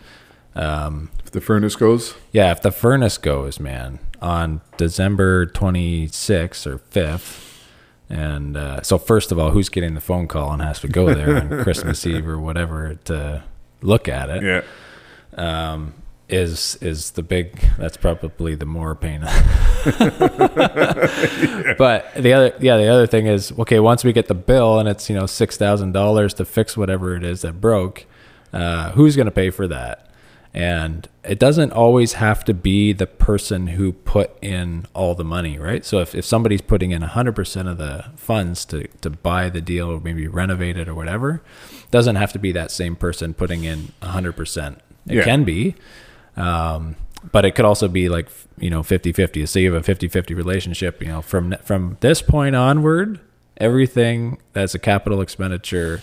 um, 0.55 1.11
if 1.25 1.31
the 1.33 1.41
furnace 1.41 1.77
goes, 1.77 2.15
yeah, 2.33 2.51
if 2.53 2.63
the 2.63 2.73
furnace 2.73 3.19
goes, 3.19 3.61
man, 3.61 3.99
on 4.21 4.61
December 4.77 5.47
26th 5.47 6.67
or 6.67 6.79
5th, 6.79 7.47
and 8.09 8.57
uh, 8.57 8.83
so 8.83 8.99
first 8.99 9.31
of 9.33 9.39
all, 9.39 9.51
who's 9.51 9.69
getting 9.69 9.95
the 9.95 10.01
phone 10.01 10.27
call 10.27 10.53
and 10.53 10.61
has 10.63 10.81
to 10.81 10.89
go 10.89 11.15
there 11.15 11.37
on 11.37 11.49
Christmas 11.65 12.07
Eve 12.07 12.27
or 12.29 12.39
whatever 12.41 12.97
to 13.05 13.45
look 13.83 14.09
at 14.09 14.29
it? 14.31 14.43
yeah, 14.43 14.63
um, 15.73 15.95
is 16.29 16.77
is 16.81 17.13
the 17.13 17.23
big. 17.23 17.61
That's 17.79 17.97
probably 17.97 18.55
the 18.55 18.67
more 18.67 18.95
pain. 18.95 19.23
But 21.79 22.13
the 22.15 22.33
other, 22.33 22.55
yeah, 22.61 22.77
the 22.77 22.89
other 22.89 23.07
thing 23.07 23.27
is 23.27 23.53
okay. 23.59 23.81
Once 23.81 24.05
we 24.05 24.13
get 24.13 24.29
the 24.29 24.35
bill 24.35 24.79
and 24.79 24.89
it's 24.89 25.09
you 25.09 25.17
know 25.17 25.27
six 25.27 25.57
thousand 25.57 25.93
dollars 25.93 26.35
to 26.35 26.45
fix 26.45 26.77
whatever 26.77 27.17
it 27.17 27.25
is 27.25 27.43
that 27.43 27.61
broke, 27.61 28.07
uh, 28.53 28.91
who's 28.93 29.17
going 29.17 29.27
to 29.27 29.33
pay 29.33 29.51
for 29.51 29.67
that? 29.69 30.10
And 30.53 31.09
it 31.23 31.39
doesn't 31.39 31.73
always 31.73 32.15
have 32.15 32.45
to 32.47 32.55
be 32.55 32.93
the 32.93 33.07
person 33.07 33.69
who 33.69 33.93
put 33.93 34.37
in 34.43 34.87
all 34.95 35.15
the 35.15 35.23
money, 35.25 35.59
right? 35.59 35.85
So 35.85 36.01
if, 36.01 36.13
if 36.15 36.25
somebody's 36.25 36.61
putting 36.61 36.91
in 36.91 37.03
100% 37.03 37.71
of 37.71 37.79
the 37.79 38.07
funds 38.17 38.65
to, 38.67 38.89
to 39.03 39.11
buy 39.11 39.49
the 39.49 39.61
deal 39.61 39.89
or 39.91 40.01
maybe 40.01 40.27
renovate 40.27 40.77
it 40.77 40.89
or 40.89 40.95
whatever, 40.95 41.41
doesn't 41.93 42.17
have 42.17 42.33
to 42.33 42.41
be 42.41 42.51
that 42.53 42.73
same 42.73 42.97
person 42.97 43.33
putting 43.33 43.63
in 43.63 43.93
100%. 44.03 44.77
It 45.07 45.17
Yeah. 45.17 45.23
can 45.23 45.45
be. 45.45 45.77
Um, 46.37 46.97
but 47.31 47.45
it 47.45 47.53
could 47.55 47.65
also 47.65 47.87
be 47.87 48.09
like, 48.09 48.29
you 48.59 48.71
know, 48.71 48.83
50 48.83 49.13
50. 49.13 49.47
Say 49.47 49.61
you 49.63 49.73
have 49.73 49.83
a 49.83 49.85
50 49.85 50.09
50 50.09 50.35
relationship, 50.35 51.01
you 51.01 51.09
know, 51.09 51.23
from, 51.23 51.55
from 51.63 51.97
this 52.01 52.23
point 52.23 52.57
onward, 52.57 53.21
everything 53.59 54.39
that's 54.53 54.75
a 54.75 54.79
capital 54.79 55.21
expenditure, 55.21 56.03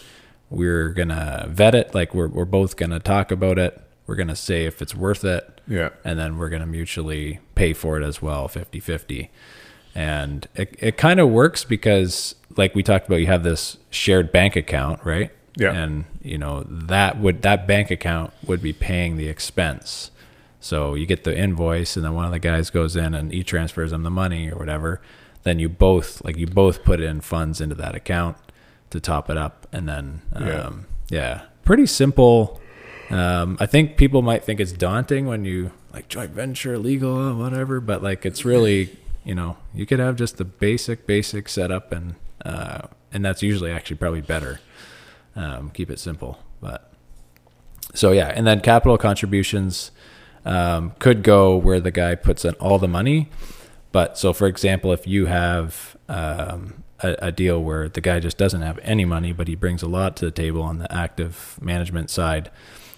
we're 0.50 0.89
going 0.89 1.10
to 1.10 1.48
vet 1.50 1.76
it. 1.76 1.93
Like 1.93 2.14
we're, 2.14 2.28
we're 2.28 2.45
both 2.45 2.78
going 2.78 2.91
to 2.91 3.00
talk 3.00 3.32
about 3.32 3.58
it. 3.60 3.82
We're 4.08 4.16
going 4.16 4.30
to 4.30 4.36
say 4.36 4.66
if 4.66 4.82
it's 4.82 4.95
worth 4.95 5.24
it. 5.26 5.62
yeah, 5.68 5.89
And 6.03 6.18
then 6.18 6.38
we're 6.38 6.49
going 6.49 6.62
to 6.62 6.66
mutually 6.68 7.39
pay 7.55 7.74
for 7.74 7.99
it 8.01 8.03
as 8.05 8.22
well, 8.22 8.47
50 8.47 8.80
50. 8.80 9.30
And 9.93 10.47
it, 10.55 10.76
it 10.80 10.97
kind 10.97 11.20
of 11.20 11.30
works 11.30 11.64
because, 11.64 12.36
like 12.55 12.74
we 12.76 12.84
talked 12.84 13.08
about, 13.08 13.18
you 13.18 13.28
have 13.28 13.43
this 13.43 13.78
shared 13.89 14.32
bank 14.32 14.55
account, 14.55 15.03
right? 15.03 15.32
Yeah. 15.55 15.74
And, 15.74 16.05
you 16.22 16.38
know, 16.38 16.64
that 16.70 17.20
would, 17.20 17.41
that 17.41 17.68
bank 17.68 17.89
account 17.91 18.32
would 18.45 18.62
be 18.62 18.74
paying 18.74 19.18
the 19.18 19.28
expense. 19.28 20.12
So 20.60 20.93
you 20.93 21.05
get 21.05 21.24
the 21.24 21.36
invoice, 21.38 21.95
and 21.95 22.05
then 22.05 22.14
one 22.14 22.26
of 22.26 22.32
the 22.32 22.39
guys 22.39 22.70
goes 22.70 22.95
in 22.95 23.14
and 23.14 23.34
e 23.34 23.43
transfers 23.43 23.91
them 23.91 24.03
the 24.03 24.10
money 24.12 24.51
or 24.51 24.58
whatever. 24.58 25.01
Then 25.43 25.60
you 25.60 25.68
both, 25.70 26.24
like, 26.24 26.38
you 26.38 26.45
both 26.47 26.84
put 26.84 26.99
in 27.01 27.22
funds 27.22 27.60
into 27.62 27.76
that 27.76 27.95
account 27.95 28.38
to 28.91 28.99
top 28.99 29.30
it 29.30 29.38
up. 29.38 29.68
And 29.72 29.88
then, 29.89 30.22
Yeah. 30.39 30.62
um, 30.62 30.86
yeah, 31.10 31.41
pretty 31.66 31.86
simple. 31.88 32.62
Um, 33.10 33.58
I 33.60 33.66
think 33.66 33.97
people 33.97 34.22
might 34.22 34.43
think 34.43 34.60
it's 34.60 34.72
daunting 34.72 35.28
when 35.28 35.45
you 35.45 35.72
like 35.93 36.10
joint 36.10 36.32
venture, 36.32 36.78
legal, 36.78 37.36
whatever, 37.36 37.80
but 37.80 38.03
like 38.03 38.26
it's 38.26 38.43
really, 38.43 38.97
you 39.24 39.34
know, 39.34 39.58
you 39.74 39.86
could 39.86 39.99
have 39.99 40.16
just 40.16 40.38
the 40.38 40.45
basic, 40.45 41.08
basic 41.08 41.47
setup, 41.49 41.91
and 41.91 42.16
uh, 42.45 42.88
and 43.12 43.24
that's 43.24 43.41
usually 43.41 43.72
actually 43.72 43.97
probably 43.97 44.22
better. 44.22 44.60
Um, 45.36 45.70
keep 45.70 45.89
it 45.89 45.99
simple, 45.99 46.39
but 46.62 46.91
so 47.93 48.12
yeah, 48.12 48.28
and 48.28 48.45
then 48.45 48.60
capital 48.62 48.97
contributions 48.97 49.91
um, 50.45 50.93
could 50.99 51.24
go 51.24 51.55
where 51.55 51.80
the 51.80 51.91
guy 51.91 52.16
puts 52.16 52.45
in 52.45 52.53
all 52.55 52.80
the 52.80 52.88
money. 52.88 53.30
But 53.91 54.18
so, 54.18 54.34
for 54.34 54.47
example, 54.47 54.91
if 54.91 55.08
you 55.08 55.26
have 55.28 55.97
um, 56.10 56.84
a, 56.99 57.16
a 57.20 57.32
deal 57.32 57.62
where 57.62 57.89
the 57.89 58.01
guy 58.01 58.20
just 58.20 58.38
doesn't 58.38 58.62
have 58.62 58.80
any 58.80 59.05
money, 59.05 59.34
but 59.34 59.47
he 59.47 59.55
brings 59.55 59.82
a 59.82 59.88
lot 59.88 60.16
to 60.18 60.26
the 60.26 60.32
table 60.32 60.62
on 60.62 60.80
the 60.80 60.91
active 60.93 61.58
management 61.62 62.10
side, 62.10 62.49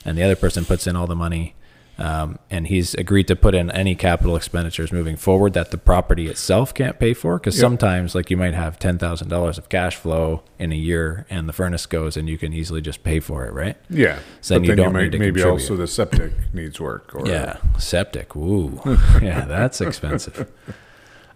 and 0.06 0.18
the 0.18 0.24
other 0.24 0.36
person 0.36 0.66
puts 0.66 0.88
in 0.88 0.96
all 0.96 1.08
the 1.08 1.16
money, 1.16 1.56
um, 1.98 2.40
and 2.50 2.68
he's 2.68 2.94
agreed 2.96 3.28
to 3.28 3.36
put 3.36 3.54
in 3.54 3.70
any 3.72 3.94
capital 3.94 4.38
expenditures 4.38 4.92
moving 4.94 5.18
forward 5.18 5.52
that 5.54 5.72
the 5.72 5.78
property 5.78 6.28
itself 6.30 6.74
can't 6.74 6.98
pay 6.98 7.14
for. 7.14 7.38
Because 7.38 7.56
Yep. 7.58 7.62
sometimes, 7.62 8.16
like 8.16 8.30
you 8.30 8.38
might 8.38 8.54
have 8.54 8.80
ten 8.80 8.98
thousand 8.98 9.28
dollars 9.28 9.58
of 9.58 9.68
cash 9.68 9.98
flow 9.98 10.42
in 10.58 10.72
a 10.72 10.76
year, 10.76 11.26
and 11.30 11.50
the 11.50 11.54
furnace 11.54 11.86
goes, 11.86 12.16
and 12.16 12.30
you 12.30 12.38
can 12.38 12.54
easily 12.54 12.80
just 12.80 13.04
pay 13.04 13.20
for 13.20 13.46
it, 13.46 13.52
right? 13.54 13.76
yeah. 13.90 14.20
So 14.40 14.54
then 14.54 14.64
you 14.64 14.76
don't 14.76 14.88
you 14.88 14.94
might 14.94 15.02
need 15.04 15.12
to 15.12 15.20
maybe 15.20 15.42
contribute. 15.42 15.52
also 15.52 15.76
the 15.76 15.88
septic 15.88 16.32
needs 16.54 16.80
work. 16.80 17.14
Or 17.14 17.28
Yeah, 17.28 17.58
septic. 17.78 18.34
Ooh, 18.36 18.80
yeah, 19.22 19.44
that's 19.46 19.82
expensive. 19.82 20.50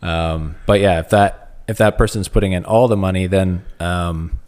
Um, 0.02 0.56
but 0.66 0.80
yeah, 0.80 1.00
if 1.00 1.10
that 1.10 1.56
if 1.68 1.78
that 1.78 1.98
person's 1.98 2.28
putting 2.28 2.52
in 2.54 2.66
all 2.66 2.88
the 2.88 2.98
money, 2.98 3.28
then 3.28 3.64
um, 3.80 4.40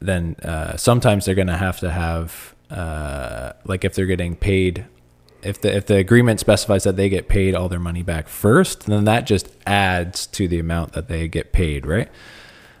then 0.00 0.36
uh, 0.42 0.76
sometimes 0.76 1.24
they're 1.26 1.34
going 1.34 1.46
to 1.48 1.56
have 1.56 1.80
to 1.80 1.90
have 1.90 2.54
uh, 2.70 3.52
like 3.64 3.84
if 3.84 3.94
they're 3.94 4.06
getting 4.06 4.36
paid. 4.36 4.86
If 5.42 5.58
the 5.62 5.74
if 5.74 5.86
the 5.86 5.96
agreement 5.96 6.38
specifies 6.38 6.84
that 6.84 6.96
they 6.96 7.08
get 7.08 7.26
paid 7.26 7.54
all 7.54 7.70
their 7.70 7.78
money 7.80 8.02
back 8.02 8.28
first, 8.28 8.84
then 8.86 9.04
that 9.04 9.26
just 9.26 9.48
adds 9.66 10.26
to 10.28 10.46
the 10.46 10.58
amount 10.58 10.92
that 10.92 11.08
they 11.08 11.28
get 11.28 11.50
paid, 11.52 11.86
right? 11.86 12.10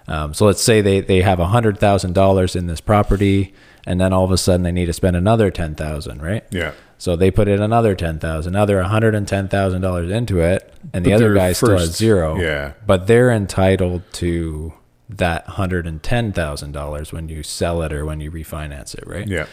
Um, 0.06 0.34
so 0.34 0.44
let's 0.44 0.60
say 0.62 0.82
they, 0.82 1.00
they 1.00 1.22
have 1.22 1.38
hundred 1.38 1.78
thousand 1.78 2.12
dollars 2.14 2.54
in 2.54 2.66
this 2.66 2.82
property, 2.82 3.54
and 3.86 3.98
then 3.98 4.12
all 4.12 4.24
of 4.24 4.30
a 4.30 4.36
sudden 4.36 4.62
they 4.62 4.72
need 4.72 4.86
to 4.86 4.92
spend 4.92 5.16
another 5.16 5.50
ten 5.50 5.74
thousand, 5.74 6.20
right? 6.20 6.44
yeah. 6.50 6.72
So 6.98 7.16
they 7.16 7.30
put 7.30 7.48
in 7.48 7.62
another 7.62 7.94
ten 7.94 8.18
thousand. 8.18 8.52
Now 8.52 8.66
they're 8.66 8.82
hundred 8.82 9.14
and 9.14 9.26
ten 9.26 9.48
thousand 9.48 9.80
dollars 9.80 10.10
into 10.10 10.40
it, 10.40 10.70
and 10.92 11.02
the 11.02 11.12
But 11.12 11.16
other 11.16 11.34
guy 11.34 11.52
still 11.54 11.78
has 11.78 11.96
zero. 11.96 12.36
yeah. 12.38 12.74
but 12.86 13.06
they're 13.06 13.30
entitled 13.30 14.02
to 14.14 14.74
that 15.08 15.46
hundred 15.46 15.86
and 15.86 16.02
ten 16.02 16.30
thousand 16.34 16.72
dollars 16.72 17.10
when 17.10 17.30
you 17.30 17.42
sell 17.42 17.80
it 17.80 17.90
or 17.90 18.04
when 18.04 18.20
you 18.20 18.30
refinance 18.30 18.94
it, 18.94 19.06
right? 19.06 19.26
Yeah. 19.26 19.46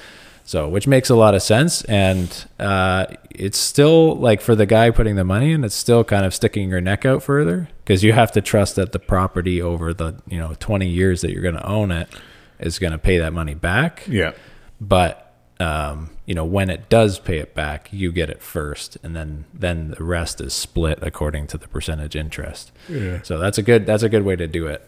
So, 0.47 0.69
which 0.69 0.87
makes 0.87 1.09
a 1.09 1.15
lot 1.15 1.35
of 1.35 1.41
sense, 1.41 1.83
and 1.83 2.45
uh, 2.57 3.07
it's 3.29 3.57
still 3.57 4.15
like 4.15 4.39
for 4.39 4.55
the 4.55 4.65
guy 4.65 4.91
putting 4.91 5.17
the 5.17 5.25
money 5.25 5.51
in, 5.51 5.65
it's 5.65 5.75
still 5.75 6.05
kind 6.05 6.25
of 6.25 6.33
sticking 6.33 6.69
your 6.69 6.79
neck 6.79 7.05
out 7.05 7.21
further 7.21 7.67
because 7.83 8.01
you 8.01 8.13
have 8.13 8.31
to 8.31 8.39
trust 8.39 8.77
that 8.77 8.93
the 8.93 8.99
property 8.99 9.61
over 9.61 9.93
the 9.93 10.21
you 10.25 10.37
know 10.37 10.55
20 10.57 10.87
years 10.87 11.19
that 11.19 11.31
you're 11.31 11.41
going 11.41 11.55
to 11.55 11.67
own 11.67 11.91
it 11.91 12.07
is 12.59 12.79
going 12.79 12.93
to 12.93 12.97
pay 12.97 13.17
that 13.17 13.33
money 13.33 13.55
back. 13.55 14.07
Yeah. 14.07 14.31
But 14.79 15.33
um, 15.59 16.11
you 16.25 16.33
know 16.33 16.45
when 16.45 16.69
it 16.69 16.87
does 16.87 17.19
pay 17.19 17.39
it 17.39 17.53
back, 17.53 17.89
you 17.91 18.13
get 18.13 18.29
it 18.29 18.41
first, 18.41 18.97
and 19.03 19.13
then 19.13 19.43
then 19.53 19.95
the 19.97 20.03
rest 20.05 20.39
is 20.39 20.53
split 20.53 20.99
according 21.01 21.47
to 21.47 21.57
the 21.57 21.67
percentage 21.67 22.15
interest. 22.15 22.71
Yeah. 22.87 23.21
So 23.23 23.37
that's 23.37 23.57
a 23.57 23.61
good 23.61 23.85
that's 23.85 24.03
a 24.03 24.07
good 24.07 24.23
way 24.23 24.37
to 24.37 24.47
do 24.47 24.67
it. 24.67 24.87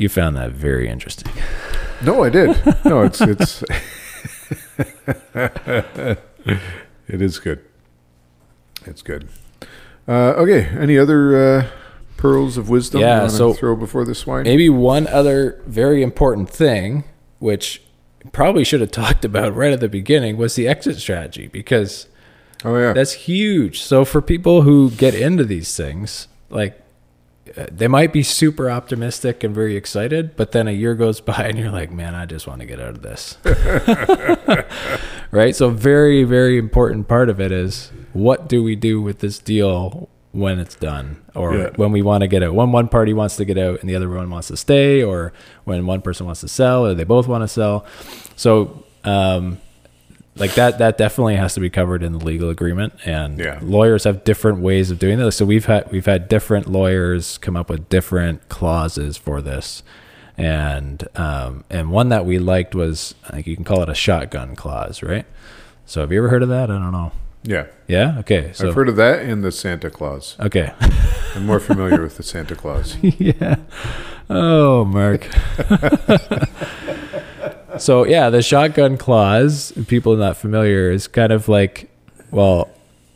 You 0.00 0.08
found 0.08 0.36
that 0.36 0.52
very 0.52 0.88
interesting. 0.88 1.32
No, 2.02 2.24
I 2.24 2.30
did. 2.30 2.48
No, 2.84 3.02
it's 3.02 3.20
it's 3.20 3.62
it 5.34 6.18
is 7.08 7.38
good. 7.38 7.60
It's 8.86 9.02
good. 9.02 9.28
Uh, 10.08 10.32
okay. 10.38 10.64
Any 10.78 10.98
other 10.98 11.36
uh, 11.58 11.66
pearls 12.16 12.56
of 12.56 12.68
wisdom? 12.68 13.00
Yeah, 13.02 13.26
so- 13.28 13.52
throw 13.52 13.76
before 13.76 14.04
the 14.04 14.14
swine. 14.14 14.44
Maybe 14.44 14.68
one 14.68 15.06
other 15.06 15.62
very 15.66 16.02
important 16.02 16.48
thing, 16.50 17.04
which 17.38 17.82
probably 18.32 18.64
should 18.64 18.80
have 18.80 18.90
talked 18.90 19.24
about 19.24 19.54
right 19.54 19.72
at 19.72 19.80
the 19.80 19.88
beginning, 19.88 20.36
was 20.36 20.54
the 20.54 20.66
exit 20.66 20.96
strategy 20.96 21.46
because 21.48 22.06
Oh 22.64 22.76
yeah. 22.78 22.92
that's 22.92 23.12
huge. 23.12 23.82
So 23.82 24.04
for 24.04 24.20
people 24.22 24.62
who 24.62 24.90
get 24.90 25.14
into 25.14 25.44
these 25.44 25.76
things, 25.76 26.28
like 26.48 26.79
they 27.56 27.88
might 27.88 28.12
be 28.12 28.22
super 28.22 28.70
optimistic 28.70 29.42
and 29.42 29.54
very 29.54 29.76
excited, 29.76 30.36
but 30.36 30.52
then 30.52 30.68
a 30.68 30.72
year 30.72 30.94
goes 30.94 31.20
by 31.30 31.46
and 31.48 31.58
you're 31.58 31.70
like, 31.70 31.90
man, 31.90 32.14
I 32.14 32.26
just 32.26 32.46
want 32.46 32.60
to 32.60 32.66
get 32.66 32.80
out 32.80 32.90
of 32.90 33.02
this. 33.02 33.36
right? 35.30 35.54
So 35.54 35.70
very 35.70 36.24
very 36.24 36.58
important 36.58 37.08
part 37.08 37.28
of 37.28 37.40
it 37.40 37.52
is 37.52 37.90
what 38.12 38.48
do 38.48 38.62
we 38.62 38.76
do 38.76 39.00
with 39.00 39.18
this 39.20 39.38
deal 39.38 40.08
when 40.32 40.58
it's 40.60 40.76
done 40.76 41.20
or 41.34 41.56
Yeah. 41.56 41.70
when 41.76 41.90
we 41.92 42.02
want 42.02 42.22
to 42.22 42.28
get 42.28 42.42
out. 42.42 42.54
When 42.54 42.70
one 42.72 42.88
party 42.88 43.12
wants 43.12 43.36
to 43.36 43.44
get 43.44 43.58
out 43.58 43.80
and 43.80 43.88
the 43.90 43.96
other 43.96 44.08
one 44.08 44.30
wants 44.30 44.48
to 44.48 44.56
stay 44.56 45.02
or 45.02 45.32
when 45.64 45.86
one 45.86 46.02
person 46.02 46.26
wants 46.26 46.40
to 46.42 46.48
sell 46.48 46.86
or 46.86 46.94
they 46.94 47.04
both 47.04 47.26
want 47.26 47.42
to 47.42 47.48
sell. 47.48 47.84
So 48.36 48.84
um 49.04 49.58
like 50.36 50.54
that 50.54 50.78
that 50.78 50.96
definitely 50.96 51.36
has 51.36 51.54
to 51.54 51.60
be 51.60 51.68
covered 51.68 52.02
in 52.02 52.12
the 52.12 52.24
legal 52.24 52.48
agreement 52.50 52.92
and 53.04 53.38
Yeah. 53.38 53.58
lawyers 53.62 54.04
have 54.04 54.22
different 54.24 54.58
ways 54.60 54.90
of 54.90 54.98
doing 54.98 55.18
this 55.18 55.36
so 55.36 55.44
we've 55.44 55.66
had 55.66 55.90
we've 55.90 56.06
had 56.06 56.28
different 56.28 56.66
lawyers 56.68 57.36
come 57.38 57.56
up 57.56 57.68
with 57.68 57.88
different 57.88 58.48
clauses 58.48 59.16
for 59.16 59.42
this 59.42 59.82
and 60.38 61.06
um, 61.16 61.64
and 61.68 61.90
one 61.90 62.08
that 62.10 62.24
we 62.24 62.38
liked 62.38 62.74
was 62.74 63.14
I 63.28 63.32
think 63.32 63.46
you 63.46 63.56
can 63.56 63.64
call 63.64 63.82
it 63.82 63.88
a 63.88 63.94
shotgun 63.94 64.54
clause 64.56 65.02
right 65.02 65.26
so 65.84 66.00
have 66.00 66.12
you 66.12 66.18
ever 66.18 66.28
heard 66.28 66.42
of 66.44 66.48
that 66.50 66.70
i 66.70 66.78
don't 66.78 66.92
know 66.92 67.10
yeah. 67.42 67.66
yeah 67.88 68.18
okay 68.20 68.52
so 68.54 68.68
I've 68.68 68.74
heard 68.74 68.88
of 68.88 68.96
that 68.96 69.20
and 69.20 69.42
the 69.42 69.50
Santa 69.50 69.90
Claus. 69.90 70.36
okay 70.38 70.72
I'm 71.34 71.46
more 71.46 71.60
familiar 71.60 72.02
with 72.02 72.16
the 72.16 72.22
Santa 72.24 72.56
Claus. 72.56 72.96
yeah. 73.02 73.54
Oh, 74.28 74.84
Mark. 74.84 75.28
so 77.80 78.04
yeah, 78.06 78.30
the 78.30 78.42
shotgun 78.42 78.96
clause. 78.96 79.72
People 79.88 80.16
not 80.16 80.36
familiar 80.36 80.90
is 80.90 81.08
kind 81.08 81.32
of 81.32 81.48
like, 81.48 81.90
well, 82.30 82.70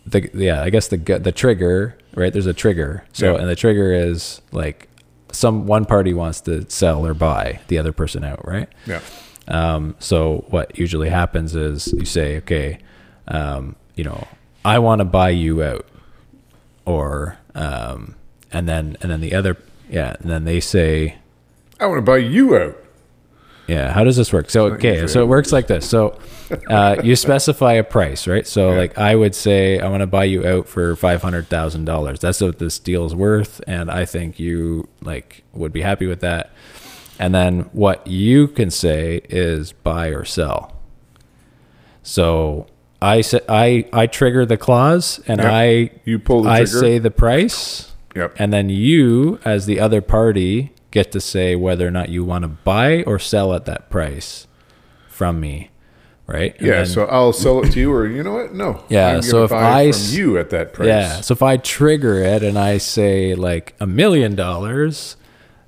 the 0.07 0.29
yeah, 0.35 0.63
I 0.63 0.71
guess 0.71 0.89
the 0.89 0.97
the 0.97 1.33
trigger, 1.33 1.97
right? 2.15 2.33
There's 2.33 2.47
a 2.47 2.53
trigger. 2.53 3.05
So 3.13 3.35
Yeah. 3.35 3.41
and 3.41 3.49
the 3.49 3.57
trigger 3.57 3.93
is 3.93 4.41
like 4.53 4.89
some 5.33 5.67
one 5.67 5.85
party 5.85 6.15
wants 6.15 6.41
to 6.43 6.69
sell 6.71 7.07
or 7.07 7.15
buy 7.15 7.61
the 7.69 7.79
other 7.79 7.93
person 7.93 8.25
out, 8.25 8.47
right? 8.47 8.69
Yeah. 8.87 9.01
Um, 9.49 9.95
so 9.99 10.45
what 10.49 10.79
usually 10.79 11.11
happens 11.11 11.55
is 11.55 11.93
you 11.99 12.07
say, 12.07 12.37
okay, 12.39 12.79
um, 13.29 13.77
you 13.95 14.05
know, 14.05 14.27
I 14.65 14.79
want 14.79 15.01
to 15.01 15.05
buy 15.05 15.31
you 15.31 15.63
out, 15.63 15.87
or 16.87 17.39
um, 17.55 18.15
and 18.53 18.69
then 18.69 18.97
and 19.03 19.11
then 19.11 19.21
the 19.21 19.35
other, 19.35 19.57
yeah, 19.91 20.17
and 20.21 20.31
then 20.31 20.45
they 20.45 20.61
say, 20.61 21.17
I 21.81 21.87
want 21.87 21.99
to 21.99 22.03
buy 22.03 22.19
you 22.19 22.57
out. 22.57 22.77
Yeah, 23.67 23.93
how 23.93 24.05
does 24.05 24.17
this 24.17 24.33
work? 24.33 24.51
So 24.51 24.67
okay, 24.75 25.07
so 25.07 25.23
it 25.23 25.27
works 25.27 25.53
like 25.53 25.67
this. 25.67 25.89
So 25.89 26.19
uh, 26.69 26.97
you 27.03 27.17
specify 27.29 27.75
a 27.75 27.85
price, 27.85 28.27
right? 28.27 28.47
So 28.47 28.71
Yeah. 28.73 28.79
like 28.79 28.99
I 28.99 29.15
would 29.15 29.35
say 29.35 29.79
I 29.81 29.89
want 29.89 30.03
to 30.03 30.07
buy 30.07 30.25
you 30.25 30.47
out 30.47 30.69
for 30.69 30.95
five 30.97 31.23
hundred 31.23 31.49
thousand 31.49 31.85
dollars. 31.87 32.21
That's 32.21 32.41
what 32.41 32.59
this 32.59 32.79
deal 32.79 33.07
is 33.07 33.15
worth, 33.15 33.61
and 33.67 33.91
I 33.91 34.05
think 34.05 34.39
you 34.39 34.89
like 35.01 35.45
would 35.53 35.73
be 35.73 35.81
happy 35.83 36.07
with 36.07 36.21
that. 36.21 36.51
And 37.19 37.35
then 37.35 37.61
what 37.73 38.07
you 38.07 38.49
can 38.49 38.71
say 38.71 39.21
is 39.31 39.73
buy 39.73 40.09
or 40.09 40.25
sell. 40.25 40.73
So 42.03 42.67
I 43.01 43.21
say 43.21 43.41
I 43.49 43.87
I 43.93 44.07
trigger 44.07 44.45
the 44.47 44.57
clause, 44.57 45.21
and 45.27 45.41
Yep. 45.41 45.51
I 45.53 45.91
You 46.05 46.19
pull 46.19 46.43
the 46.43 46.51
I 46.51 46.65
trigger. 46.65 46.79
say 46.81 46.99
the 46.99 47.11
price, 47.11 47.93
Yep. 48.15 48.35
and 48.39 48.53
then 48.53 48.69
you, 48.69 49.39
as 49.45 49.67
the 49.67 49.81
other 49.81 50.01
party, 50.01 50.73
get 50.95 51.11
to 51.13 51.21
say 51.21 51.57
whether 51.57 51.87
or 51.87 51.91
not 51.91 52.09
you 52.09 52.25
want 52.25 52.43
to 52.43 52.49
buy 52.49 53.03
or 53.03 53.19
sell 53.19 53.53
at 53.53 53.65
that 53.67 53.91
price 53.91 54.47
from 55.09 55.41
me, 55.41 55.71
right? 56.29 56.57
And 56.59 56.67
yeah. 56.67 56.73
then- 56.77 56.87
so 56.87 57.05
I'll 57.07 57.33
sell 57.33 57.63
it 57.65 57.73
to 57.73 57.81
you, 57.81 57.93
or 57.93 58.07
you 58.07 58.23
know 58.23 58.33
what? 58.35 58.55
No. 58.55 58.83
Yeah, 58.89 59.21
so 59.21 59.43
if 59.45 59.51
buy 59.51 59.81
I 59.83 59.93
from 59.93 60.01
you 60.17 60.39
at 60.39 60.51
that 60.51 60.73
price. 60.73 60.87
yeah. 60.87 61.21
So 61.21 61.33
if 61.33 61.43
I 61.43 61.57
trigger 61.57 62.15
it 62.23 62.43
and 62.45 62.57
I 62.57 62.79
say 62.79 63.35
like 63.35 63.75
a 63.81 63.87
million 63.87 64.37
dollars, 64.37 65.17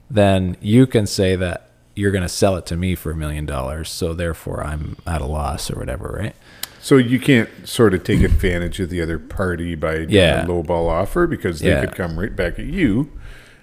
then 0.09 0.57
you 0.61 0.87
can 0.87 1.07
say 1.07 1.35
that 1.37 1.71
you're 1.97 2.13
going 2.13 2.23
to 2.23 2.29
sell 2.29 2.57
it 2.57 2.65
to 2.67 2.77
me 2.77 2.95
for 2.95 3.11
a 3.11 3.17
million 3.17 3.47
dollars. 3.47 3.91
So 3.91 4.15
therefore, 4.15 4.63
I'm 4.65 4.97
at 5.07 5.21
a 5.21 5.27
loss 5.27 5.71
or 5.71 5.79
whatever, 5.79 6.17
right? 6.23 6.37
So 6.81 6.99
you 6.99 7.19
can't 7.19 7.49
sort 7.67 7.95
of 7.95 8.05
take 8.05 8.23
advantage 8.23 8.79
of 8.79 8.91
the 8.91 9.03
other 9.03 9.19
party 9.19 9.75
by 9.75 10.07
Yeah. 10.09 10.45
a 10.45 10.47
low 10.47 10.63
ball 10.63 10.89
offer 10.89 11.27
because 11.27 11.59
they 11.59 11.71
Yeah. 11.71 11.81
could 11.81 11.97
come 11.97 12.17
right 12.17 12.37
back 12.37 12.61
at 12.61 12.67
you 12.67 13.11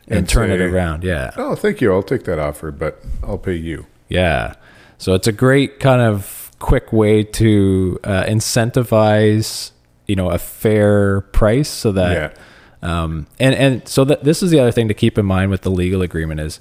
And, 0.07 0.27
turn 0.27 0.51
it 0.51 0.59
around. 0.61 1.03
Yeah. 1.03 1.31
Oh, 1.37 1.55
thank 1.55 1.79
you. 1.81 1.93
I'll 1.93 2.03
take 2.03 2.23
that 2.25 2.37
offer, 2.39 2.71
but 2.71 3.01
I'll 3.23 3.37
pay 3.37 3.55
you. 3.55 3.85
Yeah. 4.09 4.55
So 4.97 5.13
it's 5.13 5.27
a 5.27 5.31
great 5.31 5.79
kind 5.79 6.01
of 6.01 6.51
quick 6.59 6.91
way 6.93 7.23
to 7.23 7.99
uh, 8.03 8.23
incentivize, 8.25 9.71
you 10.07 10.15
know, 10.15 10.29
a 10.29 10.37
fair 10.37 11.21
price 11.21 11.69
so 11.69 11.91
that, 11.93 12.37
um, 12.81 13.27
and, 13.39 13.55
and 13.55 13.87
so 13.87 14.03
that 14.05 14.23
this 14.23 14.43
is 14.43 14.51
the 14.51 14.59
other 14.59 14.71
thing 14.71 14.87
to 14.87 14.93
keep 14.93 15.17
in 15.17 15.25
mind 15.25 15.51
with 15.51 15.61
the 15.61 15.71
legal 15.71 16.01
agreement 16.01 16.39
is 16.41 16.59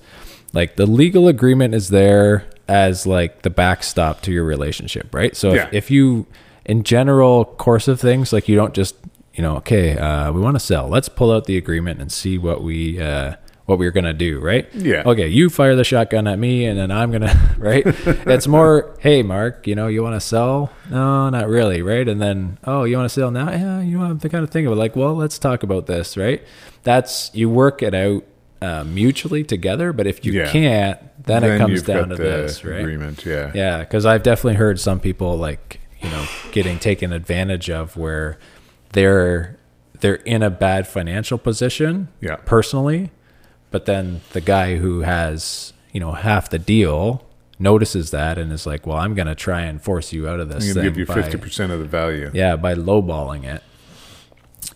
like 0.52 0.76
the 0.76 0.86
legal 0.86 1.28
agreement 1.28 1.74
is 1.74 1.88
there 1.88 2.44
as 2.68 3.06
like 3.06 3.42
the 3.42 3.50
backstop 3.50 4.20
to 4.22 4.32
your 4.32 4.44
relationship, 4.44 5.12
right? 5.14 5.36
So 5.36 5.52
Yeah. 5.52 5.66
if, 5.68 5.74
if 5.74 5.90
you, 5.90 6.26
in 6.64 6.84
general 6.84 7.44
course 7.44 7.88
of 7.88 8.00
things, 8.00 8.32
like 8.32 8.48
you 8.48 8.54
don't 8.56 8.74
just, 8.74 8.94
you 9.34 9.42
know, 9.42 9.56
okay, 9.56 9.96
uh, 9.96 10.30
we 10.32 10.40
want 10.40 10.56
to 10.56 10.60
sell. 10.60 10.88
Let's 10.88 11.08
pull 11.08 11.32
out 11.32 11.44
the 11.46 11.56
agreement 11.56 12.00
and 12.00 12.10
see 12.12 12.38
what 12.38 12.62
we, 12.62 13.00
uh, 13.00 13.36
what 13.66 13.78
we're 13.78 13.92
gonna 13.92 14.12
do, 14.12 14.40
right? 14.40 14.68
Yeah. 14.74 15.04
Okay, 15.06 15.28
you 15.28 15.48
fire 15.48 15.76
the 15.76 15.84
shotgun 15.84 16.26
at 16.26 16.38
me, 16.38 16.66
and 16.66 16.78
then 16.78 16.90
I'm 16.90 17.10
gonna, 17.12 17.54
right? 17.58 17.82
it's 17.86 18.46
more, 18.48 18.96
hey, 19.00 19.22
Mark, 19.22 19.66
you 19.66 19.74
know, 19.74 19.86
you 19.86 20.02
want 20.02 20.14
to 20.16 20.20
sell? 20.20 20.70
No, 20.90 21.30
not 21.30 21.48
really, 21.48 21.80
right? 21.80 22.06
And 22.06 22.20
then, 22.20 22.58
oh, 22.64 22.84
you 22.84 22.96
want 22.96 23.08
to 23.08 23.14
sell 23.14 23.30
now? 23.30 23.48
Yeah, 23.50 23.80
you 23.80 23.98
want 23.98 24.20
to 24.20 24.28
kind 24.28 24.42
of 24.44 24.50
think 24.50 24.66
of 24.66 24.72
it 24.72 24.76
like, 24.76 24.96
well, 24.96 25.14
let's 25.14 25.38
talk 25.38 25.62
about 25.62 25.86
this, 25.86 26.16
right? 26.16 26.42
That's 26.82 27.30
you 27.34 27.48
work 27.48 27.82
it 27.82 27.94
out 27.94 28.24
uh, 28.60 28.84
mutually 28.84 29.44
together, 29.44 29.92
but 29.92 30.06
if 30.08 30.24
you 30.24 30.32
Yeah. 30.32 30.50
can't, 30.50 30.98
then, 31.24 31.44
it 31.44 31.58
comes 31.58 31.82
down 31.82 32.08
to 32.08 32.16
the 32.16 32.22
this, 32.22 32.64
right? 32.64 32.80
Agreement. 32.80 33.24
Yeah. 33.24 33.52
Yeah, 33.54 33.78
because 33.80 34.04
I've 34.04 34.24
definitely 34.24 34.54
heard 34.56 34.80
some 34.80 34.98
people 35.00 35.36
like 35.38 35.78
you 36.02 36.10
know 36.10 36.26
getting 36.50 36.80
taken 36.80 37.12
advantage 37.12 37.70
of 37.70 37.96
where 37.96 38.38
they're 38.92 39.56
they're 40.00 40.14
in 40.16 40.42
a 40.42 40.50
bad 40.50 40.86
financial 40.88 41.38
position, 41.38 42.08
Yeah. 42.20 42.36
personally, 42.44 43.10
but 43.70 43.86
then 43.86 44.20
the 44.32 44.40
guy 44.40 44.76
who 44.76 45.00
has 45.00 45.72
you 45.92 46.00
know 46.00 46.12
half 46.12 46.50
the 46.50 46.58
deal 46.58 47.24
notices 47.58 48.10
that 48.10 48.38
and 48.38 48.50
is 48.52 48.66
like, 48.66 48.86
well, 48.86 48.96
I'm 48.98 49.14
gonna 49.14 49.34
try 49.36 49.62
and 49.62 49.80
force 49.80 50.12
you 50.12 50.26
out 50.28 50.40
of 50.40 50.48
this 50.48 50.64
I'm 50.68 50.74
thing 50.74 50.74
going 50.74 50.84
to 50.84 50.90
give 50.90 50.98
you 50.98 51.06
by- 51.06 51.14
fifty 51.22 51.38
percent 51.38 51.70
of 51.72 51.78
the 51.80 51.86
value. 51.86 52.30
yeah, 52.34 52.56
by 52.56 52.74
lowballing 52.74 53.44
it. 53.44 53.62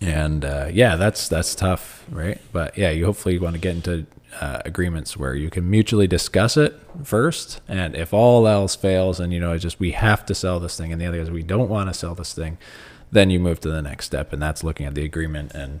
And 0.01 0.45
uh, 0.45 0.69
yeah, 0.71 0.95
that's 0.95 1.27
that's 1.27 1.55
tough, 1.55 2.05
right? 2.09 2.39
But 2.53 2.77
yeah, 2.77 2.91
you 2.91 3.05
hopefully 3.05 3.39
want 3.39 3.55
to 3.55 3.59
get 3.59 3.75
into 3.75 4.05
uh, 4.39 4.61
agreements 4.65 5.17
where 5.17 5.33
you 5.33 5.49
can 5.49 5.69
mutually 5.69 6.07
discuss 6.07 6.55
it 6.57 6.79
first, 7.03 7.61
and 7.67 7.95
if 7.95 8.13
all 8.13 8.47
else 8.47 8.75
fails, 8.75 9.19
and 9.19 9.33
you 9.33 9.39
know, 9.39 9.53
it's 9.53 9.63
just 9.63 9.79
we 9.79 9.91
have 9.91 10.25
to 10.27 10.35
sell 10.35 10.59
this 10.59 10.77
thing, 10.77 10.91
and 10.91 11.01
the 11.01 11.05
other 11.07 11.19
is 11.19 11.31
we 11.31 11.41
don't 11.41 11.69
want 11.69 11.89
to 11.89 11.93
sell 11.95 12.13
this 12.13 12.33
thing, 12.33 12.57
then 13.11 13.29
you 13.29 13.39
move 13.39 13.59
to 13.61 13.69
the 13.69 13.81
next 13.81 14.05
step, 14.05 14.33
and 14.33 14.41
that's 14.41 14.63
looking 14.63 14.85
at 14.85 14.95
the 14.95 15.03
agreement. 15.05 15.53
And 15.53 15.79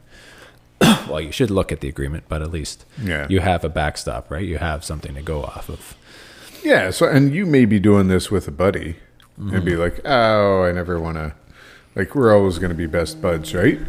well, 1.09 1.19
you 1.21 1.31
should 1.31 1.49
look 1.51 1.71
at 1.71 1.81
the 1.81 1.89
agreement, 1.89 2.25
but 2.29 2.41
at 2.41 2.51
least 2.51 2.85
Yeah. 3.01 3.27
you 3.29 3.39
have 3.39 3.63
a 3.63 3.69
backstop, 3.69 4.29
right? 4.31 4.45
You 4.45 4.57
have 4.59 4.83
something 4.83 5.13
to 5.15 5.21
go 5.21 5.43
off 5.43 5.69
of. 5.69 5.95
Yeah. 6.63 6.89
So, 6.91 7.07
and 7.07 7.33
you 7.33 7.45
may 7.45 7.65
be 7.65 7.79
doing 7.79 8.07
this 8.07 8.29
with 8.31 8.47
a 8.47 8.51
buddy 8.51 8.97
and 9.37 9.51
Mm-hmm. 9.51 9.65
be 9.65 9.75
like, 9.75 9.99
oh, 10.05 10.63
I 10.63 10.71
never 10.71 10.99
want 10.99 11.17
to, 11.17 11.33
like, 11.95 12.15
we're 12.15 12.35
always 12.35 12.57
going 12.59 12.69
to 12.71 12.75
be 12.75 12.87
best 12.87 13.21
buds, 13.21 13.53
right? 13.53 13.79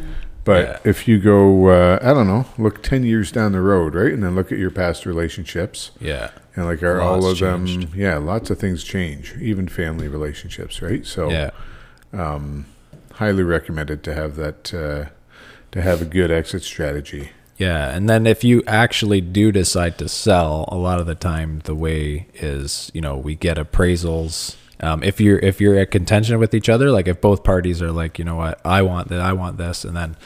But 0.45 0.65
Yeah. 0.67 0.79
if 0.91 1.07
you 1.09 1.19
go, 1.19 1.69
uh, 1.69 1.99
I 2.03 2.15
don't 2.15 2.27
know, 2.27 2.47
look 2.57 2.83
ten 2.83 3.03
years 3.05 3.31
down 3.31 3.53
the 3.53 3.61
road, 3.61 3.95
right, 3.95 4.13
and 4.13 4.23
then 4.23 4.35
look 4.35 4.51
at 4.51 4.59
your 4.59 4.71
past 4.71 5.05
relationships, 5.05 5.91
Yeah. 6.01 6.31
and 6.57 6.65
like 6.65 6.83
are 6.83 7.01
all 7.03 7.21
Lots 7.21 7.41
of 7.43 7.67
them, 7.67 7.91
yeah, 7.95 8.17
lots 8.17 8.49
of 8.51 8.59
things 8.59 8.83
change, 8.83 9.35
even 9.41 9.69
family 9.69 10.09
relationships, 10.09 10.81
right? 10.81 11.05
So, 11.05 11.31
Yeah. 11.31 11.51
Highly 13.19 13.43
recommended 13.43 14.03
to 14.05 14.15
have 14.15 14.37
that, 14.37 14.73
uh, 14.73 15.11
to 15.73 15.83
have 15.83 16.01
a 16.03 16.05
good 16.05 16.31
exit 16.31 16.63
strategy. 16.63 17.31
Yeah, 17.57 17.91
and 17.91 18.09
then 18.09 18.27
if 18.27 18.45
you 18.45 18.63
actually 18.67 19.21
do 19.21 19.51
decide 19.51 19.99
to 19.99 20.09
sell, 20.09 20.69
a 20.69 20.77
lot 20.77 21.01
of 21.01 21.07
the 21.07 21.17
time 21.17 21.61
the 21.65 21.75
way 21.75 22.29
is, 22.35 22.91
you 22.95 23.01
know, 23.01 23.17
we 23.17 23.35
get 23.35 23.57
appraisals. 23.57 24.57
Um, 24.81 25.03
if 25.03 25.21
you're 25.21 25.41
if 25.41 25.61
you're 25.61 25.77
at 25.77 25.91
contention 25.91 26.39
with 26.39 26.55
each 26.55 26.69
other, 26.69 26.93
like 26.93 27.09
if 27.09 27.21
both 27.21 27.43
parties 27.43 27.83
are 27.83 27.91
like, 27.91 28.17
you 28.17 28.25
know 28.25 28.37
what, 28.37 28.61
I 28.65 28.83
want 28.83 29.09
that, 29.09 29.21
I 29.21 29.33
want 29.33 29.59
this, 29.59 29.85
and 29.85 29.97
then 29.97 30.17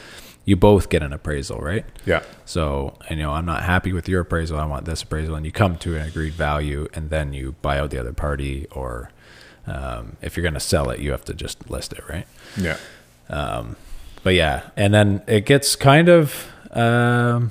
you 0.44 0.56
both 0.56 0.90
get 0.90 1.02
an 1.02 1.12
appraisal, 1.12 1.58
right? 1.60 1.86
Yeah, 2.04 2.22
So, 2.44 2.98
and, 3.08 3.18
you 3.18 3.24
know, 3.24 3.32
I'm 3.32 3.46
not 3.46 3.62
happy 3.62 3.92
with 3.92 4.08
your 4.08 4.22
appraisal. 4.22 4.58
I 4.58 4.66
want 4.66 4.84
this 4.84 5.02
appraisal, 5.02 5.36
and 5.36 5.46
you 5.46 5.52
come 5.52 5.76
to 5.78 5.96
an 5.96 6.02
agreed 6.02 6.32
value, 6.32 6.88
and 6.94 7.10
then 7.10 7.32
you 7.32 7.54
buy 7.62 7.78
out 7.78 7.90
the 7.90 7.98
other 8.00 8.12
party, 8.12 8.66
or 8.72 9.10
um, 9.66 10.16
if 10.22 10.36
you're 10.36 10.42
going 10.42 10.54
to 10.54 10.60
sell 10.60 10.90
it, 10.90 11.00
you 11.00 11.10
have 11.12 11.24
to 11.26 11.34
just 11.34 11.70
list 11.70 11.92
it, 11.92 12.02
right? 12.08 12.26
yeah, 12.56 12.76
Um, 13.30 13.76
but 14.22 14.34
yeah, 14.34 14.70
and 14.76 14.92
then 14.94 15.22
it 15.26 15.46
gets 15.46 15.76
kind 15.76 16.08
of 16.08 16.46
um, 16.72 17.50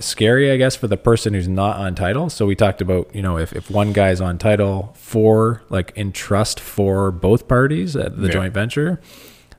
scary, 0.00 0.50
I 0.50 0.56
guess, 0.56 0.76
for 0.76 0.86
the 0.88 0.96
person 0.96 1.34
who's 1.34 1.48
not 1.48 1.76
on 1.76 1.94
title. 1.94 2.30
So 2.30 2.46
we 2.46 2.54
talked 2.56 2.80
about, 2.80 3.14
you 3.14 3.22
know, 3.22 3.38
if, 3.38 3.52
if 3.52 3.70
one 3.70 3.92
guy's 3.92 4.20
on 4.20 4.38
title 4.38 4.92
for 4.96 5.62
like 5.70 5.92
in 5.96 6.12
trust 6.12 6.58
for 6.60 7.10
both 7.10 7.46
parties 7.48 7.94
at 7.96 8.16
the 8.16 8.26
Yeah. 8.26 8.32
joint 8.32 8.54
venture, 8.54 9.00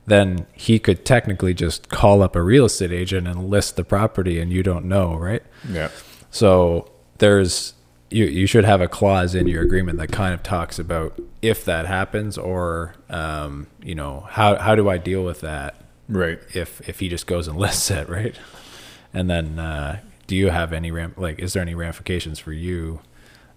then 0.06 0.46
he 0.52 0.78
could 0.78 1.04
technically 1.04 1.52
just 1.54 1.88
call 1.88 2.22
up 2.22 2.36
a 2.36 2.42
real 2.42 2.66
estate 2.66 2.92
agent 2.92 3.26
and 3.26 3.48
list 3.50 3.76
the 3.76 3.82
property, 3.84 4.38
and 4.40 4.52
you 4.52 4.62
don't 4.62 4.84
know, 4.84 5.14
right? 5.16 5.42
yeah, 5.68 5.88
So 6.30 6.90
there's 7.18 7.72
you 8.10 8.24
you 8.24 8.46
should 8.46 8.64
have 8.64 8.80
a 8.80 8.88
clause 8.88 9.34
in 9.34 9.46
your 9.46 9.62
agreement 9.62 9.98
that 9.98 10.12
kind 10.12 10.32
of 10.32 10.42
talks 10.42 10.78
about 10.78 11.18
if 11.42 11.64
that 11.64 11.86
happens 11.86 12.38
or 12.38 12.94
um, 13.10 13.66
you 13.82 13.94
know 13.94 14.26
how 14.30 14.56
how 14.56 14.74
do 14.74 14.88
I 14.88 14.98
deal 14.98 15.24
with 15.24 15.40
that 15.40 15.82
right. 16.08 16.38
if 16.54 16.86
if 16.88 17.00
he 17.00 17.08
just 17.08 17.26
goes 17.26 17.48
and 17.48 17.56
lists 17.58 17.90
it, 17.90 18.08
right? 18.08 18.36
And 19.12 19.30
then 19.30 19.58
uh, 19.58 20.00
do 20.26 20.36
you 20.36 20.50
have 20.50 20.72
any 20.72 20.90
ram- 20.90 21.14
like 21.16 21.38
is 21.38 21.52
there 21.52 21.62
any 21.62 21.74
ramifications 21.74 22.38
for 22.38 22.52
you 22.52 23.00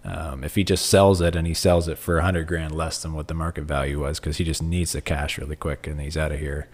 um, 0.04 0.42
if 0.42 0.54
he 0.54 0.64
just 0.64 0.86
sells 0.86 1.20
it 1.20 1.36
and 1.36 1.46
he 1.46 1.54
sells 1.54 1.86
it 1.86 1.98
for 1.98 2.18
a 2.18 2.22
hundred 2.22 2.46
grand 2.46 2.74
less 2.74 3.02
than 3.02 3.12
what 3.12 3.28
the 3.28 3.34
market 3.34 3.64
value 3.64 4.00
was 4.00 4.18
because 4.18 4.38
he 4.38 4.44
just 4.44 4.62
needs 4.62 4.92
the 4.92 5.00
cash 5.00 5.38
really 5.38 5.56
quick 5.56 5.86
and 5.86 6.00
he's 6.00 6.16
out 6.16 6.32
of 6.32 6.40
here. 6.40 6.68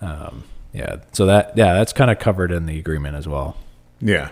Um, 0.00 0.44
yeah, 0.72 0.96
so 1.12 1.24
that 1.26 1.56
yeah 1.56 1.72
that's 1.72 1.92
kind 1.92 2.10
of 2.10 2.18
covered 2.18 2.52
in 2.52 2.66
the 2.66 2.78
agreement 2.78 3.16
as 3.16 3.26
well. 3.26 3.56
Yeah, 4.00 4.30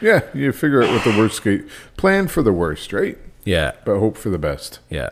yeah. 0.00 0.20
You 0.34 0.52
figure 0.52 0.82
out 0.82 0.90
what 0.90 1.04
the 1.04 1.16
worst 1.18 1.42
case, 1.42 1.62
plan 1.96 2.28
for 2.28 2.42
the 2.42 2.52
worst, 2.52 2.92
right? 2.92 3.18
Yeah, 3.44 3.72
But 3.84 3.98
hope 4.00 4.16
for 4.16 4.28
the 4.30 4.38
best. 4.38 4.80
yeah. 4.90 5.10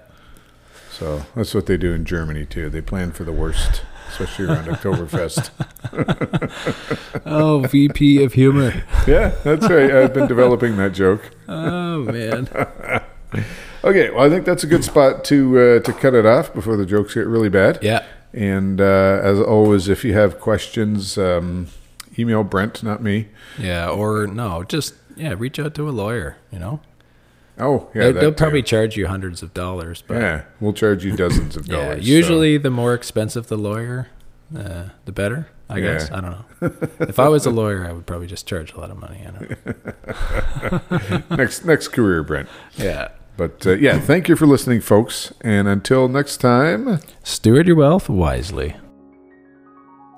So 0.90 1.24
that's 1.34 1.54
what 1.54 1.66
they 1.66 1.76
do 1.76 1.92
in 1.92 2.04
Germany 2.04 2.46
too. 2.46 2.70
They 2.70 2.80
plan 2.80 3.10
for 3.12 3.24
the 3.24 3.32
worst, 3.32 3.82
especially 4.08 4.46
around 4.46 4.66
Oktoberfest. 4.66 5.50
Oh, 7.26 7.60
VP 7.60 8.22
of 8.22 8.32
humor. 8.34 8.84
Yeah, 9.06 9.34
that's 9.44 9.68
right. 9.68 9.90
I've 9.90 10.12
been 10.14 10.26
developing 10.28 10.76
that 10.76 10.92
joke. 10.92 11.30
Oh 11.48 11.98
man. 12.04 12.48
Okay, 13.82 14.08
well, 14.10 14.24
I 14.24 14.30
think 14.30 14.46
that's 14.46 14.64
a 14.64 14.66
good 14.66 14.82
spot 14.84 15.24
to 15.24 15.58
uh, 15.58 15.80
to 15.80 15.92
cut 15.92 16.14
it 16.14 16.24
off 16.24 16.54
before 16.54 16.76
the 16.78 16.86
jokes 16.86 17.12
get 17.14 17.26
really 17.26 17.48
bad. 17.50 17.80
Yeah. 17.82 18.02
And 18.32 18.80
uh, 18.80 19.20
as 19.22 19.38
always, 19.40 19.88
if 19.88 20.04
you 20.04 20.14
have 20.14 20.40
questions, 20.40 21.18
um, 21.18 21.66
email 22.18 22.44
Brent, 22.44 22.82
not 22.82 23.02
me. 23.02 23.28
Yeah. 23.58 23.88
Or 23.88 24.26
no, 24.26 24.64
just 24.64 24.94
yeah, 25.16 25.34
reach 25.36 25.58
out 25.58 25.74
to 25.74 25.88
a 25.88 25.92
lawyer. 25.92 26.36
You 26.52 26.58
know, 26.58 26.80
Oh, 27.58 27.88
yeah, 27.94 28.04
they'll, 28.04 28.12
they'll 28.14 28.30
too. 28.32 28.36
probably 28.36 28.62
charge 28.62 28.96
you 28.96 29.06
hundreds 29.06 29.42
of 29.42 29.54
dollars. 29.54 30.02
But 30.06 30.20
Yeah, 30.20 30.42
we'll 30.60 30.72
charge 30.72 31.04
you 31.04 31.16
dozens 31.16 31.56
of 31.56 31.66
yeah, 31.68 31.76
dollars. 31.76 32.04
so- 32.04 32.10
usually 32.10 32.58
the 32.58 32.70
more 32.70 32.94
expensive 32.94 33.46
the 33.46 33.56
lawyer, 33.58 34.08
uh, 34.56 34.84
the 35.04 35.12
better. 35.12 35.48
I 35.70 35.78
Yeah. 35.78 35.92
guess 35.94 36.10
I 36.10 36.20
don't 36.20 36.30
know. 36.32 36.44
if 37.00 37.18
I 37.18 37.28
was 37.28 37.46
a 37.46 37.50
lawyer, 37.50 37.86
I 37.86 37.92
would 37.92 38.04
probably 38.06 38.26
just 38.26 38.46
charge 38.46 38.72
a 38.74 38.80
lot 38.80 38.90
of 38.90 38.98
money. 38.98 39.24
I 39.26 39.30
don't 39.30 39.50
know. 41.30 41.30
next 41.36 41.64
next 41.64 41.88
career, 41.88 42.22
Brent. 42.22 42.48
Yeah. 42.76 43.08
But 43.36 43.66
uh, 43.66 43.70
yeah, 43.72 43.98
thank 43.98 44.28
you 44.28 44.36
for 44.36 44.46
listening, 44.46 44.80
folks. 44.82 45.32
And 45.40 45.66
until 45.66 46.06
next 46.08 46.36
time. 46.36 47.00
Steward 47.22 47.66
your 47.66 47.76
wealth 47.76 48.08
wisely. 48.08 48.76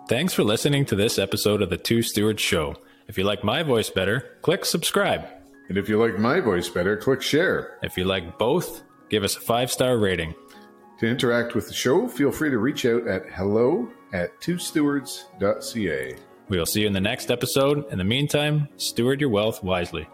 Thanks 0.09 0.33
for 0.33 0.45
listening 0.45 0.85
to 0.87 0.95
this 0.95 1.19
episode 1.19 1.63
of 1.63 1.69
the 1.69 1.77
Two 1.77 2.01
Stewards 2.01 2.41
Show. 2.41 2.77
If 3.09 3.19
you 3.19 3.25
like 3.25 3.43
my 3.43 3.65
voice 3.65 3.91
better, 3.91 4.37
click 4.41 4.65
subscribe. 4.65 5.27
And 5.69 5.77
if 5.77 5.89
you 5.89 5.99
like 5.99 6.17
my 6.17 6.39
voice 6.39 6.69
better, 6.69 6.97
click 6.97 7.21
share. 7.21 7.77
If 7.83 7.97
you 7.97 8.05
like 8.05 8.39
both, 8.39 8.85
give 9.09 9.25
us 9.25 9.37
a 9.37 9.41
five 9.41 9.69
star 9.69 9.99
rating. 9.99 10.33
To 11.01 11.09
interact 11.09 11.57
with 11.57 11.67
the 11.67 11.75
show, 11.75 12.07
feel 12.07 12.31
free 12.31 12.51
to 12.51 12.59
reach 12.59 12.87
out 12.87 13.09
at 13.09 13.29
hello 13.31 13.91
at 14.13 14.41
twostewards.ca. 14.41 16.17
We 16.49 16.57
will 16.57 16.67
see 16.67 16.83
you 16.83 16.87
in 16.87 16.93
the 16.93 17.01
next 17.01 17.33
episode. 17.33 17.91
In 17.91 17.99
the 17.99 18.05
meantime, 18.05 18.69
steward 18.77 19.21
your 19.21 19.31
wealth 19.31 19.65
wisely. 19.65 20.07